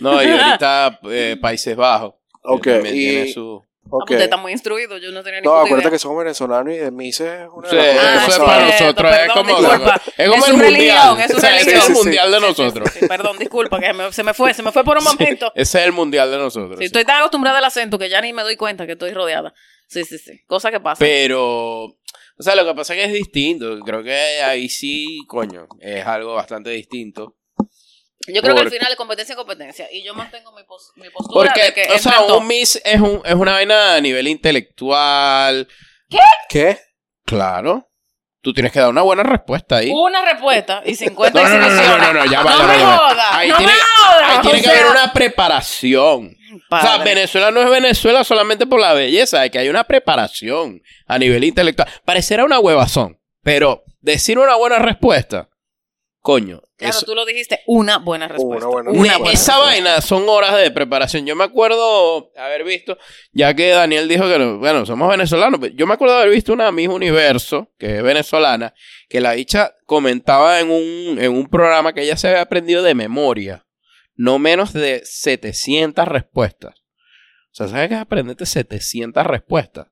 No, 0.00 0.22
y 0.22 0.26
ahorita 0.30 1.00
eh, 1.10 1.36
Países 1.40 1.76
Bajos. 1.76 2.14
Ok, 2.44 2.64
también 2.64 2.94
y- 2.96 2.98
tiene 2.98 3.32
su- 3.32 3.62
Ah, 3.92 3.96
Ok. 4.02 4.10
Usted 4.12 4.20
está 4.24 4.36
muy 4.38 4.52
instruido, 4.52 4.96
yo 4.96 5.10
no 5.12 5.22
tenía 5.22 5.40
ni 5.40 5.44
No, 5.46 5.54
acuérdate 5.56 5.80
idea. 5.82 5.90
que 5.90 5.98
somos 5.98 6.18
venezolanos 6.18 6.72
y 6.74 6.78
de 6.78 6.90
Miss 6.90 7.20
es 7.20 7.46
una 7.52 7.68
Sí, 7.68 7.76
de 7.76 7.94
las 7.94 7.96
Ah, 7.98 8.24
cosas 8.24 8.38
para 8.40 8.52
sabemos. 8.68 8.80
nosotros, 8.80 9.12
es 9.12 9.32
como, 9.32 9.44
disculpa. 9.60 10.02
es 10.16 10.28
como 10.30 10.44
Es 10.44 10.48
el 10.50 10.56
mundial. 10.56 11.20
es 11.20 11.30
su 11.30 11.36
O 11.36 11.40
sea, 11.40 11.56
ese 11.56 11.64
religión. 11.64 11.66
es 11.66 11.74
el 11.74 11.80
Sí, 11.80 11.86
sí, 11.86 11.92
mundial 11.92 12.32
de 12.32 12.40
nosotros. 12.40 12.90
sí, 12.92 12.98
sí, 13.00 13.06
perdón, 13.06 13.38
disculpa, 13.38 13.80
que 13.80 13.92
me- 13.92 14.12
se 14.12 14.22
me 14.22 14.32
fue, 14.34 14.54
se 14.54 14.62
me 14.62 14.72
fue 14.72 14.82
por 14.84 14.96
un 14.98 15.04
momento. 15.04 15.52
Ese 15.54 15.78
es 15.80 15.84
el 15.84 15.92
mundial 15.92 16.30
de 16.30 16.38
nosotros. 16.38 16.72
Sí, 16.78 16.78
sí. 16.78 16.84
estoy 16.86 17.04
tan 17.04 17.18
acostumbrada 17.18 17.58
al 17.58 17.64
acento 17.64 17.98
que 17.98 18.08
ya 18.08 18.20
ni 18.22 18.32
me 18.32 18.42
doy 18.42 18.56
cuenta 18.56 18.86
que 18.86 18.92
estoy 18.92 19.12
rodeada. 19.12 19.52
Sí, 19.88 20.04
sí, 20.04 20.16
sí. 20.18 20.40
Cosa 20.46 20.70
que 20.70 20.80
pasa. 20.80 20.98
Pero, 20.98 21.84
o 21.84 21.96
sea, 22.38 22.54
lo 22.56 22.64
que 22.64 22.74
pasa 22.74 22.94
es 22.94 23.00
que 23.00 23.06
es 23.06 23.12
distinto. 23.12 23.78
Creo 23.80 24.02
que 24.02 24.14
ahí 24.42 24.70
sí, 24.70 25.18
coño, 25.28 25.66
es 25.80 26.06
algo 26.06 26.34
bastante 26.34 26.70
distinto. 26.70 27.36
Yo 28.28 28.42
creo 28.42 28.54
que 28.54 28.60
al 28.62 28.70
final 28.70 28.90
es 28.92 28.96
competencia 28.96 29.34
competencia. 29.36 29.88
Y 29.92 30.02
yo 30.04 30.14
mantengo 30.14 30.52
mi, 30.52 30.62
pos- 30.64 30.92
mi 30.96 31.10
postura 31.10 31.50
Porque, 31.52 31.66
de 31.66 31.72
que 31.74 31.92
o 31.92 31.98
sea, 31.98 32.20
un 32.22 32.46
Miss 32.46 32.80
es, 32.84 33.00
un, 33.00 33.20
es 33.24 33.34
una 33.34 33.52
vaina 33.52 33.94
a 33.96 34.00
nivel 34.00 34.28
intelectual. 34.28 35.68
¿Qué? 36.48 36.78
Claro. 37.24 37.88
Tú 38.42 38.52
tienes 38.52 38.72
que 38.72 38.80
dar 38.80 38.88
una 38.90 39.02
buena 39.02 39.22
respuesta 39.22 39.76
ahí. 39.76 39.90
Una 39.94 40.20
respuesta 40.24 40.82
y 40.84 40.96
50 40.96 41.40
No, 41.40 41.48
no, 41.48 41.58
no, 41.58 41.68
no, 41.68 41.98
no, 41.98 42.12
no, 42.12 42.24
ya 42.26 42.42
va, 42.42 42.56
No 42.56 42.66
me 42.66 42.74
jodas, 42.78 43.26
Ahí 43.32 43.48
no 43.50 43.56
tiene- 43.56 43.72
me 43.72 43.78
jodas. 43.78 44.30
Ahí 44.30 44.40
tiene 44.42 44.58
que 44.58 44.64
sea, 44.68 44.72
haber 44.80 44.90
una 44.90 45.12
preparación. 45.12 46.36
O 46.70 46.80
sea. 46.80 46.98
Venezuela 46.98 47.50
no 47.52 47.62
es 47.62 47.70
Venezuela 47.70 48.24
solamente 48.24 48.66
por 48.66 48.80
la 48.80 48.94
belleza, 48.94 49.44
es 49.44 49.50
que 49.52 49.58
hay 49.60 49.68
una 49.68 49.84
preparación 49.84 50.82
a 51.06 51.18
nivel 51.18 51.44
intelectual. 51.44 51.88
Parecerá 52.04 52.44
una 52.44 52.58
huevazón, 52.58 53.20
pero 53.42 53.84
decir 54.00 54.38
una 54.40 54.56
buena 54.56 54.80
respuesta, 54.80 55.48
coño, 56.22 56.62
Claro, 56.76 56.96
eso- 56.96 57.04
tú 57.04 57.14
lo 57.14 57.26
dijiste, 57.26 57.60
una 57.66 57.98
buena 57.98 58.28
respuesta. 58.28 58.66
buena 58.68 58.90
Una 58.90 58.98
buena 59.18 59.30
esa 59.32 59.52
respuesta. 59.54 59.58
vaina 59.58 60.00
son 60.00 60.28
horas 60.28 60.56
de 60.56 60.70
preparación. 60.70 61.26
Yo 61.26 61.34
me 61.36 61.44
acuerdo 61.44 62.30
haber 62.36 62.62
visto, 62.64 62.96
ya 63.32 63.54
que 63.54 63.68
Daniel 63.70 64.08
dijo 64.08 64.28
que, 64.28 64.38
no- 64.38 64.58
bueno, 64.58 64.86
somos 64.86 65.10
venezolanos, 65.10 65.58
pero 65.60 65.74
yo 65.74 65.86
me 65.86 65.94
acuerdo 65.94 66.16
haber 66.16 66.30
visto 66.30 66.52
una 66.52 66.70
Miss 66.72 66.88
Universo, 66.88 67.72
que 67.76 67.96
es 67.96 68.02
venezolana, 68.02 68.72
que 69.08 69.20
la 69.20 69.32
dicha 69.32 69.74
comentaba 69.84 70.60
en 70.60 70.70
un, 70.70 71.18
en 71.20 71.32
un 71.32 71.48
programa 71.48 71.92
que 71.92 72.02
ella 72.02 72.16
se 72.16 72.28
había 72.28 72.40
aprendido 72.42 72.82
de 72.84 72.94
memoria, 72.94 73.66
no 74.14 74.38
menos 74.38 74.72
de 74.72 75.02
700 75.04 76.06
respuestas. 76.06 76.74
O 77.50 77.54
sea, 77.54 77.68
¿sabes 77.68 77.88
qué 77.88 77.94
es 77.96 78.00
aprenderte 78.00 78.46
700 78.46 79.26
respuestas? 79.26 79.88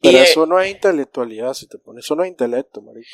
Pero 0.00 0.16
Y, 0.18 0.20
eh, 0.20 0.22
eso 0.24 0.46
no 0.46 0.60
es 0.60 0.70
intelectualidad, 0.70 1.52
si 1.54 1.66
te 1.66 1.76
pones, 1.78 2.04
eso 2.04 2.14
no 2.14 2.22
es 2.24 2.30
intelecto, 2.30 2.80
marico. 2.80 3.08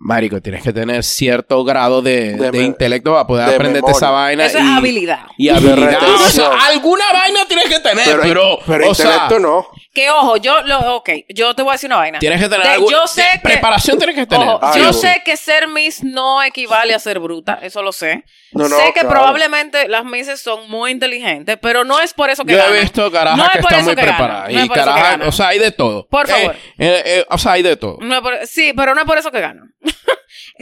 Marico, 0.00 0.40
tienes 0.40 0.62
que 0.62 0.72
tener 0.72 1.02
cierto 1.02 1.64
grado 1.64 2.02
de, 2.02 2.34
De 2.36 2.62
intelecto 2.62 3.12
para 3.12 3.26
poder 3.26 3.48
de 3.48 3.54
aprenderte 3.56 3.90
esa 3.90 4.10
vaina. 4.10 4.46
Eso 4.46 4.58
es 4.58 4.64
y- 4.64 4.68
habilidad. 4.68 5.18
Y 5.36 5.48
habilidad. 5.48 5.98
O 6.14 6.18
sea, 6.30 6.50
alguna 6.68 7.04
vaina 7.12 7.40
tienes 7.48 7.66
que 7.66 7.80
tener, 7.80 8.04
Pero, 8.04 8.22
pero. 8.22 8.58
pero 8.64 8.90
o 8.90 8.94
sea, 8.94 9.06
intelecto 9.06 9.38
no. 9.40 9.66
Que 9.98 10.10
ojo, 10.10 10.36
yo 10.36 10.62
lo, 10.62 10.96
ok, 10.96 11.10
yo 11.28 11.54
te 11.54 11.62
voy 11.62 11.70
a 11.70 11.72
decir 11.72 11.88
una 11.88 11.96
vaina. 11.96 12.18
tienes 12.20 12.40
que 12.40 12.48
tener 12.48 12.64
De- 12.64 12.72
algo. 12.74 12.88
yo 12.90 13.06
sé 13.08 13.22
de- 13.22 13.28
que- 13.32 13.38
Preparación 13.40 13.98
tienes 13.98 14.14
que 14.14 14.26
tener. 14.26 14.46
Ojo, 14.48 14.76
yo 14.76 14.92
sé 14.92 15.22
que 15.24 15.36
ser 15.36 15.66
Miss 15.66 16.04
no 16.04 16.40
equivale 16.42 16.94
a 16.94 16.98
ser 17.00 17.18
bruta, 17.18 17.58
eso 17.62 17.82
lo 17.82 17.90
sé. 17.90 18.24
No, 18.52 18.68
no, 18.68 18.76
sé 18.76 18.84
que 18.86 18.92
claro. 19.00 19.08
probablemente 19.10 19.88
las 19.88 20.04
Misses 20.04 20.40
son 20.40 20.70
muy 20.70 20.90
inteligentes, 20.92 21.58
pero 21.60 21.84
no 21.84 21.98
es 22.00 22.14
por 22.14 22.30
eso 22.30 22.44
que 22.44 22.52
Yo 22.52 22.58
he 22.58 22.62
ganan. 22.62 22.80
visto 22.80 23.10
carajas 23.10 23.38
No 23.38 23.44
es 23.46 23.50
que 23.50 23.58
por 23.58 23.72
están 23.72 23.80
eso 23.80 23.86
muy 23.88 23.96
que 23.96 24.00
ganan, 24.02 24.16
preparadas. 24.16 24.52
no 24.52 24.58
es 24.60 24.64
y 24.64 24.68
carajas, 24.68 25.18
o 25.26 25.32
sea, 25.32 25.48
hay 25.48 25.58
de 25.58 25.70
todo. 25.72 26.06
Por 26.08 26.26
Eh, 26.26 26.32
favor. 26.32 26.56
eh, 26.78 27.02
eh, 27.04 27.26
o 27.28 27.38
sea, 27.38 27.52
hay 27.52 27.62
de 27.62 27.76
todo. 27.76 27.98
No 28.00 28.14
es 28.14 28.20
por- 28.20 28.46
sí, 28.46 28.72
pero 28.76 28.94
no 28.94 29.00
es 29.00 29.06
por 29.06 29.18
eso 29.18 29.30
que 29.32 29.40
ganan. 29.40 29.74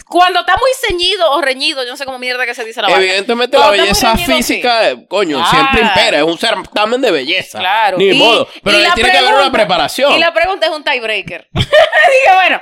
Cuando 0.09 0.41
está 0.41 0.55
muy 0.57 0.71
ceñido 0.87 1.33
o 1.33 1.41
reñido, 1.41 1.83
yo 1.83 1.91
no 1.91 1.97
sé 1.97 2.05
cómo 2.05 2.19
mierda 2.19 2.45
que 2.47 2.55
se 2.55 2.65
dice 2.65 2.81
la 2.83 2.89
vaina. 2.89 3.03
Evidentemente 3.05 3.59
la 3.59 3.71
belleza 3.71 4.13
reñido, 4.13 4.37
física, 4.37 4.81
coño, 5.09 5.37
Claro. 5.39 5.51
siempre 5.51 5.81
impera. 5.83 6.19
Es 6.19 6.23
un 6.25 6.39
certamen 6.39 7.01
de 7.01 7.11
belleza. 7.11 7.59
Claro. 7.59 7.97
Ni 7.99 8.11
Y- 8.11 8.19
modo. 8.19 8.47
Pero 8.63 8.79
y 8.79 8.85
tiene 8.95 9.11
que 9.11 9.23
haber 9.29 9.43
una 9.43 9.53
preparación. 9.53 10.13
Y 10.15 10.19
la 10.19 10.33
pregunta 10.33 10.67
es 10.67 10.73
un 10.73 10.83
tiebreaker. 10.85 11.49
Dije, 11.53 12.35
bueno, 12.35 12.61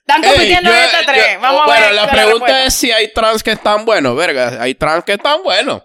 están 0.00 0.22
compitiendo 0.22 0.70
yo- 0.70 0.76
en 0.76 0.82
estas 0.84 1.06
yo- 1.06 1.12
tres. 1.12 1.40
Vamos 1.40 1.60
a 1.62 1.66
bueno, 1.66 1.86
ver. 1.86 1.94
la 1.94 2.02
cuál 2.08 2.14
pregunta 2.24 2.64
es 2.64 2.74
si 2.74 2.90
hay 2.92 3.12
trans 3.12 3.42
que 3.42 3.52
están 3.52 3.84
buenos. 3.84 4.16
Verga, 4.16 4.62
hay 4.62 4.74
trans 4.74 5.04
que 5.04 5.12
están 5.14 5.42
buenos. 5.42 5.82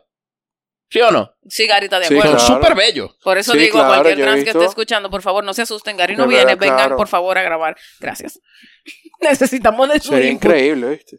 ¿Sí 0.89 1.01
o 1.01 1.09
no? 1.09 1.33
Sí, 1.49 1.65
Gary 1.65 1.85
está 1.85 1.99
de 1.99 2.05
Sí, 2.05 2.13
acuerdo. 2.15 2.37
Son 2.37 2.47
claro. 2.47 2.61
súper 2.61 2.75
bellos. 2.75 3.17
Por 3.23 3.37
eso 3.39 3.53
Sí, 3.53 3.57
digo 3.57 3.81
a 3.81 3.87
cualquier 3.87 4.17
trans 4.21 4.43
que 4.43 4.51
esté 4.51 4.65
escuchando, 4.65 5.09
por 5.09 5.23
favor, 5.23 5.43
no 5.43 5.51
se 5.53 5.63
asusten. 5.63 5.97
Gary 5.97 6.15
no 6.15 6.27
viene. 6.27 6.45
verdad, 6.45 6.59
Vengan, 6.59 6.77
claro. 6.77 6.97
por 6.97 7.07
favor, 7.07 7.35
a 7.37 7.41
grabar. 7.41 7.75
Gracias. 7.99 8.39
Necesitamos 9.21 9.89
de 9.89 9.99
su 9.99 10.09
Sería 10.09 10.29
input. 10.29 10.45
increíble, 10.45 10.89
¿viste? 10.89 11.17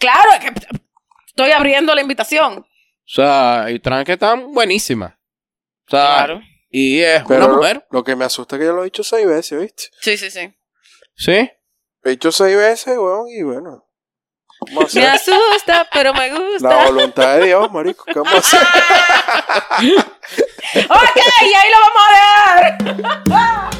Claro, 0.00 0.30
es 0.32 0.40
que 0.40 0.52
estoy 1.28 1.50
abriendo 1.52 1.94
la 1.94 2.00
invitación. 2.00 2.58
O 2.58 2.66
sea, 3.06 3.64
hay 3.64 3.78
trans 3.78 4.04
que 4.04 4.12
están 4.14 4.52
buenísimas. 4.52 5.12
O 5.86 5.90
sea, 5.90 6.00
Claro. 6.16 6.40
Y 6.76 7.00
es 7.02 7.22
Pero 7.28 7.44
una 7.44 7.48
lo, 7.48 7.56
mujer. 7.58 7.86
lo 7.90 8.02
que 8.02 8.16
me 8.16 8.24
asusta 8.24 8.56
es 8.56 8.60
que 8.60 8.66
yo 8.66 8.72
lo 8.72 8.82
he 8.82 8.86
dicho 8.86 9.04
seis 9.04 9.24
veces, 9.26 9.60
¿viste? 9.60 9.84
Sí, 10.00 10.16
sí, 10.16 10.28
sí. 10.28 10.52
¿Sí? 11.16 11.48
He 12.02 12.10
dicho 12.10 12.32
seis 12.32 12.56
veces, 12.56 12.98
weón, 12.98 13.28
y 13.28 13.42
bueno. 13.42 13.86
A 14.60 14.86
Me 14.94 15.06
asusta, 15.06 15.88
pero 15.92 16.12
me 16.14 16.30
la 16.30 16.38
gusta. 16.38 16.84
voluntad 16.86 17.36
de 17.38 17.46
Dios, 17.46 17.70
marico. 17.70 18.04
¿Qué 18.06 18.18
vamos 18.18 18.34
a 18.34 18.38
hacer? 18.38 18.60
ok, 20.88 21.16
y 21.42 21.54
ahí 21.54 21.70
lo 21.70 21.78
vamos 21.84 22.02
a 22.08 22.10
dejar. 22.56 23.74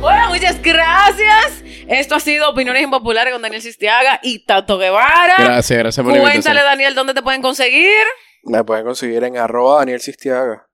bueno, 0.00 0.28
muchas 0.28 0.62
gracias. 0.62 1.62
Esto 1.88 2.14
ha 2.14 2.20
sido 2.20 2.48
Opiniones 2.50 2.82
Impopulares 2.84 3.32
con 3.32 3.42
Daniel 3.42 3.60
Sistiaga 3.60 4.20
y 4.22 4.38
Tato 4.46 4.78
Guevara. 4.78 5.34
Gracias, 5.38 5.78
gracias 5.78 6.04
por 6.04 6.14
la 6.16 6.20
Cuéntale. 6.22 6.62
Daniel, 6.62 6.94
dónde 6.94 7.12
te 7.14 7.22
pueden 7.22 7.42
conseguir. 7.42 7.98
Me 8.44 8.64
pueden 8.64 8.84
conseguir 8.84 9.22
en 9.24 9.36
arroba 9.36 9.78
Daniel 9.80 10.00
Sistiaga. 10.00 10.66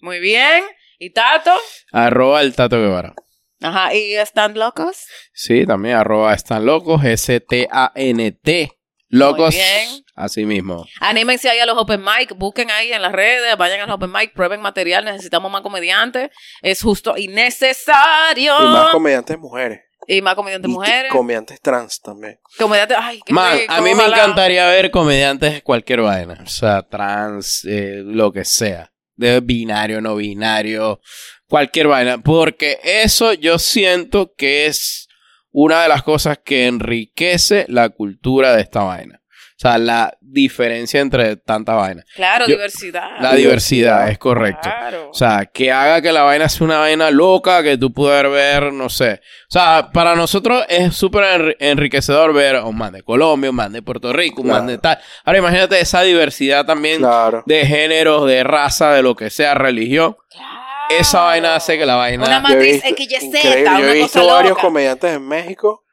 Muy 0.00 0.18
bien. 0.20 0.64
¿Y 0.98 1.10
Tato? 1.10 1.52
Arroba 1.92 2.40
el 2.40 2.54
Tato 2.54 2.80
Guevara. 2.80 3.14
Ajá, 3.60 3.94
¿y 3.94 4.14
están 4.14 4.54
locos? 4.58 5.04
Sí, 5.32 5.66
también 5.66 5.96
arroba 5.96 6.34
están 6.34 6.66
locos, 6.66 7.04
S-T-A-N-T. 7.04 8.72
Locos, 9.08 9.54
Muy 9.54 9.62
bien. 9.62 10.04
así 10.14 10.46
mismo. 10.46 10.86
Anímense 11.00 11.48
ahí 11.50 11.58
a 11.58 11.66
los 11.66 11.76
open 11.76 12.02
mic, 12.02 12.34
busquen 12.36 12.70
ahí 12.70 12.92
en 12.94 13.02
las 13.02 13.12
redes, 13.12 13.56
vayan 13.58 13.80
a 13.80 13.86
los 13.86 13.96
open 13.96 14.10
mic, 14.10 14.32
prueben 14.32 14.62
material, 14.62 15.04
necesitamos 15.04 15.52
más 15.52 15.60
comediantes. 15.60 16.30
Es 16.62 16.80
justo 16.82 17.14
y 17.18 17.28
necesario. 17.28 18.54
Y 18.58 18.64
más 18.68 18.88
comediantes 18.90 19.38
mujeres. 19.38 19.80
Y 20.06 20.20
más 20.20 20.34
comediantes 20.34 20.68
Y 20.68 20.72
mujeres. 20.72 21.12
comediantes 21.12 21.60
trans 21.60 22.00
también. 22.00 22.38
comediantes, 22.58 22.96
ay, 23.00 23.20
qué 23.24 23.32
Man, 23.32 23.58
rico, 23.58 23.72
a 23.72 23.80
mí 23.80 23.94
me 23.94 24.04
encantaría 24.04 24.66
ver 24.66 24.90
comediantes 24.90 25.52
de 25.54 25.62
cualquier 25.62 26.00
vaina. 26.02 26.38
O 26.44 26.48
sea, 26.48 26.82
trans, 26.82 27.64
eh, 27.64 28.02
lo 28.04 28.32
que 28.32 28.44
sea. 28.44 28.92
De 29.14 29.40
binario, 29.40 30.00
no 30.00 30.16
binario, 30.16 31.00
cualquier 31.46 31.86
vaina. 31.86 32.18
Porque 32.18 32.78
eso 32.82 33.32
yo 33.34 33.58
siento 33.58 34.34
que 34.36 34.66
es 34.66 35.06
una 35.52 35.82
de 35.82 35.88
las 35.88 36.02
cosas 36.02 36.38
que 36.44 36.66
enriquece 36.66 37.66
la 37.68 37.90
cultura 37.90 38.56
de 38.56 38.62
esta 38.62 38.82
vaina. 38.82 39.21
O 39.62 39.68
sea, 39.68 39.78
la 39.78 40.18
diferencia 40.20 40.98
entre 41.00 41.36
tanta 41.36 41.74
vaina. 41.74 42.04
Claro, 42.16 42.46
Yo- 42.46 42.56
diversidad. 42.56 43.10
La 43.20 43.32
diversidad, 43.34 44.08
es 44.10 44.18
correcto. 44.18 44.62
Claro. 44.68 45.10
O 45.10 45.14
sea, 45.14 45.46
que 45.46 45.70
haga 45.70 46.02
que 46.02 46.10
la 46.10 46.22
vaina 46.22 46.48
sea 46.48 46.64
una 46.64 46.78
vaina 46.78 47.12
loca, 47.12 47.62
que 47.62 47.78
tú 47.78 47.92
puedas 47.92 48.28
ver, 48.28 48.72
no 48.72 48.88
sé. 48.88 49.20
O 49.48 49.50
sea, 49.52 49.90
para 49.92 50.16
nosotros 50.16 50.64
es 50.68 50.96
súper 50.96 51.22
enri- 51.22 51.56
enriquecedor 51.60 52.34
ver 52.34 52.56
a 52.56 52.64
un 52.64 52.76
man 52.76 52.92
de 52.92 53.04
Colombia, 53.04 53.50
un 53.50 53.56
man 53.56 53.72
de 53.72 53.82
Puerto 53.82 54.12
Rico, 54.12 54.42
un 54.42 54.48
man 54.48 54.66
de 54.66 54.78
tal. 54.78 54.98
Ahora 55.24 55.38
imagínate 55.38 55.78
esa 55.78 56.02
diversidad 56.02 56.66
también 56.66 56.98
Claro. 56.98 57.44
de 57.46 57.64
géneros, 57.64 58.26
de 58.26 58.42
raza, 58.42 58.92
de 58.94 59.02
lo 59.04 59.14
que 59.14 59.30
sea, 59.30 59.54
religión. 59.54 60.16
Claro. 60.28 60.48
Esa 60.90 61.20
vaina 61.20 61.54
hace 61.54 61.78
que 61.78 61.86
la 61.86 61.94
vaina... 61.94 62.24
Una 62.26 62.40
matriz 62.40 62.82
XYZ, 62.82 63.42
Yo 63.78 63.88
he 63.88 63.94
visto 63.94 64.26
varios 64.26 64.50
loca. 64.50 64.62
comediantes 64.62 65.14
en 65.14 65.28
México 65.28 65.84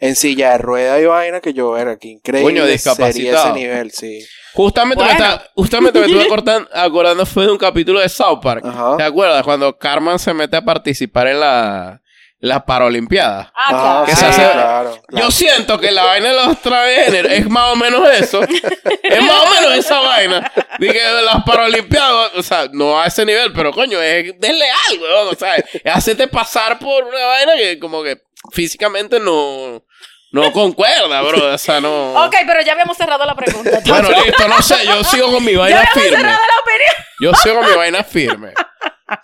en 0.00 0.16
silla 0.16 0.52
de 0.52 0.58
rueda 0.58 0.98
y 1.00 1.04
vaina 1.06 1.40
que 1.40 1.52
yo 1.52 1.76
era 1.76 1.96
que 1.98 2.08
increíble 2.08 2.44
Coño, 2.50 2.62
sería 2.62 2.72
discapacitado. 2.72 3.48
ese 3.50 3.58
nivel, 3.58 3.90
sí. 3.92 4.26
Justamente, 4.54 5.04
me, 5.04 5.12
está- 5.12 5.44
justamente 5.54 6.00
me 6.00 6.06
estuve 6.06 6.24
acordan- 6.28 6.68
acordando 6.72 7.24
fue 7.26 7.44
de 7.44 7.52
un 7.52 7.58
capítulo 7.58 8.00
de 8.00 8.08
South 8.08 8.40
Park. 8.42 8.64
Ajá. 8.66 8.96
¿Te 8.96 9.02
acuerdas? 9.04 9.42
Cuando 9.44 9.76
Carmen 9.78 10.18
se 10.18 10.32
mete 10.34 10.56
a 10.56 10.62
participar 10.62 11.28
en 11.28 11.38
la, 11.40 12.00
las 12.40 12.62
Paralimpiadas. 12.64 13.48
Ah, 13.54 13.66
Ajá, 13.68 13.76
claro. 13.76 14.06
Que 14.06 14.12
sí, 14.12 14.20
se 14.20 14.26
hace- 14.26 14.52
claro, 14.52 15.02
Yo 15.10 15.30
siento 15.30 15.78
que 15.78 15.90
la 15.92 16.02
vaina 16.04 16.30
de 16.30 16.34
los 16.46 16.60
transgéneros 16.62 17.32
es 17.32 17.48
más 17.50 17.72
o 17.72 17.76
menos 17.76 18.02
eso. 18.10 18.42
es 18.42 19.22
más 19.22 19.44
o 19.46 19.60
menos 19.60 19.76
esa 19.78 20.00
vaina. 20.00 20.50
Dije, 20.78 20.98
las 21.24 21.44
paralimpiadas, 21.44 22.32
o 22.36 22.42
sea, 22.42 22.68
no 22.72 22.98
a 22.98 23.06
ese 23.06 23.24
nivel, 23.26 23.52
pero 23.52 23.70
coño, 23.72 24.00
es 24.00 24.32
desleal, 24.40 24.98
weón. 25.00 25.28
O 25.28 25.34
sea, 25.38 25.56
es 25.56 25.66
hacerte 25.84 26.26
pasar 26.26 26.78
por 26.78 27.04
una 27.04 27.24
vaina 27.26 27.52
que 27.56 27.78
como 27.78 28.02
que 28.02 28.16
físicamente 28.52 29.20
no, 29.20 29.84
no 30.32 30.52
concuerda, 30.52 31.20
bro. 31.22 31.54
O 31.54 31.58
sea, 31.58 31.80
no. 31.80 32.24
Ok, 32.24 32.36
pero 32.46 32.60
ya 32.62 32.72
habíamos 32.72 32.96
cerrado 32.96 33.24
la 33.24 33.34
pregunta. 33.34 33.80
Bueno, 33.86 34.08
listo, 34.24 34.48
no 34.48 34.62
sé, 34.62 34.86
yo 34.86 35.02
sigo 35.04 35.32
con 35.32 35.44
mi 35.44 35.52
ya 35.54 35.58
vaina 35.58 35.78
habíamos 35.80 36.02
firme. 36.02 36.16
cerrado 36.16 36.38
la 36.38 36.60
opinión. 36.60 36.94
Yo 37.20 37.34
sigo 37.34 37.60
con 37.60 37.70
mi 37.70 37.76
vaina 37.76 38.04
firme. 38.04 38.52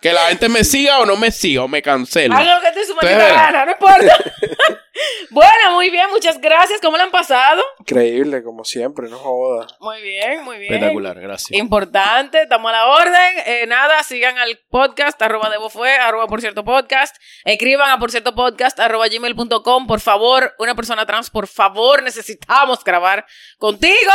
Que 0.03 0.13
la 0.13 0.27
gente 0.29 0.49
me 0.49 0.65
siga 0.65 0.99
o 0.99 1.07
no 1.07 1.17
me 1.17 1.31
siga 1.31 1.63
o 1.63 1.69
me 1.69 1.81
cancele. 1.81 2.35
Hagan 2.35 2.57
lo 2.57 2.61
que 2.61 2.73
te 2.73 2.85
su 2.85 2.95
maldita 2.95 3.29
gana, 3.29 3.65
no 3.65 3.71
importa. 3.73 4.17
bueno, 5.31 5.75
muy 5.75 5.91
bien, 5.91 6.07
muchas 6.11 6.41
gracias. 6.41 6.81
¿Cómo 6.81 6.97
le 6.97 7.05
han 7.05 7.11
pasado? 7.11 7.63
Increíble, 7.81 8.43
como 8.43 8.65
siempre, 8.65 9.09
no 9.09 9.19
joda. 9.19 9.67
Muy 9.81 10.03
bien, 10.03 10.45
muy 10.45 10.59
bien. 10.59 10.75
Espectacular, 10.75 11.21
gracias. 11.21 11.59
Importante, 11.59 12.43
estamos 12.43 12.71
a 12.71 12.73
la 12.73 12.87
orden. 12.87 13.33
Eh, 13.47 13.65
nada, 13.67 14.03
sigan 14.03 14.39
al 14.39 14.59
podcast, 14.71 15.21
arroba 15.23 15.51
debo 15.51 15.71
fue, 15.71 15.93
arroba 15.97 16.27
por 16.27 16.41
cierto 16.41 16.65
podcast. 16.65 17.17
Escriban 17.45 17.91
a 17.91 17.99
por 17.99 18.11
cierto 18.11 18.35
podcast, 18.35 18.79
arroba 18.81 19.09
gmail.com. 19.09 19.87
Por 19.87 20.01
favor, 20.01 20.55
una 20.59 20.75
persona 20.75 21.07
trans, 21.07 21.31
por 21.31 21.47
favor, 21.47 22.03
necesitamos 22.03 22.83
grabar 22.85 23.27
contigo. 23.59 24.13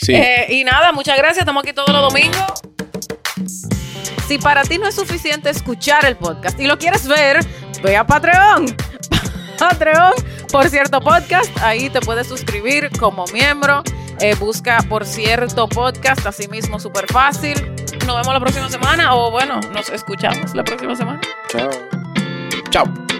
Sí. 0.00 0.14
Eh, 0.14 0.46
y 0.50 0.64
nada, 0.64 0.92
muchas 0.92 1.16
gracias. 1.16 1.38
Estamos 1.38 1.62
aquí 1.62 1.72
todos 1.72 1.90
los 1.90 2.12
domingos. 2.12 2.62
Si 4.26 4.38
para 4.38 4.62
ti 4.62 4.78
no 4.78 4.88
es 4.88 4.94
suficiente 4.94 5.50
escuchar 5.50 6.06
el 6.06 6.16
podcast 6.16 6.58
y 6.58 6.66
lo 6.66 6.78
quieres 6.78 7.06
ver, 7.06 7.40
ve 7.82 7.96
a 7.96 8.06
Patreon. 8.06 8.74
Patreon, 9.54 10.12
por 10.50 10.68
cierto 10.68 11.00
podcast, 11.00 11.50
ahí 11.62 11.90
te 11.90 12.00
puedes 12.00 12.26
suscribir 12.26 12.90
como 12.98 13.24
miembro. 13.32 13.82
Eh, 14.20 14.34
busca 14.36 14.78
por 14.88 15.04
cierto 15.04 15.68
podcast, 15.68 16.26
así 16.26 16.48
mismo 16.48 16.78
súper 16.78 17.06
fácil. 17.10 17.54
Nos 18.06 18.16
vemos 18.16 18.34
la 18.34 18.40
próxima 18.40 18.68
semana 18.68 19.14
o 19.14 19.30
bueno, 19.30 19.60
nos 19.72 19.88
escuchamos 19.88 20.54
la 20.54 20.64
próxima 20.64 20.94
semana. 20.94 21.20
Chao. 21.48 21.70
Chao. 22.70 23.13